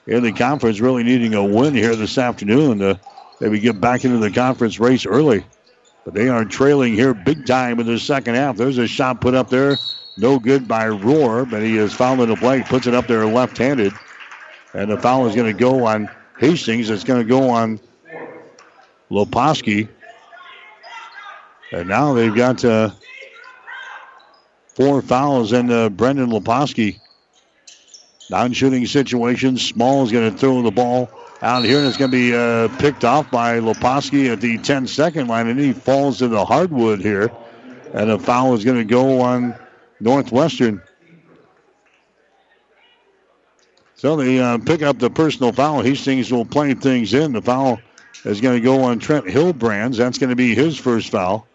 [0.05, 2.99] in the conference, really needing a win here this afternoon to
[3.39, 5.45] maybe get back into the conference race early.
[6.05, 8.57] But they are trailing here big time in the second half.
[8.57, 9.77] There's a shot put up there.
[10.15, 12.61] No good by Rohr, but he is fouling the play.
[12.61, 13.93] Puts it up there left handed.
[14.73, 16.09] And the foul is going to go on
[16.39, 16.89] Hastings.
[16.89, 17.79] It's going to go on
[19.09, 19.87] Loposki.
[21.71, 22.91] And now they've got uh,
[24.75, 26.99] four fouls in uh, Brendan Loposki.
[28.29, 29.57] Non shooting situation.
[29.57, 31.09] Small is going to throw the ball
[31.41, 34.87] out here, and it's going to be uh, picked off by Loposki at the 10
[34.87, 37.31] second line, and he falls to the hardwood here.
[37.93, 39.53] And a foul is going to go on
[40.03, 40.81] Northwestern.
[43.95, 45.81] So they uh, pick up the personal foul.
[45.81, 47.31] Hastings will play things in.
[47.31, 47.79] The foul
[48.25, 49.95] is going to go on Trent Hillbrands.
[49.95, 51.47] That's going to be his first foul.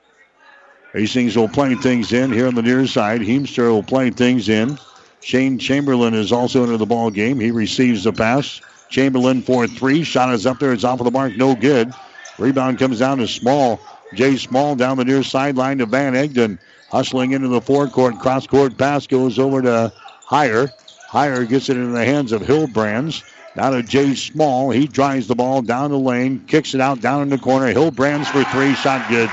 [0.94, 3.20] Hastings will play things in here on the near side.
[3.20, 4.78] Heemstra will play things in.
[5.20, 7.38] Shane Chamberlain is also into the ball game.
[7.38, 8.62] He receives the pass.
[8.88, 10.02] Chamberlain for three.
[10.02, 10.72] Shot is up there.
[10.72, 11.36] It's off of the mark.
[11.36, 11.92] No good.
[12.38, 13.78] Rebound comes down to Small.
[14.14, 16.58] Jay Small down the near sideline to Van Egdom.
[16.90, 18.18] Hustling into the forecourt.
[18.18, 19.92] Cross court pass goes over to
[20.28, 20.70] Heyer.
[21.10, 23.22] Heyer gets it in the hands of Hillbrands.
[23.56, 24.70] Now to Jay Small.
[24.70, 26.44] He drives the ball down the lane.
[26.46, 27.72] Kicks it out down in the corner.
[27.72, 28.74] Hillbrands for three.
[28.74, 29.28] Shot good.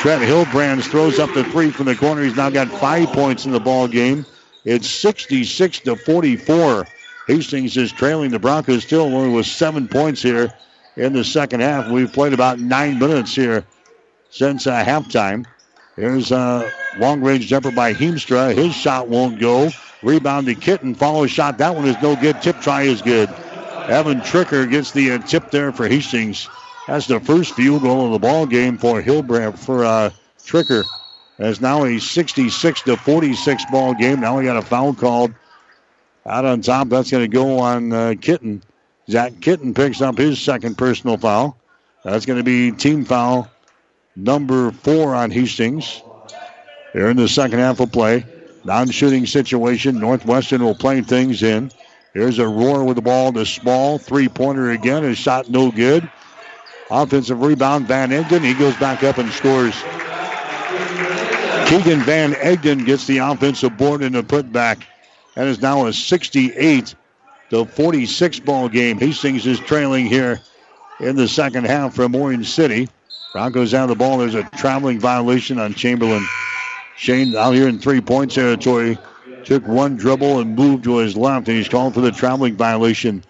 [0.00, 2.22] Trent Hillbrands throws up the three from the corner.
[2.22, 4.26] He's now got five points in the ball game.
[4.64, 6.86] It's 66 to 44.
[7.26, 10.52] Hastings is trailing the Broncos still only with seven points here
[10.96, 11.90] in the second half.
[11.90, 13.64] We've played about nine minutes here
[14.30, 15.46] since uh, halftime.
[15.96, 18.54] Here's a long range jumper by Heemstra.
[18.54, 19.70] His shot won't go.
[20.02, 20.94] Rebound to Kitten.
[20.94, 21.58] Follow shot.
[21.58, 22.42] That one is no good.
[22.42, 23.28] Tip try is good.
[23.88, 26.48] Evan Tricker gets the uh, tip there for Hastings.
[26.86, 30.84] That's the first field goal of the ball game for Hillbrand for uh, Tricker.
[31.38, 34.20] It's now a 66 to 46 ball game.
[34.20, 35.32] Now we got a foul called
[36.26, 36.88] out on top.
[36.88, 38.62] That's going to go on uh, Kitten.
[39.08, 41.56] Zach Kitten picks up his second personal foul.
[42.04, 43.50] That's going to be team foul
[44.16, 46.02] number four on Hastings.
[46.92, 48.24] They're in the second half of play.
[48.64, 49.98] Non-shooting situation.
[49.98, 51.70] Northwestern will play things in.
[52.14, 53.98] Here's a Rohr with the ball to small.
[53.98, 55.02] Three-pointer again.
[55.02, 56.08] His shot no good.
[56.90, 58.44] Offensive rebound, Van Egdom.
[58.44, 59.74] He goes back up and scores.
[61.66, 64.84] Keegan Van Egdom gets the offensive board and a putback.
[65.34, 66.94] That is now a 68
[67.50, 68.98] to 46 ball game.
[68.98, 70.40] Hastings is trailing here
[71.00, 72.88] in the second half from Orange City.
[73.34, 74.18] Broncos out of the ball.
[74.18, 76.24] There's a traveling violation on Chamberlain.
[76.96, 78.96] Shane out here in three point territory.
[79.44, 83.24] Took one dribble and moved to his left, and he's called for the traveling violation.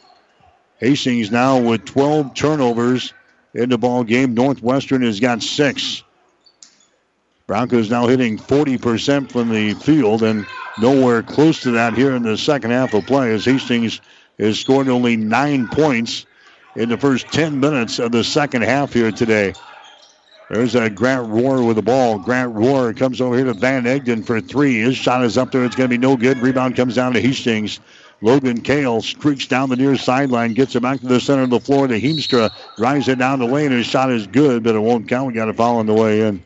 [0.78, 3.14] Hastings now with 12 turnovers
[3.55, 4.35] in the ball game.
[4.35, 6.02] Northwestern has got six.
[7.47, 10.47] Broncos now hitting 40% from the field and
[10.78, 14.02] nowhere close to that here in the second half of play as Hastings
[14.39, 16.26] has scored only nine points
[16.76, 19.55] in the first 10 minutes of the second half here today.
[20.50, 22.18] There's a Grant Rohr with the ball.
[22.18, 24.78] Grant Rohr comes over here to Van Egdom for three.
[24.78, 25.64] His shot is up there.
[25.64, 26.38] It's going to be no good.
[26.38, 27.80] Rebound comes down to Hastings.
[28.20, 31.60] Logan Kale streaks down the near sideline, gets it back to the center of the
[31.60, 32.50] floor to Heemstra.
[32.76, 33.70] Drives it down the lane.
[33.70, 35.28] His shot is good, but it won't count.
[35.28, 36.44] We got a foul on the way in.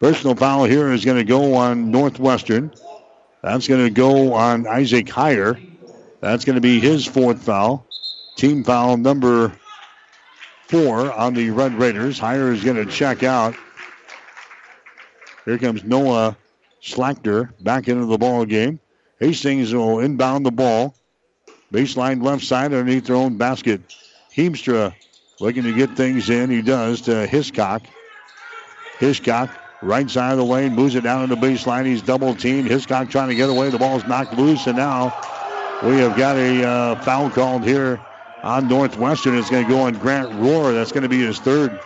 [0.00, 2.70] Personal foul here is going to go on Northwestern.
[3.42, 5.58] That's going to go on Isaac Heyer.
[6.20, 7.86] That's going to be his fourth foul.
[8.36, 9.52] Team foul number
[10.68, 12.18] four on the Red Raiders.
[12.18, 13.54] Heyer is going to check out.
[15.44, 16.36] Here comes Noah
[16.82, 18.80] Slachter back into the ball game.
[19.20, 20.94] Hastings will inbound the ball.
[21.72, 23.80] Baseline left side underneath their own basket.
[24.34, 24.94] Heemstra
[25.40, 26.50] looking to get things in.
[26.50, 27.82] He does to Hiscock.
[28.98, 29.50] Hiscock,
[29.82, 31.86] right side of the lane, moves it down to the baseline.
[31.86, 32.68] He's double teamed.
[32.68, 33.70] Hiscock trying to get away.
[33.70, 35.14] The ball's knocked loose, and now
[35.82, 38.00] we have got a uh, foul called here
[38.42, 39.36] on Northwestern.
[39.36, 40.72] It's going to go on Grant Rohr.
[40.72, 41.78] That's going to be his third.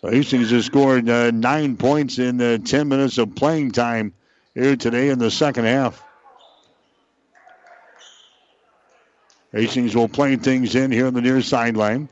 [0.00, 4.12] So Hastings has scored uh, nine points in uh, 10 minutes of playing time
[4.54, 6.02] here today in the second half.
[9.52, 12.08] Hastings will play things in here on the near sideline.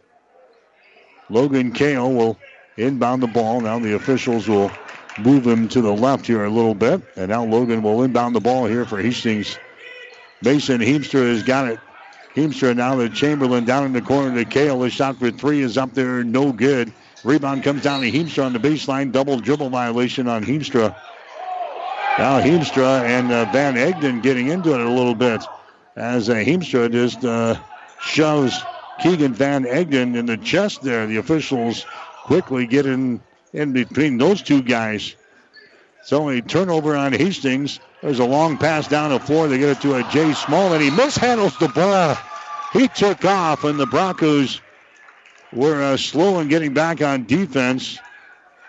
[1.31, 2.39] Logan Kale will
[2.77, 3.61] inbound the ball.
[3.61, 4.71] Now the officials will
[5.23, 7.03] move him to the left here a little bit.
[7.17, 9.59] And now Logan will inbound the ball here for Hastings.
[10.43, 11.81] Mason Heemstra has got it.
[12.35, 14.83] Heemstra now to Chamberlain down in the corner to Kale.
[14.83, 16.93] His shot for three is up there, no good.
[17.25, 19.13] Rebound comes down to Heemstra on the baseline.
[19.13, 20.95] Double dribble violation on Heemstra.
[22.19, 25.43] Now Heemstra and uh, Van Egdom getting into it a little bit
[25.97, 27.59] as uh, Heemstra just uh,
[28.01, 28.59] shoves
[29.01, 31.07] Keegan Van Egdom in the chest there.
[31.07, 31.87] The officials
[32.25, 33.21] quickly get in,
[33.53, 35.15] in between those two guys.
[36.05, 37.79] So a turnover on Hastings.
[38.03, 39.49] There's a long pass down the floor.
[39.49, 42.17] They get it to a Jay Small, and he mishandles the ball.
[42.73, 44.61] He took off, and the Broncos
[45.53, 47.99] were uh, slow in getting back on defense.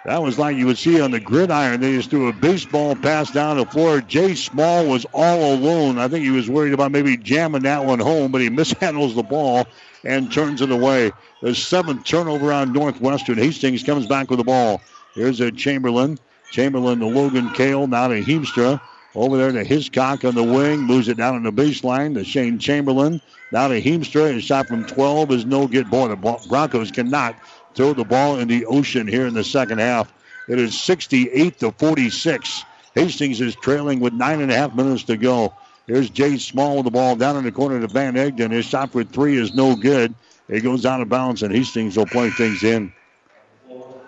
[0.05, 1.79] That was like you would see on the gridiron.
[1.79, 4.01] They just threw a baseball pass down the floor.
[4.01, 5.99] Jay Small was all alone.
[5.99, 9.23] I think he was worried about maybe jamming that one home, but he mishandles the
[9.23, 9.67] ball
[10.03, 11.11] and turns it away.
[11.41, 13.39] The seventh turnover on Northwestern.
[13.39, 14.79] Hastings comes back with the ball.
[15.15, 16.19] Here's a Chamberlain.
[16.51, 17.87] Chamberlain to Logan Kale.
[17.87, 18.79] Now to Heemstra.
[19.15, 20.81] Over there to Hiscock on the wing.
[20.81, 23.19] Moves it down on the baseline to Shane Chamberlain.
[23.51, 24.35] Now to Heemstra.
[24.35, 25.89] His shot from 12 is no good.
[25.89, 27.35] Boy, the Broncos cannot
[27.73, 30.13] throw the ball in the ocean here in the second half.
[30.47, 32.65] It is 68 to 46.
[32.93, 35.53] Hastings is trailing with nine and a half minutes to go.
[35.87, 38.51] Here's Jay Small with the ball down in the corner to Van Egdom.
[38.51, 40.13] His shot for three is no good.
[40.51, 42.91] It goes out of bounds, and Hastings will play things in.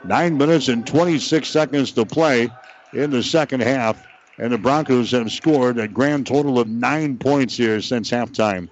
[0.03, 2.49] Nine minutes and 26 seconds to play
[2.93, 4.05] in the second half,
[4.37, 8.67] and the Broncos have scored a grand total of nine points here since halftime.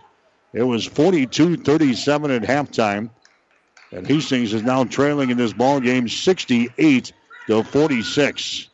[0.53, 3.09] It was 42 37 at halftime.
[3.93, 7.13] And Hastings is now trailing in this ball game 68
[7.47, 8.69] to 46.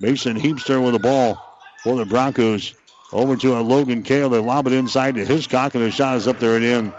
[0.00, 1.38] Mason Heemstra with the ball
[1.82, 2.74] for the Broncos.
[3.12, 4.30] Over to a Logan Kale.
[4.30, 6.92] They lob it inside to Hiscock, and the shot is up there and in.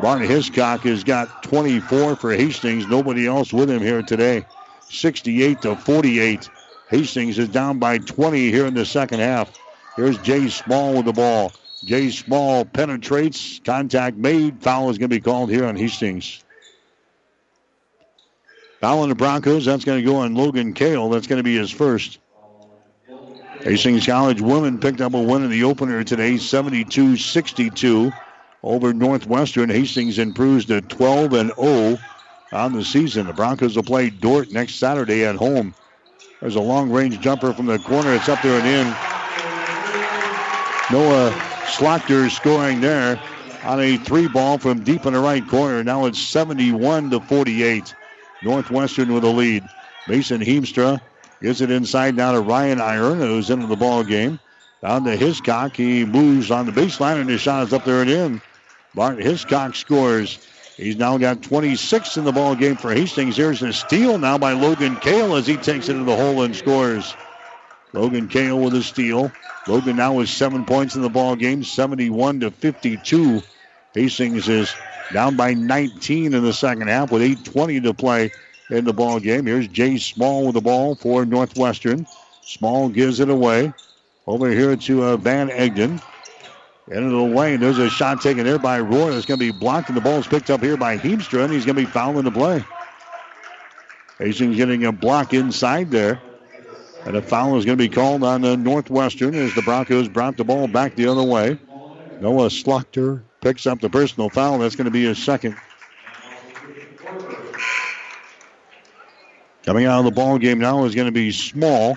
[0.00, 2.86] Barton Hiscock has got 24 for Hastings.
[2.86, 4.44] Nobody else with him here today.
[4.88, 6.48] 68 to 48.
[6.90, 9.50] Hastings is down by 20 here in the second half.
[9.96, 11.52] Here's Jay Small with the ball.
[11.84, 13.60] Jay Small penetrates.
[13.64, 14.62] Contact made.
[14.62, 16.42] Foul is going to be called here on Hastings.
[18.80, 19.64] Foul on the Broncos.
[19.64, 21.08] That's going to go on Logan Kale.
[21.10, 22.18] That's going to be his first.
[23.60, 28.12] Hastings College women picked up a win in the opener today, 72 62
[28.62, 29.70] over Northwestern.
[29.70, 31.98] Hastings improves to 12 and 0
[32.52, 33.26] on the season.
[33.26, 35.74] The Broncos will play Dordt next Saturday at home.
[36.40, 38.14] There's a long range jumper from the corner.
[38.14, 38.86] It's up there and in.
[40.92, 41.30] Noah
[41.66, 43.20] Slachter scoring there
[43.64, 45.82] on a three ball from deep in the right corner.
[45.84, 47.94] Now it's 71 to 48.
[48.42, 49.64] Northwestern with a lead.
[50.08, 51.00] Mason Heemstra
[51.40, 54.38] gives it inside now to Ryan Iron, who's into the ball game.
[54.82, 55.76] Down to Hiscock.
[55.76, 58.42] He moves on the baseline, and his shot is up there and in.
[58.94, 60.38] Bart Hiscock scores.
[60.76, 63.36] He's now got 26 in the ball game for Hastings.
[63.36, 66.54] Here's a steal now by Logan Kale as he takes it to the hole and
[66.54, 67.14] scores.
[67.92, 69.30] Logan Kale with a steal.
[69.66, 73.42] Logan now with seven points in the ball game, 71 to 52.
[73.94, 74.74] Hastings is
[75.12, 78.30] down by 19 in the second half with 8:20 to play
[78.70, 79.46] in the ball game.
[79.46, 82.06] Here's Jay Small with the ball for Northwestern.
[82.42, 83.72] Small gives it away
[84.26, 86.00] over here to uh, Van Egdom.
[86.88, 87.60] Into the lane.
[87.60, 89.12] There's a shot taken there by Roy.
[89.12, 91.52] That's going to be blocked, and the ball is picked up here by Heemstra, and
[91.52, 92.64] he's going to be fouling the play.
[94.18, 96.20] Hastings getting a block inside there.
[97.04, 100.36] And a foul is going to be called on the Northwestern as the Broncos brought
[100.36, 101.58] the ball back the other way.
[102.20, 104.58] Noah Slachter picks up the personal foul.
[104.58, 105.56] That's going to be his second.
[109.64, 111.96] Coming out of the ball game now is going to be Small.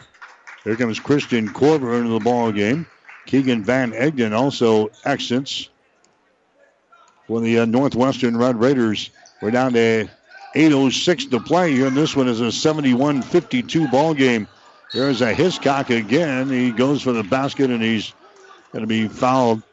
[0.63, 2.87] Here comes Christian Corver into the ball game.
[3.25, 5.69] Keegan Van Egdom also exits
[7.27, 9.09] for the uh, Northwestern Red Raiders.
[9.41, 10.07] We're down to
[10.55, 14.47] 8.06 to play here, and this one is a 71 52 ball game.
[14.93, 16.49] There's a Hiscock again.
[16.49, 18.13] He goes for the basket, and he's
[18.71, 19.63] going to be fouled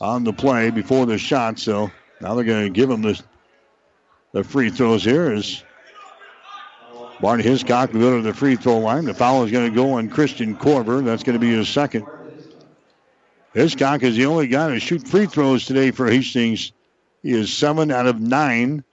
[0.00, 1.58] on the play before the shot.
[1.58, 3.20] So now they're going to give him the,
[4.32, 5.62] the free throws here as
[7.20, 9.04] Bart Hiscock will go to the free throw line.
[9.04, 11.02] The foul is going to go on Christian Corver.
[11.02, 12.06] That's going to be his second.
[13.52, 16.72] Hiscock is the only guy to shoot free throws today for Hastings.
[17.22, 18.84] He is seven out of nine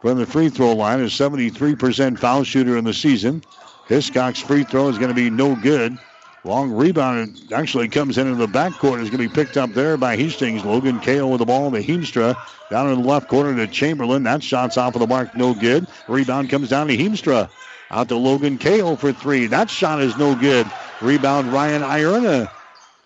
[0.00, 3.42] from the free throw line, a 73% foul shooter in the season.
[3.88, 5.98] Hiscock's free throw is going to be no good.
[6.44, 9.00] Long rebound actually comes into the backcourt.
[9.00, 10.64] Is going to be picked up there by Hastings.
[10.64, 12.36] Logan Kale with the ball to Heemstra.
[12.70, 14.22] Down in the left corner to Chamberlain.
[14.22, 15.86] That shot's off of the mark, no good.
[16.06, 17.48] Rebound comes down to Heemstra.
[17.90, 19.46] Out to Logan Kale for three.
[19.46, 20.70] That shot is no good.
[21.00, 22.50] Rebound Ryan Ierna.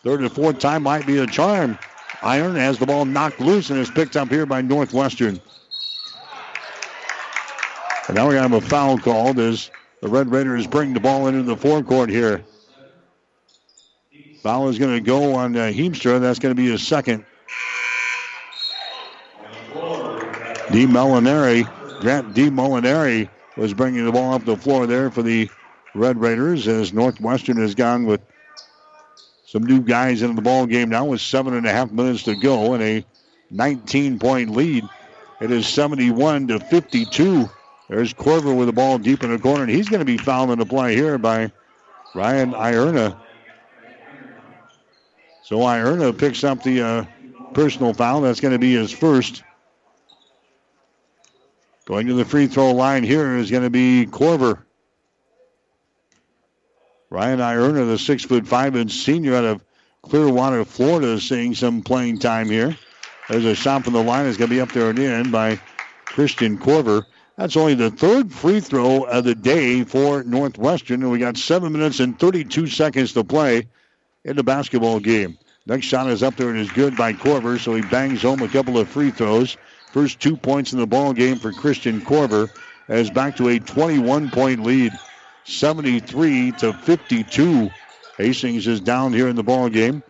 [0.08, 1.78] Third and fourth time might be a charm.
[2.22, 5.38] Iron has the ball knocked loose and is picked up here by Northwestern.
[8.06, 9.70] And now we're going to have a foul called as
[10.00, 12.42] the Red Raiders bring the ball into the forecourt here.
[14.42, 16.18] Foul is going to go on uh, Heemstra.
[16.22, 17.26] That's going to be his second.
[20.72, 20.86] D.
[20.86, 22.48] Molinari, Grant D.
[22.48, 23.28] Molinari
[23.58, 25.50] was bringing the ball up the floor there for the
[25.94, 28.22] Red Raiders as Northwestern has gone with
[29.48, 32.36] some new guys into the ball game now with seven and a half minutes to
[32.36, 33.02] go and a
[33.50, 34.84] 19 point lead.
[35.40, 37.48] It is 71 to 52.
[37.88, 40.50] There's Corver with the ball deep in the corner, and he's going to be fouled
[40.50, 41.50] in the play here by
[42.14, 43.18] Ryan Ierna.
[45.44, 47.04] So Ierna picks up the uh,
[47.54, 48.20] personal foul.
[48.20, 49.44] That's going to be his first.
[51.86, 54.66] Going to the free throw line here is going to be Corver.
[57.10, 59.64] Ryan Ierna, the six foot five inch senior out of
[60.02, 62.76] Clearwater, Florida, is seeing some playing time here.
[63.28, 64.26] There's a shot from the line.
[64.26, 65.60] It's going to be up there and in by
[66.04, 67.06] Christian Corver.
[67.36, 71.72] That's only the third free throw of the day for Northwestern, and we got seven
[71.72, 73.68] minutes and 32 seconds to play
[74.24, 75.38] in the basketball game.
[75.66, 78.48] Next shot is up there and is good by Corver, so he bangs home a
[78.48, 79.56] couple of free throws.
[79.92, 82.50] First two points in the ball game for Christian Corver
[82.88, 84.92] as back to a 21 point lead,
[85.48, 87.70] 73 to 52.
[88.18, 90.02] Hastings is down here in the ball game.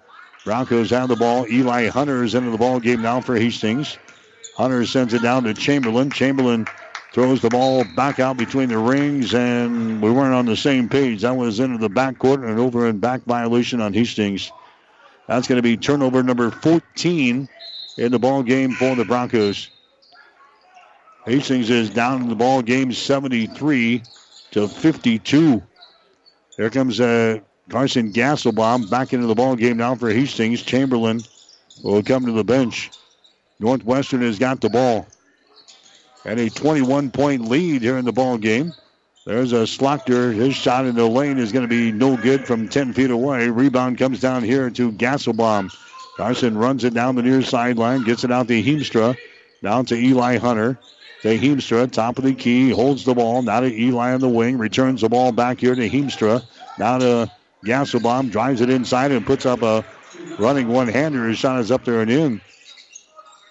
[0.45, 1.47] Broncos have the ball.
[1.49, 3.99] Eli Hunter is into the ball game now for Hastings.
[4.57, 6.11] Hunter sends it down to Chamberlain.
[6.11, 6.67] Chamberlain
[7.13, 11.23] throws the ball back out between the rings, and we weren't on the same page.
[11.23, 14.51] That was into the backcourt and over in back violation on Hastings.
[15.29, 17.49] That's going to be turnover number 14
[17.97, 19.71] in the ball game for the Broncos.
[21.27, 24.03] Hastings is down in the ball game 73
[24.53, 25.63] to 52.
[26.57, 27.39] Here comes uh,
[27.69, 30.63] Carson Gasselbaum back into the ball game now for Hastings.
[30.63, 31.21] Chamberlain
[31.83, 32.91] will come to the bench.
[33.61, 35.07] Northwestern has got the ball.
[36.25, 38.73] And a 21 point lead here in the ball game.
[39.25, 40.35] There's a Slochter.
[40.35, 43.49] His shot in the lane is going to be no good from 10 feet away.
[43.49, 45.71] Rebound comes down here to Gasselbaum.
[46.17, 49.17] Carson runs it down the near sideline, gets it out to Heemstra.
[49.63, 50.79] Down to Eli Hunter.
[51.23, 53.43] To Heemstra, top of the key, holds the ball.
[53.43, 56.45] Now to Eli on the wing, returns the ball back here to Heemstra.
[56.79, 57.31] Now to
[57.65, 59.85] Gasselbaum, drives it inside and puts up a
[60.39, 61.27] running one-hander.
[61.27, 62.41] His shot is up there and in.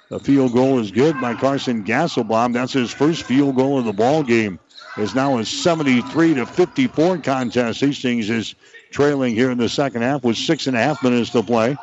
[0.10, 2.54] The field goal is good by Carson Gasselbaum.
[2.54, 4.60] That's his first field goal of the ball game.
[4.96, 7.82] It's now a 73 to 54 contest.
[7.82, 8.56] Hastings is
[8.90, 11.76] trailing here in the second half with six and a half minutes to play.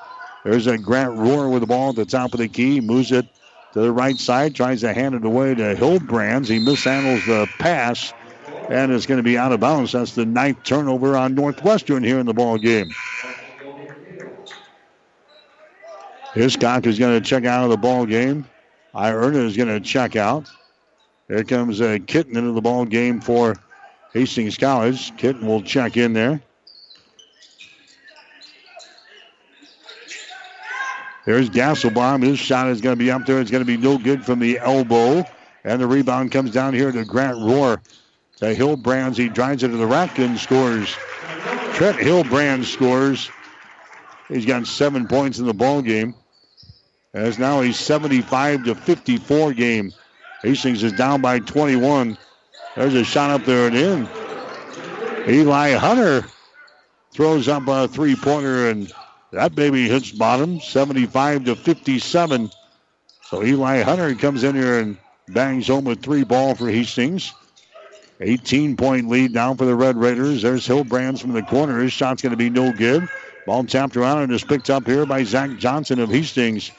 [0.45, 2.81] There's a Grant Rohr with the ball at the top of the key.
[2.81, 3.27] Moves it
[3.75, 4.55] to the right side.
[4.55, 6.49] Tries to hand it away to Hildbrands.
[6.49, 8.15] He mishandles the pass.
[8.71, 9.93] And it's going to be out of bounds.
[9.93, 12.91] That's the ninth turnover on Northwestern here in the ball game.
[16.33, 18.47] Hiscock is going to check out of the ball game.
[18.95, 20.49] Ierna is going to check out.
[21.29, 23.57] Here comes uh, Kitten into the ball game for
[24.13, 25.17] Hastings College.
[25.17, 26.41] Kitten will check in there.
[31.25, 32.23] There's Gasselbaum.
[32.23, 33.41] His shot is going to be up there.
[33.41, 35.25] It's going to be no good from the elbow.
[35.65, 37.81] And the rebound comes down here to Grant Rohr.
[38.39, 39.17] To Hildbrands.
[39.17, 40.95] He drives it to the rack and scores.
[41.75, 43.31] Trent Hildbrands scores.
[44.29, 46.15] He's got seven points in the ball game.
[47.13, 49.93] As now a 75 to 54 game.
[50.43, 52.19] Hastings is down by 21.
[52.77, 54.09] There's a shot up there and in.
[55.29, 56.27] Eli Hunter
[57.13, 58.93] throws up a three pointer, and
[59.35, 62.51] that baby hits bottom 75 to 57.
[63.23, 64.97] So Eli Hunter comes in here and
[65.29, 67.33] bangs home a three ball for Hastings.
[68.21, 70.43] 18 point lead now for the Red Raiders.
[70.43, 71.81] There's Hillbrands from the corner.
[71.81, 73.09] His shot's going to be no good.
[73.45, 76.71] Ball tapped around and is picked up here by Zach Johnson of Hastings.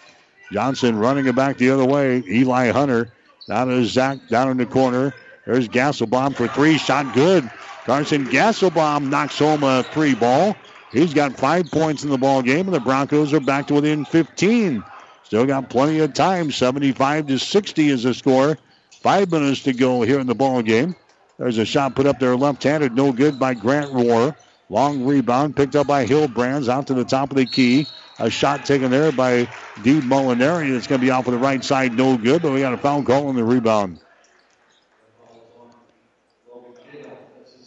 [0.52, 2.24] Johnson running it back the other way.
[2.28, 3.12] Eli Hunter.
[3.48, 5.14] Now to Zach down in the corner.
[5.46, 6.78] There's Gasselbaum for three.
[6.78, 7.50] Shot good.
[7.86, 10.56] Carson Gasselbaum knocks home a three ball.
[10.92, 14.06] He's got five points in the ball game, and the Broncos are back to within
[14.06, 14.84] 15.
[15.24, 16.52] Still got plenty of time.
[16.52, 18.58] 75 to 60 is the score.
[19.02, 20.96] Five minutes to go here in the ball game.
[21.38, 24.36] There's a shot put up there left-handed, no good by Grant Rohr.
[24.70, 27.86] Long rebound picked up by Hillbrands out to the top of the key.
[28.20, 29.48] A shot taken there by
[29.84, 30.72] Dean Molinari.
[30.72, 32.78] That's going to be off of the right side, no good, but we got a
[32.78, 34.00] foul call on the rebound.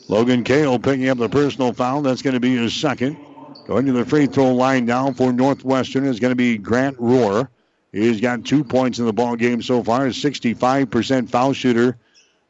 [0.09, 2.01] Logan Kale picking up the personal foul.
[2.01, 3.19] That's going to be his second.
[3.67, 7.49] Going to the free throw line now for Northwestern is going to be Grant Rohr.
[7.93, 10.07] He's got two points in the ball game so far.
[10.07, 11.99] A 65% foul shooter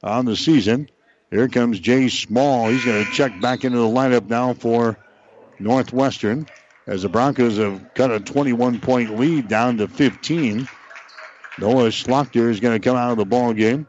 [0.05, 0.89] on the season.
[1.31, 2.69] Here comes Jay Small.
[2.69, 4.97] He's going to check back into the lineup now for
[5.59, 6.47] Northwestern
[6.87, 10.69] as the Broncos have cut a 21 point lead down to 15.
[11.59, 13.89] Noah Schlochter is going to come out of the ball game.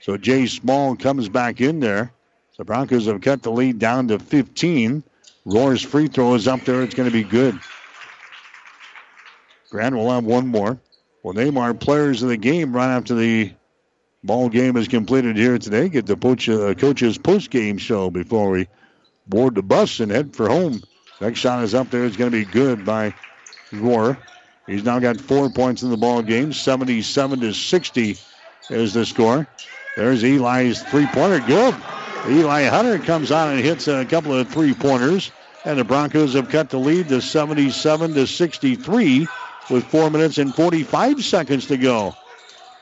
[0.00, 2.13] So Jay Small comes back in there.
[2.56, 5.02] The Broncos have cut the lead down to 15.
[5.46, 6.82] Rohr's free throw is up there.
[6.82, 7.58] It's going to be good.
[9.70, 10.78] Grant will have one more.
[11.22, 13.52] We'll name our players of the game right after the
[14.22, 15.88] ball game is completed here today.
[15.88, 18.68] Get the uh, coach's post game show before we
[19.26, 20.80] board the bus and head for home.
[21.20, 22.04] Next shot is up there.
[22.04, 23.14] It's going to be good by
[23.72, 24.16] Rohr.
[24.66, 26.52] He's now got four points in the ball game.
[26.52, 28.16] 77 to 60
[28.70, 29.46] is the score.
[29.96, 31.40] There's Eli's three pointer.
[31.40, 31.74] Good.
[32.28, 35.30] Eli Hunter comes on and hits a couple of three pointers.
[35.66, 39.26] And the Broncos have cut the lead to 77 to 63
[39.70, 42.14] with four minutes and 45 seconds to go.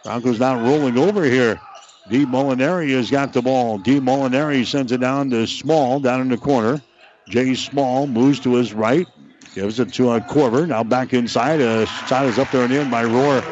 [0.05, 1.61] Broncos not rolling over here.
[2.09, 2.27] D.
[2.27, 3.79] Molinari has got the ball.
[3.79, 4.01] D.
[4.01, 6.83] Molinari sends it down to Small down in the corner.
[7.29, 9.07] Jay Small moves to his right,
[9.55, 10.67] gives it to a Corver.
[10.67, 11.61] Now back inside.
[11.61, 13.43] Uh, a shot is up there and in by Rohr.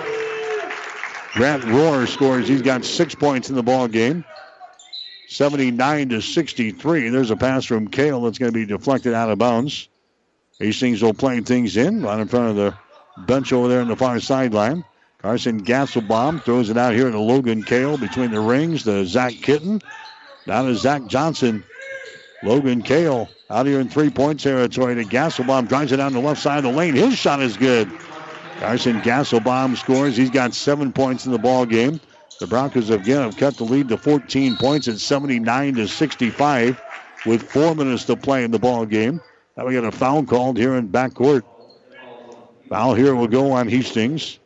[1.34, 2.48] Grant Rohr scores.
[2.48, 4.24] He's got six points in the ball game.
[5.30, 7.08] 79 to 63.
[7.08, 9.88] There's a pass from Kale that's going to be deflected out of bounds.
[10.58, 12.74] Hastings will play things in right in front of the
[13.26, 14.84] bench over there on the far sideline.
[15.18, 19.80] Carson Gasselbaum throws it out here to Logan Kale between the rings The Zach Kitten.
[20.48, 21.62] Down to Zach Johnson.
[22.42, 25.68] Logan Kale out here in three point territory to Gasselbaum.
[25.68, 26.94] Drives it down the left side of the lane.
[26.94, 27.88] His shot is good.
[28.58, 30.16] Carson Gasselbaum scores.
[30.16, 32.00] He's got seven points in the ball game.
[32.40, 36.80] The Broncos again have cut the lead to 14 points at 79 to 65
[37.26, 39.20] with four minutes to play in the ball game.
[39.58, 41.42] Now we got a foul called here in backcourt.
[42.70, 44.38] Foul here will go on Hastings.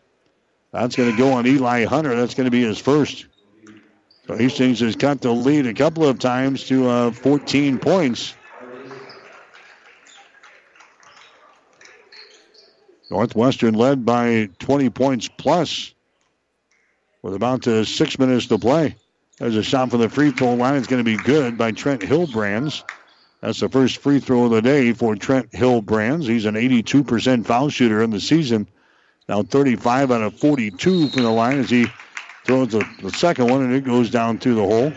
[0.72, 2.16] That's going to go on Eli Hunter.
[2.16, 3.26] That's going to be his first.
[4.26, 8.34] So Hastings has cut the lead a couple of times to uh, 14 points.
[13.08, 15.93] Northwestern led by 20 points plus
[17.24, 18.94] with about uh, six minutes to play.
[19.38, 20.76] There's a shot from the free throw line.
[20.76, 22.84] It's going to be good by Trent Hillbrands.
[23.40, 26.24] That's the first free throw of the day for Trent Hillbrands.
[26.24, 28.68] He's an 82% foul shooter in the season.
[29.26, 31.86] Now 35 out of 42 from the line as he
[32.44, 34.92] throws the, the second one and it goes down through the hole.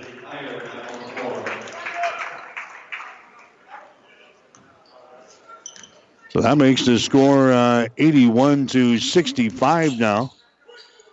[6.31, 10.33] So that makes the score uh, 81 to 65 now.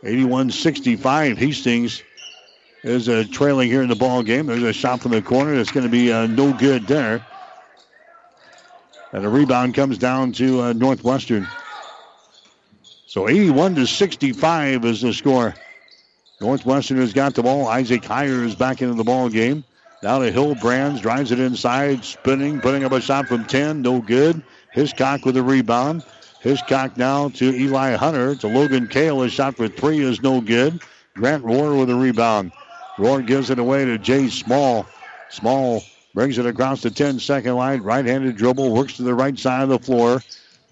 [0.05, 1.37] 81-65.
[1.37, 2.03] Hastings
[2.83, 4.47] is uh, trailing here in the ball game.
[4.47, 7.27] There's a shot from the corner that's going to be uh, no good there.
[9.13, 11.49] And the rebound comes down to uh, Northwestern.
[13.07, 15.55] So 81 to 65 is the score.
[16.41, 17.69] Northwestern has got the ball.
[17.69, 19.65] Isaac Heyer is back into the ball game.
[20.03, 24.43] Now to Hillbrands, drives it inside, spinning, putting up a shot from 10, no good.
[24.73, 26.03] Hiscock with a rebound.
[26.45, 28.35] Hiscock now to Eli Hunter.
[28.37, 29.23] To Logan Kale.
[29.23, 30.79] His shot for three is no good.
[31.15, 32.53] Grant Rohr with a rebound.
[32.99, 34.85] Rohr gives it away to Jay Small.
[35.31, 37.81] Small brings it across the 10 second line.
[37.81, 38.75] Right handed dribble.
[38.75, 40.21] Works to the right side of the floor.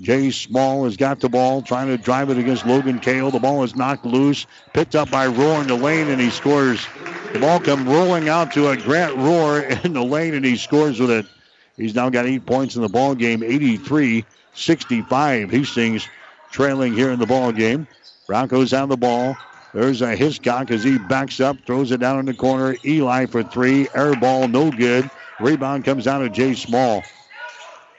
[0.03, 3.31] Jay Small has got the ball, trying to drive it against Logan Kale.
[3.31, 6.87] The ball is knocked loose, picked up by Rohr in the lane, and he scores.
[7.33, 11.01] The ball comes rolling out to a Grant Rohr in the lane, and he scores
[11.01, 11.25] with it.
[11.79, 15.51] He's now got eight points in the ball game, 83 65.
[15.51, 16.09] Hastings
[16.51, 17.87] trailing here in the ball game.
[18.27, 19.37] Broncos have the ball.
[19.75, 22.77] There's a Hiscock as he backs up, throws it down in the corner.
[22.85, 23.89] Eli for three.
[23.95, 25.11] Air ball, no good.
[25.41, 27.03] Rebound comes down to Jay Small.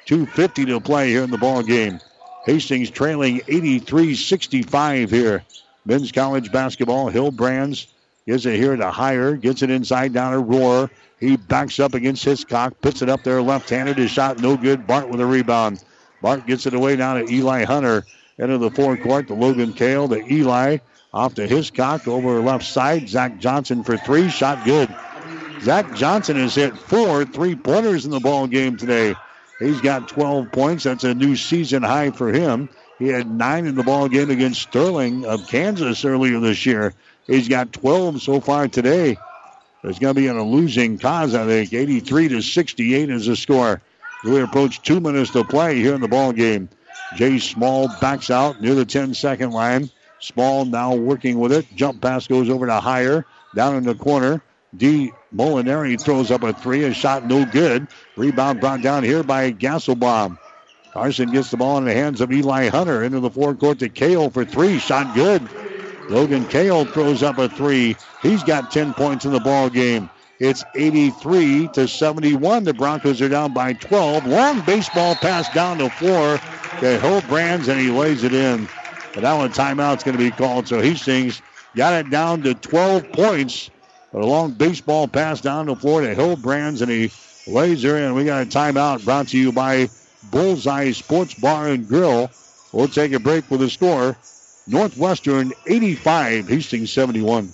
[0.05, 1.99] 2.50 to play here in the ball game.
[2.45, 5.43] Hastings trailing 83 65 here.
[5.85, 7.11] Men's college basketball.
[7.11, 7.87] Hillbrands
[8.25, 9.39] Gives it here to Heyer.
[9.39, 10.89] Gets it inside down to Rohr.
[11.19, 12.79] He backs up against Hiscock.
[12.81, 13.97] Puts it up there left-handed.
[13.97, 14.87] His shot no good.
[14.87, 15.83] Bart with a rebound.
[16.23, 18.05] Bart gets it away now to Eli Hunter.
[18.39, 20.77] Into the fourth forecourt to Logan Kale to Eli.
[21.13, 23.07] Off to Hiscock over left side.
[23.07, 24.29] Zach Johnson for three.
[24.29, 24.89] Shot good.
[25.61, 29.15] Zach Johnson has hit four three-pointers in the ball game today.
[29.59, 30.85] He's got 12 points.
[30.85, 32.69] That's a new season high for him.
[32.97, 36.93] He had nine in the ball game against Sterling of Kansas earlier this year.
[37.27, 39.17] He's got 12 so far today.
[39.83, 41.73] There's going to be a losing cause, I think.
[41.73, 43.81] 83 to 68 is the score.
[44.23, 46.69] We approach two minutes to play here in the ball game.
[47.15, 49.89] Jay Small backs out near the 10 second line.
[50.19, 51.65] Small now working with it.
[51.75, 53.25] Jump pass goes over to Heyer.
[53.55, 54.41] Down in the corner.
[54.75, 55.11] D.
[55.35, 56.83] Molinari throws up a three.
[56.85, 57.87] A shot no good.
[58.15, 60.37] Rebound brought down here by Gasselbaum.
[60.93, 64.29] Carson gets the ball in the hands of Eli Hunter into the forecourt to Kale
[64.29, 64.79] for three.
[64.79, 65.47] Shot good.
[66.09, 67.95] Logan Kale throws up a three.
[68.21, 70.09] He's got 10 points in the ball game.
[70.43, 72.65] It's 83 to 71.
[72.65, 74.25] The Broncos are down by 12.
[74.25, 76.37] Long baseball pass down the floor
[76.81, 78.67] to Hillbrands, and he lays it in.
[79.13, 80.67] But that one timeout's going to be called.
[80.67, 81.41] So Hastings
[81.77, 83.69] got it down to 12 points.
[84.11, 87.09] But a long baseball pass down the floor to Hillbrands, and he
[87.47, 88.13] lays it in.
[88.13, 89.87] We got a timeout brought to you by
[90.29, 92.29] Bullseye Sports Bar and Grill.
[92.73, 94.17] We'll take a break with the score.
[94.67, 97.53] Northwestern 85, Hastings 71.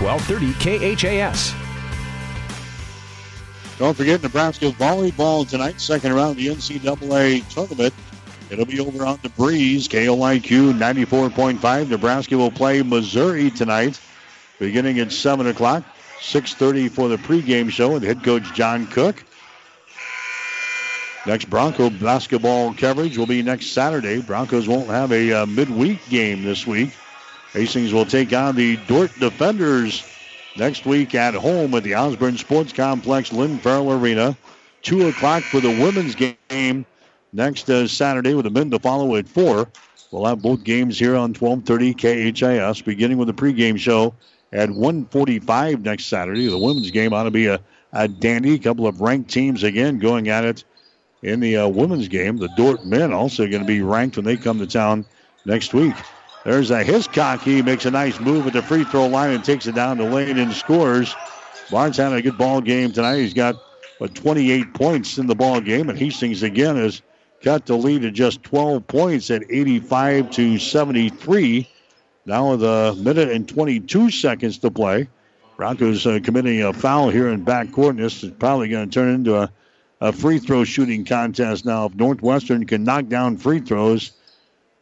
[0.00, 1.54] 1230 KHAS.
[3.78, 7.94] Don't forget Nebraska volleyball tonight, second round of the NCAA tournament.
[8.50, 9.88] It'll be over on the breeze.
[9.88, 11.88] KOIQ 94.5.
[11.88, 14.00] Nebraska will play Missouri tonight,
[14.58, 15.84] beginning at 7 o'clock.
[16.20, 19.24] 6.30 for the pregame show with head coach John Cook.
[21.26, 24.20] Next Bronco basketball coverage will be next Saturday.
[24.20, 26.90] Broncos won't have a uh, midweek game this week.
[27.52, 30.04] Hastings will take on the Dordt Defenders
[30.56, 34.36] next week at home at the Osborne Sports Complex, Lynn Farrell Arena.
[34.82, 36.86] 2 o'clock for the women's game
[37.32, 39.68] next uh, Saturday with the men to follow at 4.
[40.10, 44.14] We'll have both games here on 1230 KHAS, beginning with the pregame show
[44.52, 46.46] at 145 next Saturday.
[46.46, 47.60] The women's game ought to be a,
[47.92, 48.58] a dandy.
[48.58, 50.64] Couple of ranked teams again going at it
[51.22, 52.38] in the uh, women's game.
[52.38, 55.04] The Dordt men also going to be ranked when they come to town
[55.44, 55.94] next week.
[56.44, 57.42] There's a Hiscock.
[57.42, 60.04] He makes a nice move at the free throw line and takes it down the
[60.04, 61.14] lane and scores.
[61.70, 63.18] Barnes had a good ball game tonight.
[63.18, 63.56] He's got
[64.00, 67.02] uh, 28 points in the ball game, and Hastings again has
[67.42, 71.68] cut the lead to just 12 points at 85 to 73.
[72.24, 75.08] Now with a minute and 22 seconds to play.
[75.56, 79.14] Broncos uh, committing a foul here in backcourt, and this is probably going to turn
[79.14, 79.52] into a,
[80.00, 81.84] a free throw shooting contest now.
[81.84, 84.12] If Northwestern can knock down free throws,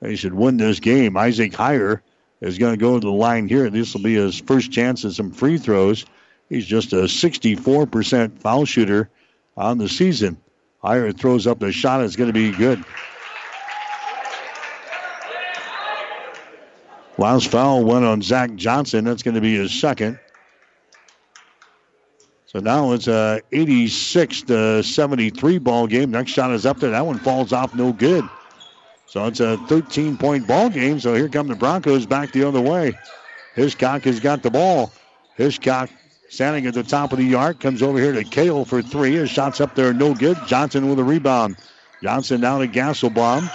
[0.01, 1.17] they should win this game.
[1.17, 2.01] Isaac Heyer
[2.41, 3.69] is going to go to the line here.
[3.71, 6.05] This will be his first chance at some free throws.
[6.49, 9.11] He's just a 64% foul shooter
[9.57, 10.39] on the season.
[10.83, 12.03] Heyer throws up the shot.
[12.03, 12.85] It's going to be good.
[17.19, 19.05] Last foul went on Zach Johnson.
[19.05, 20.21] That's going to be his second.
[22.47, 26.13] So now it's a 86 to 73 ball game.
[26.13, 26.93] Next shot is up there.
[26.93, 28.25] That one falls off no good.
[29.09, 31.01] So it's a 13 point ball game.
[31.01, 32.93] So here come the Broncos back the other way.
[33.55, 34.93] Hiscock has got the ball.
[35.37, 35.89] Hiscock
[36.29, 39.15] standing at the top of the yard comes over here to Kale for three.
[39.15, 40.37] His shot's up there, no good.
[40.47, 41.57] Johnson with a rebound.
[42.03, 43.51] Johnson down to Gasselbaum.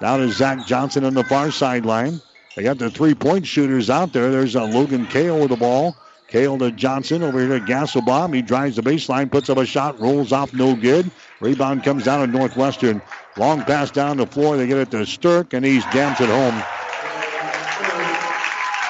[0.00, 2.20] Down to Zach Johnson on the far sideline.
[2.56, 4.30] They got the three point shooters out there.
[4.30, 5.96] There's a Logan Kale with the ball.
[6.28, 8.34] Kale to Johnson over here to Gasselbaum.
[8.34, 11.08] He drives the baseline, puts up a shot, rolls off, no good.
[11.40, 13.00] Rebound comes down to Northwestern.
[13.36, 14.56] Long pass down the floor.
[14.56, 16.62] They get it to Stirk, and he jams it home.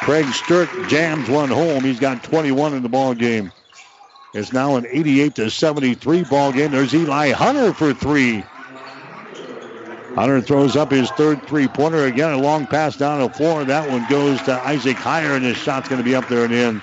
[0.02, 1.82] Craig Stirk jams one home.
[1.82, 3.50] He's got 21 in the ball game.
[4.34, 6.70] It's now an 88 to 73 ball game.
[6.70, 8.44] There's Eli Hunter for three.
[10.14, 12.32] Hunter throws up his third three-pointer again.
[12.32, 13.64] A long pass down the floor.
[13.64, 16.54] That one goes to Isaac Heyer, and his shot's going to be up there and
[16.54, 16.82] in.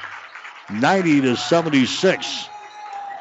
[0.70, 2.50] 90 to 76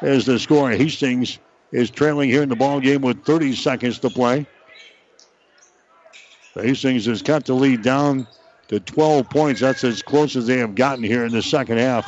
[0.01, 0.71] is the score.
[0.71, 1.39] Hastings
[1.73, 4.45] is trailing here in the ball game with 30 seconds to play.
[6.53, 8.27] Hastings has cut the lead down
[8.67, 9.59] to 12 points.
[9.59, 12.07] That's as close as they have gotten here in the second half.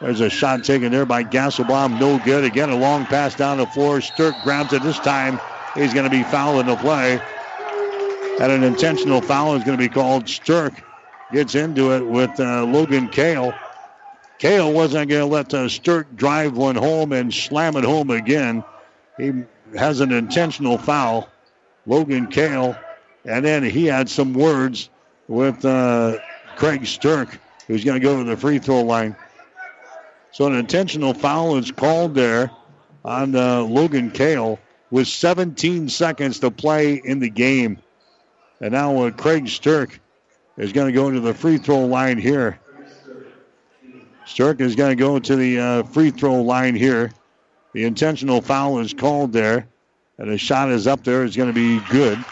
[0.00, 1.98] There's a shot taken there by Gasselbaum.
[1.98, 2.44] No good.
[2.44, 4.00] Again, a long pass down the floor.
[4.00, 5.40] Stirk grabs it this time.
[5.74, 7.20] He's going to be fouled in the play.
[8.40, 10.28] And an intentional foul is going to be called.
[10.28, 10.84] Stirk
[11.32, 13.52] gets into it with uh, Logan Kale.
[14.38, 18.62] Kale wasn't going to let uh, Stirk drive one home and slam it home again.
[19.16, 19.32] He
[19.76, 21.28] has an intentional foul.
[21.86, 22.76] Logan Kale.
[23.24, 24.90] And then he had some words
[25.26, 26.18] with uh,
[26.56, 29.16] Craig Stirk, who's going to go to the free throw line.
[30.30, 32.50] So an intentional foul is called there
[33.04, 34.58] on uh, Logan Kale
[34.90, 37.78] with 17 seconds to play in the game.
[38.60, 39.98] And now uh, Craig Stirk
[40.56, 42.60] is going to go to the free throw line here.
[44.28, 47.10] Stirk is going to go to the uh, free throw line here.
[47.72, 49.66] The intentional foul is called there.
[50.18, 51.24] And the shot is up there.
[51.24, 52.22] It's going to be good.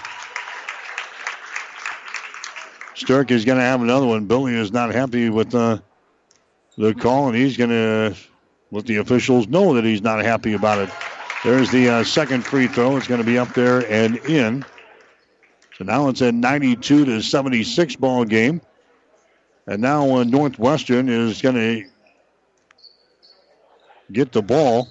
[2.95, 4.27] Stirk is going to have another one.
[4.27, 5.79] Billy is not happy with uh,
[6.77, 8.15] the call, and he's going to
[8.71, 10.91] let the officials know that he's not happy about it.
[11.45, 12.97] There's the uh, second free throw.
[12.99, 14.67] It's going to be up there and in.
[15.79, 18.61] So now it's a 92 to 76 ball game.
[19.67, 21.85] And now uh, Northwestern is going to
[24.13, 24.89] get the ball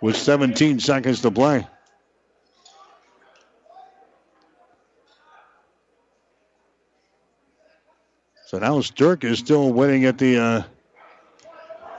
[0.00, 1.66] with 17 seconds to play.
[8.46, 10.62] So now Stirk is still waiting at the uh,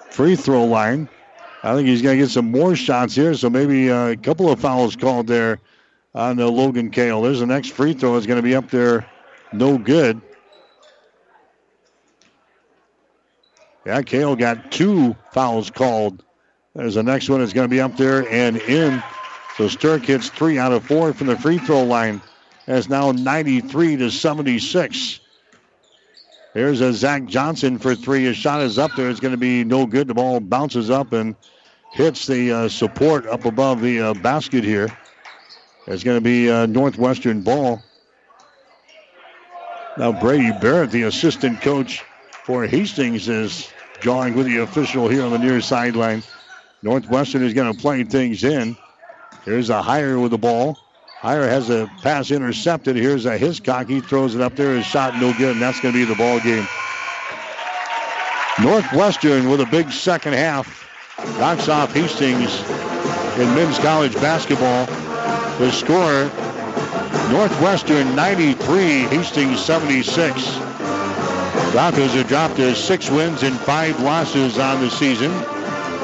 [0.09, 1.09] free throw line.
[1.63, 4.49] I think he's going to get some more shots here, so maybe uh, a couple
[4.49, 5.59] of fouls called there
[6.13, 7.23] on uh, Logan Kale.
[7.23, 8.15] There's the next free throw.
[8.15, 9.05] is going to be up there,
[9.53, 10.21] no good.
[13.85, 16.23] Yeah, Kale got two fouls called.
[16.73, 19.03] There's the next one is going to be up there and in.
[19.57, 22.21] So Stirk hits three out of four from the free throw line.
[22.65, 25.19] That's now 93 to 76.
[26.53, 28.23] There's a Zach Johnson for three.
[28.23, 29.09] His shot is up there.
[29.09, 30.07] It's going to be no good.
[30.07, 31.35] The ball bounces up and
[31.91, 34.89] hits the uh, support up above the uh, basket here.
[35.85, 37.83] It's going to be a Northwestern ball.
[39.97, 42.03] Now Brady Barrett, the assistant coach
[42.43, 43.69] for Hastings, is
[44.01, 46.21] drawing with the official here on the near sideline.
[46.81, 48.75] Northwestern is going to play things in.
[49.45, 50.77] Here's a Heyer with the ball.
[51.21, 52.97] Heyer has a pass intercepted.
[52.97, 53.87] Here's a Hiscock.
[53.87, 54.75] He throws it up there.
[54.75, 56.67] His shot no good, and that's going to be the ball game.
[58.61, 60.87] Northwestern with a big second half
[61.39, 62.59] knocks off Hastings
[63.39, 64.85] in men's college basketball.
[65.57, 66.29] The score
[67.31, 70.33] Northwestern 93, Hastings 76.
[71.71, 75.31] Broncos have dropped to six wins and five losses on the season.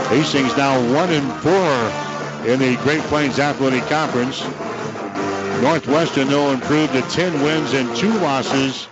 [0.10, 4.42] Hastings now one and four in the Great Plains Athletic Conference.
[5.62, 8.88] Northwestern, though, improved to 10 wins and two losses.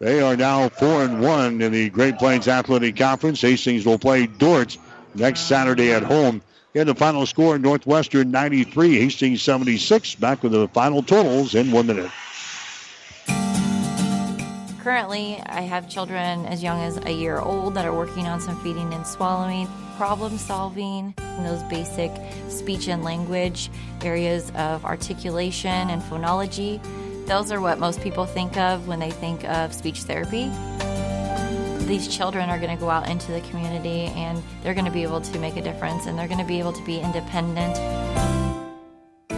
[0.00, 3.40] They are now 4 and 1 in the Great Plains Athletic Conference.
[3.40, 4.76] Hastings will play Dordt
[5.14, 6.42] next Saturday at home.
[6.74, 10.14] In the final score, Northwestern 93, Hastings 76.
[10.14, 12.10] Back with the final totals in one minute.
[14.80, 18.58] Currently, I have children as young as a year old that are working on some
[18.62, 19.68] feeding and swallowing,
[19.98, 22.10] problem solving, those basic
[22.48, 23.70] speech and language
[24.00, 26.80] areas of articulation and phonology.
[27.26, 30.50] Those are what most people think of when they think of speech therapy.
[31.86, 35.02] These children are going to go out into the community and they're going to be
[35.02, 37.76] able to make a difference and they're going to be able to be independent.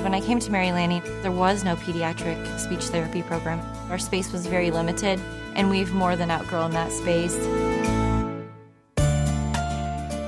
[0.04, 3.60] When I came to Mary Lanning, there was no pediatric speech therapy program.
[3.90, 5.18] Our space was very limited,
[5.56, 7.34] and we've more than outgrown that space.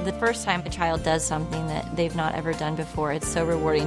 [0.07, 3.45] The first time a child does something that they've not ever done before, it's so
[3.45, 3.87] rewarding.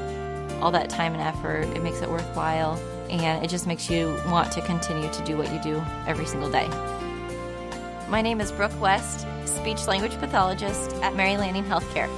[0.62, 2.80] All that time and effort, it makes it worthwhile,
[3.10, 6.52] and it just makes you want to continue to do what you do every single
[6.52, 6.70] day.
[8.10, 12.10] My name is Brooke West, speech language pathologist at Mary Lanning Healthcare.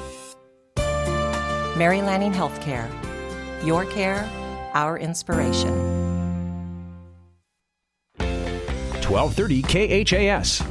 [1.78, 2.90] Mary Lanning Healthcare
[3.64, 4.30] your care,
[4.74, 5.72] our inspiration.
[8.18, 9.62] 1230
[10.06, 10.64] KHAS.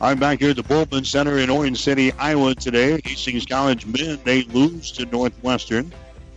[0.00, 3.00] I'm back here at the Bultman Center in Orange City, Iowa today.
[3.04, 5.90] Hastings College men, they lose to Northwestern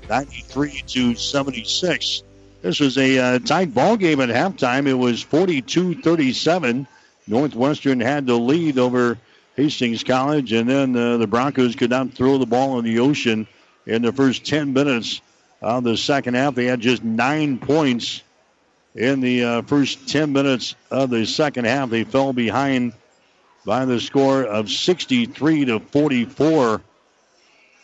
[0.10, 2.24] 93 to 76.
[2.62, 4.88] This was a uh, tight ball game at halftime.
[4.88, 6.88] It was 42 37.
[7.30, 9.18] Northwestern had the lead over
[9.56, 13.48] Hastings College, and then uh, the Broncos could not throw the ball in the ocean
[13.86, 15.22] in the first 10 minutes
[15.62, 16.56] of the second half.
[16.56, 18.24] They had just nine points
[18.96, 21.90] in the uh, first 10 minutes of the second half.
[21.90, 22.94] They fell behind
[23.64, 26.82] by the score of 63 to 44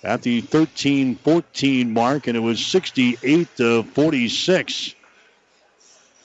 [0.03, 4.95] at the 13 14 mark, and it was 68 to 46.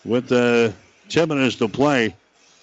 [0.05, 0.71] with uh,
[1.09, 2.15] 10 minutes to play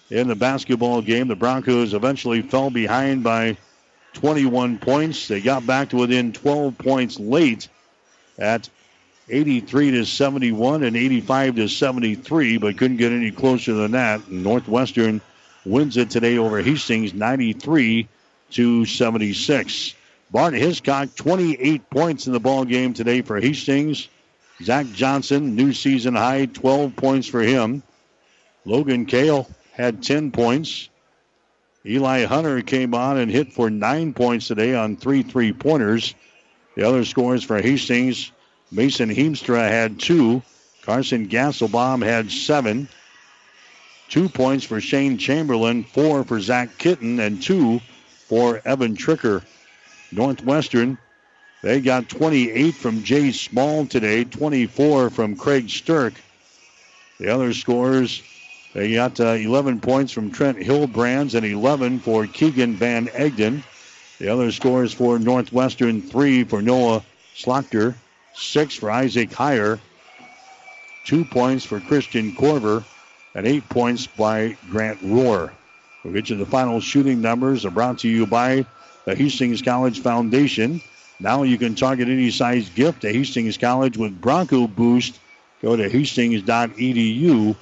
[0.09, 1.27] in the basketball game.
[1.27, 3.57] The Broncos eventually fell behind by
[4.13, 5.27] 21 points.
[5.27, 7.67] They got back to within 12 points late
[8.37, 8.69] at
[9.29, 14.29] 83 to 71 and 85 to 73, but couldn't get any closer than that.
[14.31, 15.21] Northwestern
[15.65, 18.07] wins it today over Hastings 93
[18.51, 19.93] to 76.
[20.31, 24.07] Bart Hiscock 28 points in the ball game today for Hastings.
[24.63, 27.83] Zach Johnson, new season high, 12 points for him.
[28.65, 29.47] Logan Kale
[29.77, 30.89] had 10 points.
[31.85, 36.15] Eli Hunter came on and hit for nine points today on three three pointers.
[36.75, 38.31] The other scores for Hastings
[38.71, 40.41] Mason Heemstra had two.
[40.81, 42.89] Carson Gasselbaum had seven.
[44.09, 47.79] Two points for Shane Chamberlain, four for Zach Kitten, and two
[48.27, 49.43] for Evan Tricker.
[50.11, 50.97] Northwestern,
[51.61, 56.13] they got 28 from Jay Small today, 24 from Craig Stirk.
[57.19, 58.21] The other scores,
[58.73, 63.63] they got uh, 11 points from Trent Hillbrands and 11 for Keegan Van Egdom.
[64.19, 67.03] The other scores for Northwestern, three for Noah
[67.35, 67.95] Slaughter,
[68.33, 69.79] six for Isaac Heyer,
[71.05, 72.83] two points for Christian Corver,
[73.35, 75.51] and eight points by Grant Rohr.
[76.03, 78.65] We'll get you the final shooting numbers are brought to you by
[79.05, 80.81] the Hastings College Foundation.
[81.19, 85.19] Now you can target any size gift to Hastings College with Bronco Boost.
[85.61, 87.55] Go to hastings.edu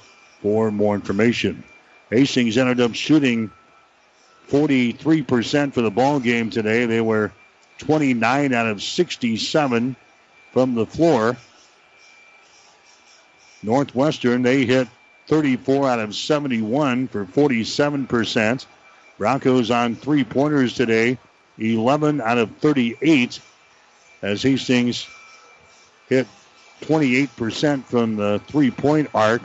[0.46, 1.64] for more information.
[2.08, 3.50] Hastings ended up shooting
[4.48, 6.86] 43% for the ball game today.
[6.86, 7.32] They were
[7.78, 9.96] 29 out of 67
[10.52, 11.36] from the floor.
[13.64, 14.86] Northwestern, they hit
[15.26, 18.66] 34 out of 71 for 47%.
[19.18, 21.18] Broncos on three pointers today,
[21.58, 23.40] 11 out of 38,
[24.22, 25.08] as Hastings
[26.08, 26.28] hit
[26.82, 29.42] 28% from the three point arc.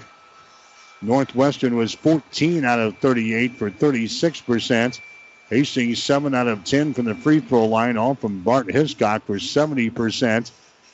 [1.01, 4.99] Northwestern was 14 out of 38 for 36%.
[5.49, 9.35] Hastings 7 out of 10 from the free throw line, all from Bart Hiscock for
[9.35, 10.51] 70%.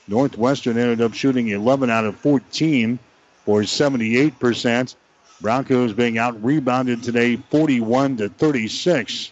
[0.08, 2.98] Northwestern ended up shooting 11 out of 14
[3.46, 4.96] for 78%.
[5.42, 9.32] Broncos being out rebounded today 41 to 36.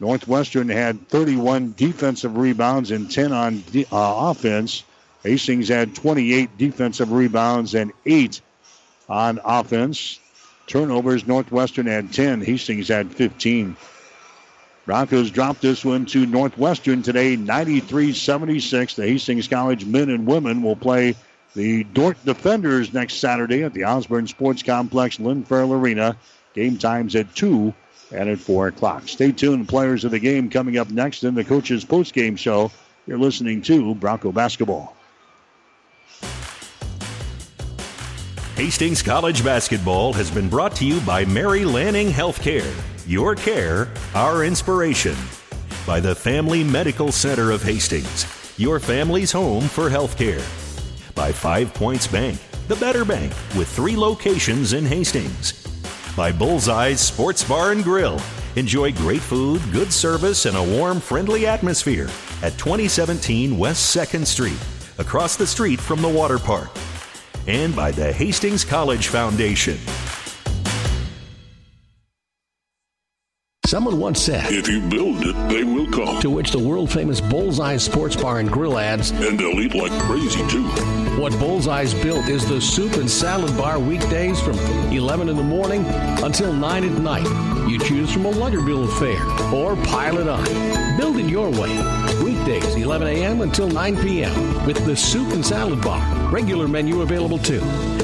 [0.00, 4.84] Northwestern had 31 defensive rebounds and 10 on uh, offense.
[5.22, 8.40] Hastings had 28 defensive rebounds and 8
[9.08, 10.18] on offense.
[10.66, 12.40] Turnovers, Northwestern had 10.
[12.40, 13.76] Hastings had 15.
[14.86, 18.96] Broncos dropped this one to Northwestern today, 93 76.
[18.96, 21.14] The Hastings College men and women will play
[21.54, 26.16] the Dordt Defenders next Saturday at the Osborne Sports Complex, Lynn Farrell Arena.
[26.54, 27.72] Game times at 2
[28.12, 29.08] and at 4 o'clock.
[29.08, 29.68] Stay tuned.
[29.68, 32.70] Players of the game coming up next in the coaches post-game show.
[33.06, 34.93] You're listening to Bronco Basketball.
[38.56, 42.72] Hastings College Basketball has been brought to you by Mary Lanning Healthcare.
[43.04, 45.16] Your care, our inspiration.
[45.84, 50.40] By the Family Medical Center of Hastings, your family's home for healthcare.
[51.16, 55.66] By Five Points Bank, the better bank with three locations in Hastings.
[56.16, 58.20] By Bullseye's Sports Bar and Grill.
[58.54, 62.08] Enjoy great food, good service, and a warm, friendly atmosphere
[62.40, 64.62] at 2017 West 2nd Street,
[64.98, 66.70] across the street from the water park.
[67.46, 69.78] And by the Hastings College Foundation.
[73.66, 76.20] Someone once said, If you build it, they will come.
[76.20, 79.90] To which the world famous Bullseye Sports Bar and Grill adds, And they'll eat like
[80.02, 80.64] crazy, too.
[81.20, 84.58] What Bullseye's built is the soup and salad bar weekdays from
[84.92, 85.84] 11 in the morning
[86.22, 87.68] until 9 at night.
[87.68, 89.22] You choose from a Luggerville affair
[89.54, 90.44] or pile it on.
[90.98, 92.03] Build it your way.
[92.22, 93.40] Weekdays, 11 a.m.
[93.40, 94.66] until 9 p.m.
[94.66, 96.30] with the soup and salad bar.
[96.30, 97.60] Regular menu available too.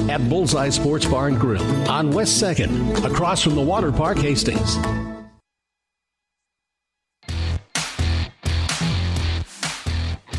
[0.09, 4.77] At Bullseye Sports Bar and Grill on West 2nd, across from the Water Park, Hastings.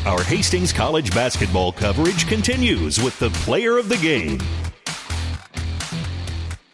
[0.05, 4.41] Our Hastings College basketball coverage continues with the player of the game.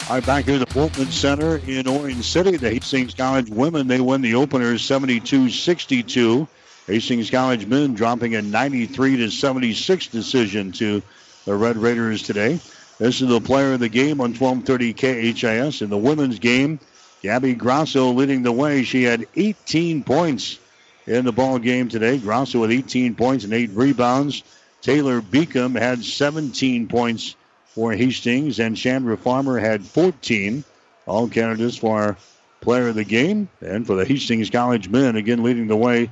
[0.09, 2.57] All right, back here at the Bultman Center in Orange City.
[2.57, 6.49] The Hastings College women, they win the openers 72-62.
[6.89, 11.03] Hastings College men dropping a 93 to 76 decision to
[11.45, 12.59] the Red Raiders today.
[12.97, 15.83] This is the player of the game on 1230 KHAS.
[15.83, 16.81] In the women's game,
[17.23, 18.85] Gabby Grosso leading the way.
[18.85, 20.59] She had 18 points
[21.07, 22.17] in the ball game today.
[22.17, 24.43] Grosso with 18 points and eight rebounds.
[24.81, 27.37] Taylor Beacom had 17 points
[27.67, 30.65] for Hastings, and Chandra Farmer had 14.
[31.05, 32.17] All candidates for
[32.63, 33.51] player of the game.
[33.61, 36.11] And for the Hastings College men, again leading the way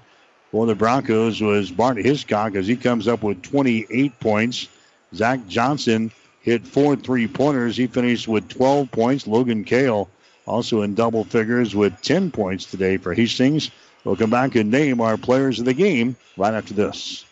[0.50, 4.68] for the Broncos was Bart Hiscock as he comes up with 28 points.
[5.14, 6.10] Zach Johnson
[6.40, 7.76] hit four three pointers.
[7.76, 9.26] He finished with 12 points.
[9.26, 10.08] Logan Kale
[10.46, 13.70] also in double figures with 10 points today for Hastings.
[14.04, 17.24] We'll come back and name our players of the game right after this.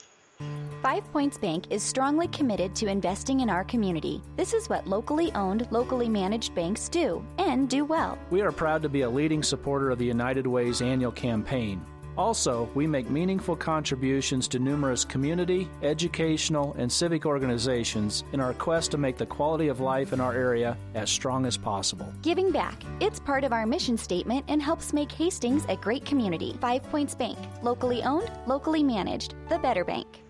[0.83, 4.21] Five Points Bank is strongly committed to investing in our community.
[4.37, 8.19] This is what locally owned, locally managed banks do and do well.
[8.31, 11.81] We are proud to be a leading supporter of the United Way's annual campaign.
[12.17, 18.93] Also, we make meaningful contributions to numerous community, educational, and civic organizations in our quest
[18.93, 22.13] to make the quality of life in our area as strong as possible.
[22.23, 22.83] Giving back.
[23.01, 26.57] It's part of our mission statement and helps make Hastings a great community.
[26.61, 27.39] Five Points Bank.
[27.63, 29.35] Locally owned, locally managed.
[29.49, 30.23] The Better Bank.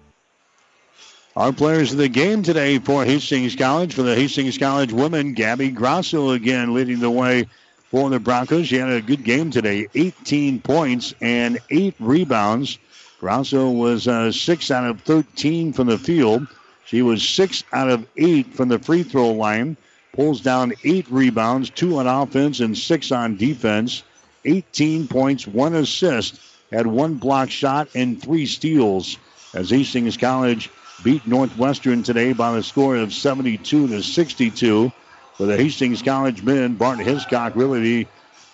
[1.36, 3.92] Our players of the game today for Hastings College.
[3.92, 7.46] For the Hastings College women, Gabby Grosso again leading the way
[7.94, 8.66] for the Broncos.
[8.66, 12.76] She had a good game today 18 points and eight rebounds.
[13.20, 16.44] Grosso was uh, 6 out of 13 from the field.
[16.86, 19.76] She was 6 out of 8 from the free throw line.
[20.12, 24.02] Pulls down 8 rebounds, 2 on offense and 6 on defense.
[24.44, 26.40] 18 points, 1 assist,
[26.72, 29.18] had 1 block shot and 3 steals.
[29.54, 30.68] As Hastings College
[31.04, 34.92] beat Northwestern today by the score of 72 to 62
[35.34, 36.74] for the Hastings College men.
[36.74, 38.06] Bart Hiscock really the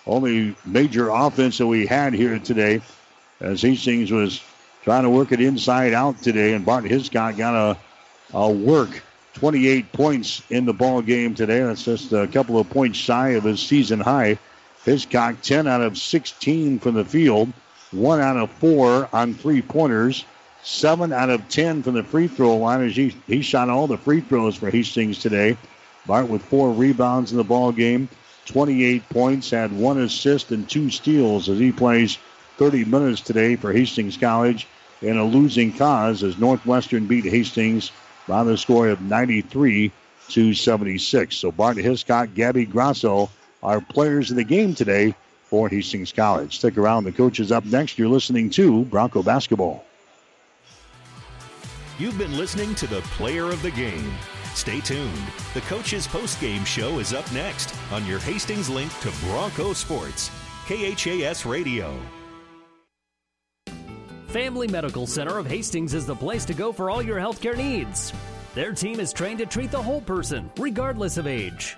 [0.07, 2.81] only major offense that we had here today
[3.39, 4.41] as Hastings was
[4.83, 7.77] trying to work it inside out today, and Bart Hiscock got a,
[8.33, 9.01] a work.
[9.35, 11.59] 28 points in the ball game today.
[11.59, 14.37] That's just a couple of points shy of his season high.
[14.83, 17.53] Hiscock 10 out of 16 from the field,
[17.91, 20.25] 1 out of 4 on three pointers,
[20.63, 23.97] 7 out of 10 from the free throw line as he, he shot all the
[23.97, 25.55] free throws for Hastings today.
[26.05, 28.09] Bart with four rebounds in the ball game,
[28.45, 32.17] 28 points, had one assist and two steals as he plays
[32.57, 34.67] 30 minutes today for Hastings College
[35.01, 37.91] in a losing cause as Northwestern beat Hastings
[38.27, 39.91] by the score of 93
[40.29, 41.35] to 76.
[41.35, 43.29] So Bart Hiscock, Gabby Grosso
[43.63, 46.57] are players of the game today for Hastings College.
[46.57, 47.03] Stick around.
[47.03, 47.97] The coach is up next.
[47.99, 49.83] You're listening to Bronco Basketball.
[52.01, 54.11] You've been listening to the player of the game.
[54.55, 55.21] Stay tuned.
[55.53, 60.31] The coach's post-game show is up next on your Hastings link to Bronco Sports,
[60.65, 61.95] KHAS Radio.
[64.29, 68.11] Family Medical Center of Hastings is the place to go for all your healthcare needs.
[68.55, 71.77] Their team is trained to treat the whole person, regardless of age.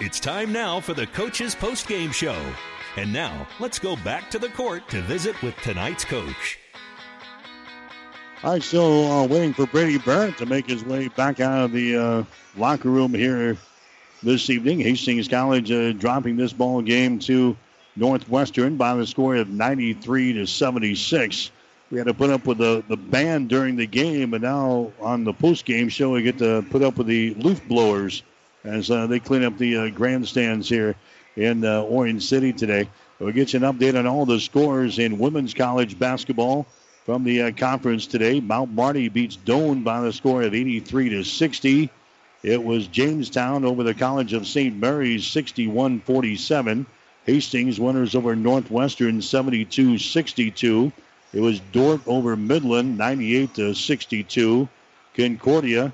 [0.00, 2.36] It's time now for the coach's post-game show.
[2.96, 6.58] And now, let's go back to the court to visit with tonight's coach.
[8.58, 12.24] Still uh, waiting for Brady Barrett to make his way back out of the uh,
[12.56, 13.56] locker room here
[14.22, 14.80] this evening.
[14.80, 17.56] Hastings College uh, dropping this ball game to
[17.94, 21.50] Northwestern by the score of 93 to 76.
[21.90, 25.24] We had to put up with the, the band during the game, and now on
[25.24, 28.22] the post game show, we get to put up with the leaf blowers
[28.64, 30.94] as uh, they clean up the uh, grandstands here
[31.36, 32.88] in uh, Orange City today.
[33.18, 36.66] We'll get you an update on all the scores in women's college basketball
[37.04, 38.40] from the uh, conference today.
[38.40, 41.90] Mount Marty beats Doane by the score of 83 to 60.
[42.42, 44.76] It was Jamestown over the College of St.
[44.76, 46.86] Mary's 61 47.
[47.24, 50.92] Hastings winners over Northwestern 72 62.
[51.32, 54.68] It was Dordt over Midland 98 to 62.
[55.14, 55.92] Concordia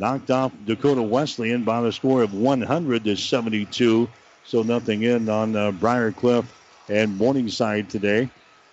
[0.00, 4.08] knocked off Dakota Wesleyan by the score of 100 to 72.
[4.44, 6.50] So nothing in on uh, Briar Cliff
[6.88, 8.30] and Morningside today.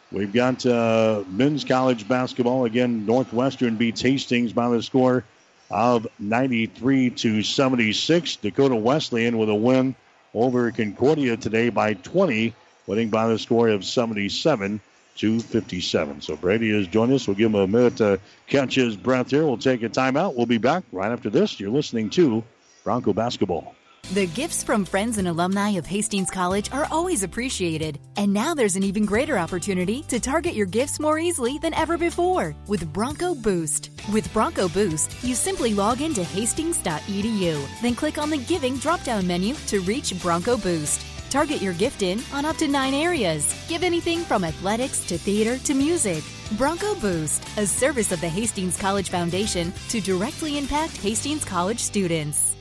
[0.10, 2.64] We've got uh, men's college basketball.
[2.64, 5.26] Again, Northwestern beats Hastings by the score
[5.70, 8.38] of 93 to 76.
[8.38, 9.96] Dakota Wesleyan with a win
[10.34, 12.54] over Concordia today by 20,
[12.88, 14.80] winning by the score of 77
[15.18, 16.22] to 57.
[16.22, 17.28] So Brady has joined us.
[17.28, 19.46] We'll give him a minute to catch his breath here.
[19.46, 20.36] We'll take a timeout.
[20.36, 21.60] We'll be back right after this.
[21.60, 22.44] You're listening to
[22.84, 23.76] Bronco Basketball.
[24.14, 28.00] The gifts from friends and alumni of Hastings College are always appreciated.
[28.16, 31.98] And now there's an even greater opportunity to target your gifts more easily than ever
[31.98, 33.90] before with Bronco Boost.
[34.14, 39.28] With Bronco Boost, you simply log into hastings.edu, then click on the Giving drop down
[39.28, 41.17] menu to reach Bronco Boost.
[41.30, 43.54] Target your gift in on up to nine areas.
[43.68, 46.24] Give anything from athletics to theater to music.
[46.54, 52.56] Bronco Boost, a service of the Hastings College Foundation to directly impact Hastings College students.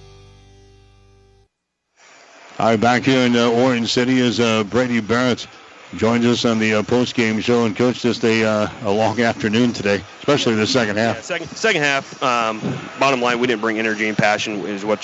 [2.59, 5.47] All right, back here in uh, Orange City is uh, Brady Barrett.
[5.95, 9.73] Joins us on the uh, post-game show, and coach, just a, uh, a long afternoon
[9.73, 11.17] today, especially the second half.
[11.17, 12.21] Yeah, second second half.
[12.23, 12.61] Um,
[12.99, 15.01] bottom line, we didn't bring energy and passion, is what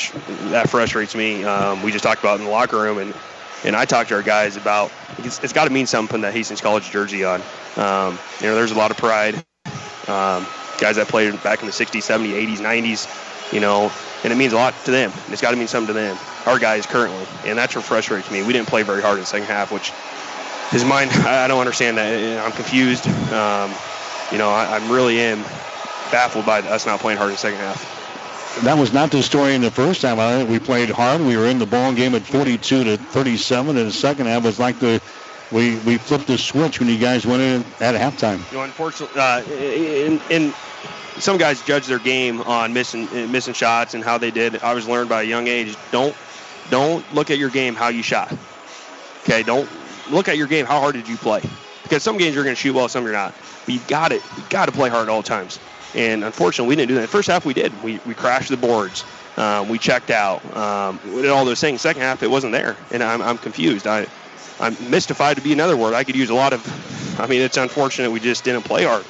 [0.51, 1.45] that frustrates me.
[1.45, 3.15] Um, we just talked about in the locker room, and
[3.65, 6.61] and I talked to our guys about it's, it's got to mean something that Hastings
[6.61, 7.41] College jersey on.
[7.77, 9.37] Um, you know, there's a lot of pride.
[10.09, 10.47] Um,
[10.79, 13.91] guys that played back in the 60s, 70s, 80s, 90s, you know,
[14.25, 15.13] and it means a lot to them.
[15.29, 16.17] It's got to mean something to them,
[16.47, 18.43] our guys currently, and that's what frustrates me.
[18.43, 19.93] We didn't play very hard in the second half, which
[20.75, 21.09] is mine.
[21.13, 22.45] I don't understand that.
[22.45, 23.07] I'm confused.
[23.33, 23.71] Um,
[24.33, 25.43] you know, I, I really am
[26.11, 28.02] baffled by us not playing hard in the second half
[28.61, 30.19] that was not the story in the first half.
[30.19, 31.21] I think We played hard.
[31.21, 33.77] We were in the ball game at 42 to 37.
[33.77, 35.01] And the second half was like the
[35.51, 38.39] we we flipped the switch when you guys went in at halftime.
[38.51, 40.55] You know, unfortunately, uh, in, in
[41.19, 44.63] some guys judge their game on missing missing shots and how they did.
[44.63, 45.77] I was learned by a young age.
[45.91, 46.17] Don't
[46.71, 48.35] don't look at your game how you shot.
[49.23, 49.69] Okay, don't
[50.11, 51.43] look at your game how hard did you play.
[51.83, 53.35] Because some games you're going to shoot well, some you're not.
[53.67, 54.23] But you got it.
[54.37, 55.59] You got to play hard at all times.
[55.95, 57.09] And unfortunately, we didn't do that.
[57.09, 57.73] First half, we did.
[57.83, 59.05] We, we crashed the boards.
[59.37, 60.45] Um, we checked out.
[60.57, 61.81] Um, we did all those things.
[61.81, 63.87] Second half, it wasn't there, and I'm, I'm confused.
[63.87, 64.07] I,
[64.61, 65.95] I'm mystified to be another word.
[65.95, 67.21] I could use a lot of.
[67.21, 69.05] I mean, it's unfortunate we just didn't play hard.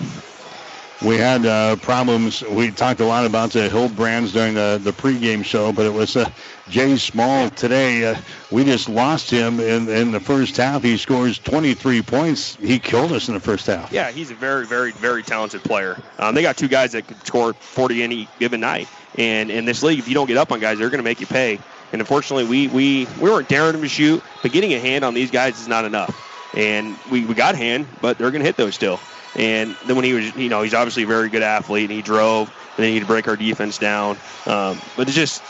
[1.04, 2.42] We had uh, problems.
[2.42, 6.16] We talked a lot about the Hildebrands during the, the pregame show, but it was
[6.16, 6.30] uh,
[6.68, 8.04] Jay Small today.
[8.04, 8.16] Uh,
[8.50, 10.82] we just lost him in, in the first half.
[10.82, 12.56] He scores 23 points.
[12.56, 13.92] He killed us in the first half.
[13.92, 16.00] Yeah, he's a very, very, very talented player.
[16.18, 18.88] Um, they got two guys that could score 40 any given night.
[19.18, 21.20] And in this league, if you don't get up on guys, they're going to make
[21.20, 21.58] you pay.
[21.92, 25.12] And unfortunately, we, we, we weren't daring them to shoot, but getting a hand on
[25.14, 26.54] these guys is not enough.
[26.56, 28.98] And we, we got hand, but they're going to hit those still.
[29.36, 32.02] And then when he was, you know, he's obviously a very good athlete, and he
[32.02, 34.16] drove, and then he had to break our defense down.
[34.46, 35.42] Um, but it's just,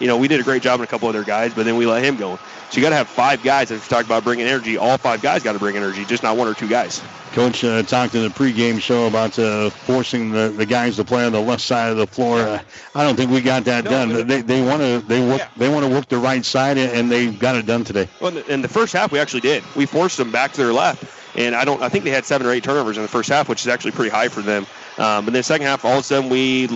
[0.00, 1.84] you know, we did a great job in a couple other guys, but then we
[1.84, 2.36] let him go.
[2.70, 3.70] So you got to have five guys.
[3.70, 6.36] If you talk about bringing energy, all five guys got to bring energy, just not
[6.36, 7.02] one or two guys.
[7.32, 11.26] Coach uh, talked in the pregame show about uh, forcing the, the guys to play
[11.26, 12.40] on the left side of the floor.
[12.40, 12.62] Uh,
[12.94, 14.26] I don't think we got that no, done.
[14.26, 15.48] They they want to they work yeah.
[15.58, 18.08] they want to work the right side, and they got it done today.
[18.20, 19.62] Well, in the first half, we actually did.
[19.76, 21.04] We forced them back to their left
[21.38, 21.82] and I don't.
[21.82, 23.92] I think they had seven or eight turnovers in the first half, which is actually
[23.92, 24.66] pretty high for them.
[24.98, 26.68] Um, but then the second half, all of a sudden, we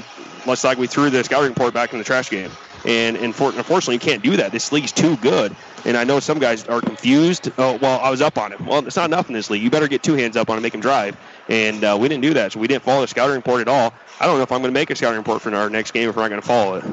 [0.47, 2.51] looks like we threw the scouting report back in the trash can.
[2.85, 4.51] And, and for, unfortunately, you can't do that.
[4.51, 5.55] This league's too good.
[5.85, 7.51] And I know some guys are confused.
[7.59, 8.67] Oh, well, I was up on him.
[8.67, 9.63] Well, it's not enough in this league.
[9.63, 11.17] You better get two hands up on him, make him drive.
[11.49, 13.93] And uh, we didn't do that, so we didn't follow the scouting report at all.
[14.21, 16.09] I don't know if I'm going to make a scouting report for our next game
[16.09, 16.85] if we're not going to follow it.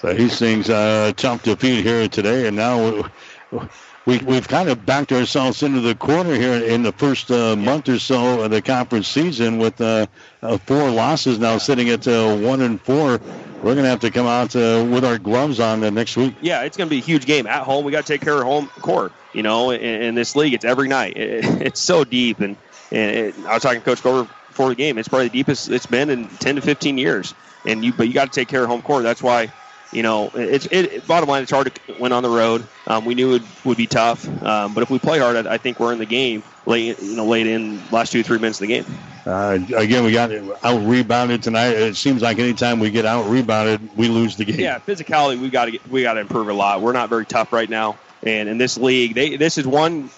[0.00, 3.04] So Hastings uh, tough defeat here today, and now
[3.50, 3.60] we,
[4.06, 7.98] we've kind of backed ourselves into the corner here in the first uh, month or
[7.98, 10.06] so of the conference season with uh,
[10.42, 13.20] uh, four losses now sitting at uh, one and four.
[13.62, 16.34] We're going to have to come out uh, with our gloves on next week.
[16.42, 17.84] Yeah, it's going to be a huge game at home.
[17.84, 19.12] We got to take care of home court.
[19.32, 21.16] You know, in, in this league, it's every night.
[21.16, 22.56] It, it's so deep, and
[22.92, 24.98] and it, I was talking to Coach Gover before the game.
[24.98, 27.34] It's probably the deepest it's been in 10 to 15 years.
[27.66, 29.02] And you, but you got to take care of home court.
[29.02, 29.50] That's why
[29.94, 31.42] you know, it's it, bottom line.
[31.42, 32.66] It's hard to win on the road.
[32.86, 35.58] Um, we knew it would be tough, um, but if we play hard, I, I,
[35.58, 37.00] think we're in the game late.
[37.00, 38.86] You know, late in last two three minutes of the game.
[39.24, 40.30] Uh, again, we got
[40.62, 41.68] out rebounded tonight.
[41.70, 44.60] It seems like anytime we get out rebounded, we lose the game.
[44.60, 45.40] Yeah, physicality.
[45.40, 46.82] We got to we got to improve a lot.
[46.82, 50.10] We're not very tough right now, and in this league, they this is one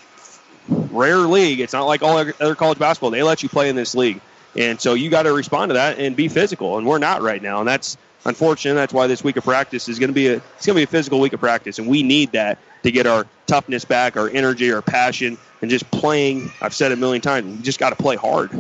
[0.69, 1.61] rare league.
[1.61, 3.11] It's not like all other college basketball.
[3.11, 4.21] They let you play in this league,
[4.57, 6.79] and so you got to respond to that and be physical.
[6.79, 8.75] And we're not right now, and that's unfortunate.
[8.75, 10.85] That's why this week of practice is going to be a it's going to be
[10.85, 14.29] a physical week of practice, and we need that to get our toughness back, our
[14.31, 16.51] energy, our passion, and just playing.
[16.61, 17.57] I've said it a million times.
[17.57, 18.51] We just got to play hard.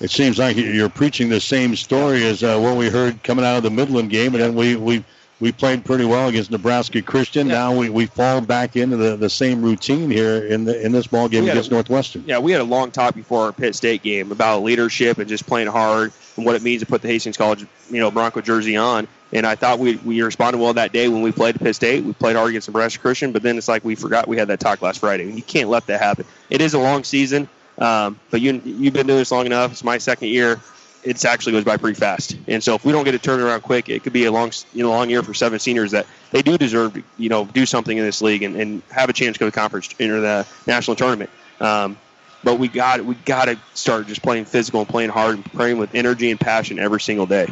[0.00, 3.56] It seems like you're preaching the same story as uh, what we heard coming out
[3.56, 5.04] of the Midland game, and then we we
[5.38, 7.48] we played pretty well against Nebraska Christian.
[7.48, 7.54] Yeah.
[7.54, 11.06] Now we, we fall back into the, the same routine here in the in this
[11.06, 12.24] ball game against a, Northwestern.
[12.26, 15.46] Yeah, we had a long talk before our Pitt State game about leadership and just
[15.46, 18.76] playing hard and what it means to put the Hastings College you know Bronco jersey
[18.76, 19.06] on.
[19.32, 22.04] And I thought we we responded well that day when we played Pitt State.
[22.04, 24.60] We played hard against Nebraska Christian, but then it's like we forgot we had that
[24.60, 25.30] talk last Friday.
[25.30, 26.24] You can't let that happen.
[26.48, 27.48] It is a long season,
[27.78, 29.72] um, but you you've been doing this long enough.
[29.72, 30.60] It's my second year
[31.06, 32.36] it actually goes by pretty fast.
[32.48, 34.50] And so if we don't get it turned around quick, it could be a long,
[34.74, 37.64] you know, long year for seven seniors that they do deserve to, you know, do
[37.64, 40.20] something in this league and, and have a chance to go to the conference or
[40.20, 41.30] the national tournament.
[41.60, 41.96] Um,
[42.42, 45.78] but we got we got to start just playing physical and playing hard and playing
[45.78, 47.46] with energy and passion every single day.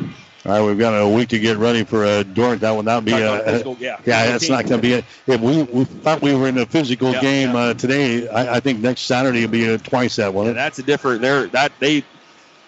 [0.46, 2.60] All right, we've got a week to get ready for a uh, Dordt.
[2.60, 3.98] That will not be a, physical, yeah.
[4.04, 5.04] yeah, that's not going to be it.
[5.26, 7.58] If we, we thought we were in a physical yeah, game yeah.
[7.58, 10.48] Uh, today, I, I, think next Saturday will be a twice that one.
[10.48, 11.22] Yeah, that's a different.
[11.22, 12.04] There, that they,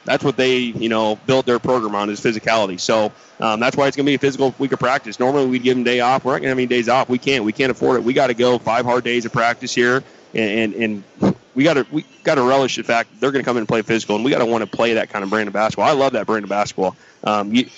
[0.07, 2.81] that's what they you know built their program on is physicality.
[2.81, 5.21] So um, that's why it's going to be a physical week of practice.
[5.21, 6.25] Normally we'd give them day off.
[6.25, 7.09] We're not going to have any days off.
[7.09, 7.45] We can't.
[7.45, 8.05] We can't afford it.
[8.05, 10.03] We got to go five hard days of practice here,
[10.33, 13.47] and and, and we got to we got to relish the fact they're going to
[13.47, 15.31] come in and play physical, and we got to want to play that kind of
[15.31, 15.89] brand of basketball.
[15.89, 16.97] I love that brand of basketball.
[17.25, 17.69] Um, you,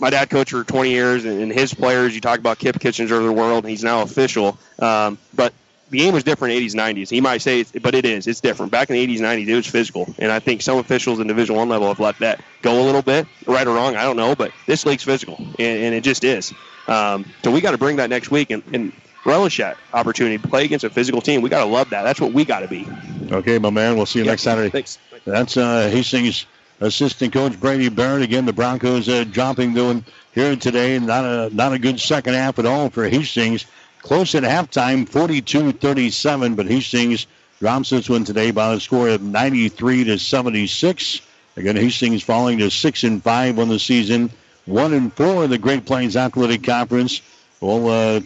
[0.00, 3.24] my dad coached for 20 years, and his players, you talk about Kip Kitchener of
[3.24, 4.58] the world, he's now official.
[4.78, 5.52] Um, but
[5.90, 7.10] the game was different in the 80s, 90s.
[7.10, 8.26] He might say, but it is.
[8.26, 8.72] It's different.
[8.72, 11.56] Back in the 80s, 90s, it was physical, and I think some officials in Division
[11.56, 14.34] One level have let that go a little bit, right or wrong, I don't know.
[14.34, 16.52] But this league's physical, and, and it just is.
[16.88, 18.92] Um, so we got to bring that next week and, and
[19.24, 20.38] relish that opportunity.
[20.38, 21.42] Play against a physical team.
[21.42, 22.02] We got to love that.
[22.02, 22.86] That's what we got to be.
[23.30, 23.96] Okay, my man.
[23.96, 24.32] We'll see you yep.
[24.32, 24.70] next Saturday.
[24.70, 24.98] Thanks.
[25.24, 26.46] That's uh, Hastings
[26.80, 28.22] assistant coach Brady Barrett.
[28.22, 30.98] Again, the Broncos uh, dropping doing here today.
[30.98, 33.66] Not a not a good second half at all for Hastings.
[34.02, 37.26] Close at halftime, 42-37, but Hastings
[37.58, 41.20] drops this one today by a score of 93 to 76.
[41.56, 44.30] Again, Hastings falling to six and five on the season,
[44.64, 47.20] one and four in the Great Plains Athletic Conference.
[47.60, 48.20] We'll uh,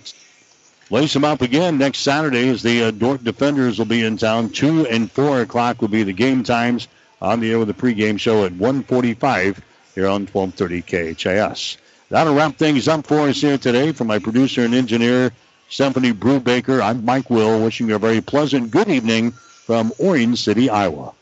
[0.90, 4.50] lace them up again next Saturday as the uh, Dordt Defenders will be in town.
[4.50, 6.86] Two and four o'clock will be the game times
[7.20, 9.60] on the air with the pregame show at 145
[9.96, 11.78] here on 1230 KHAS.
[12.10, 13.90] That'll wrap things up for us here today.
[13.90, 15.32] For my producer and engineer,
[15.74, 20.70] Stephanie Brubaker, I'm Mike Will, wishing you a very pleasant good evening from Orange City,
[20.70, 21.12] Iowa.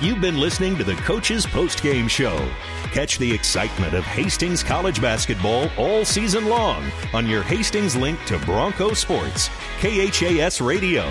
[0.00, 2.38] You've been listening to the Coach's Postgame Show.
[2.84, 8.38] Catch the excitement of Hastings College basketball all season long on your Hastings link to
[8.38, 9.50] Bronco Sports,
[9.80, 11.02] KHAS Radio.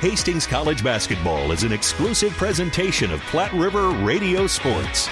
[0.00, 5.08] Hastings College basketball is an exclusive presentation of Platte River Radio Sports.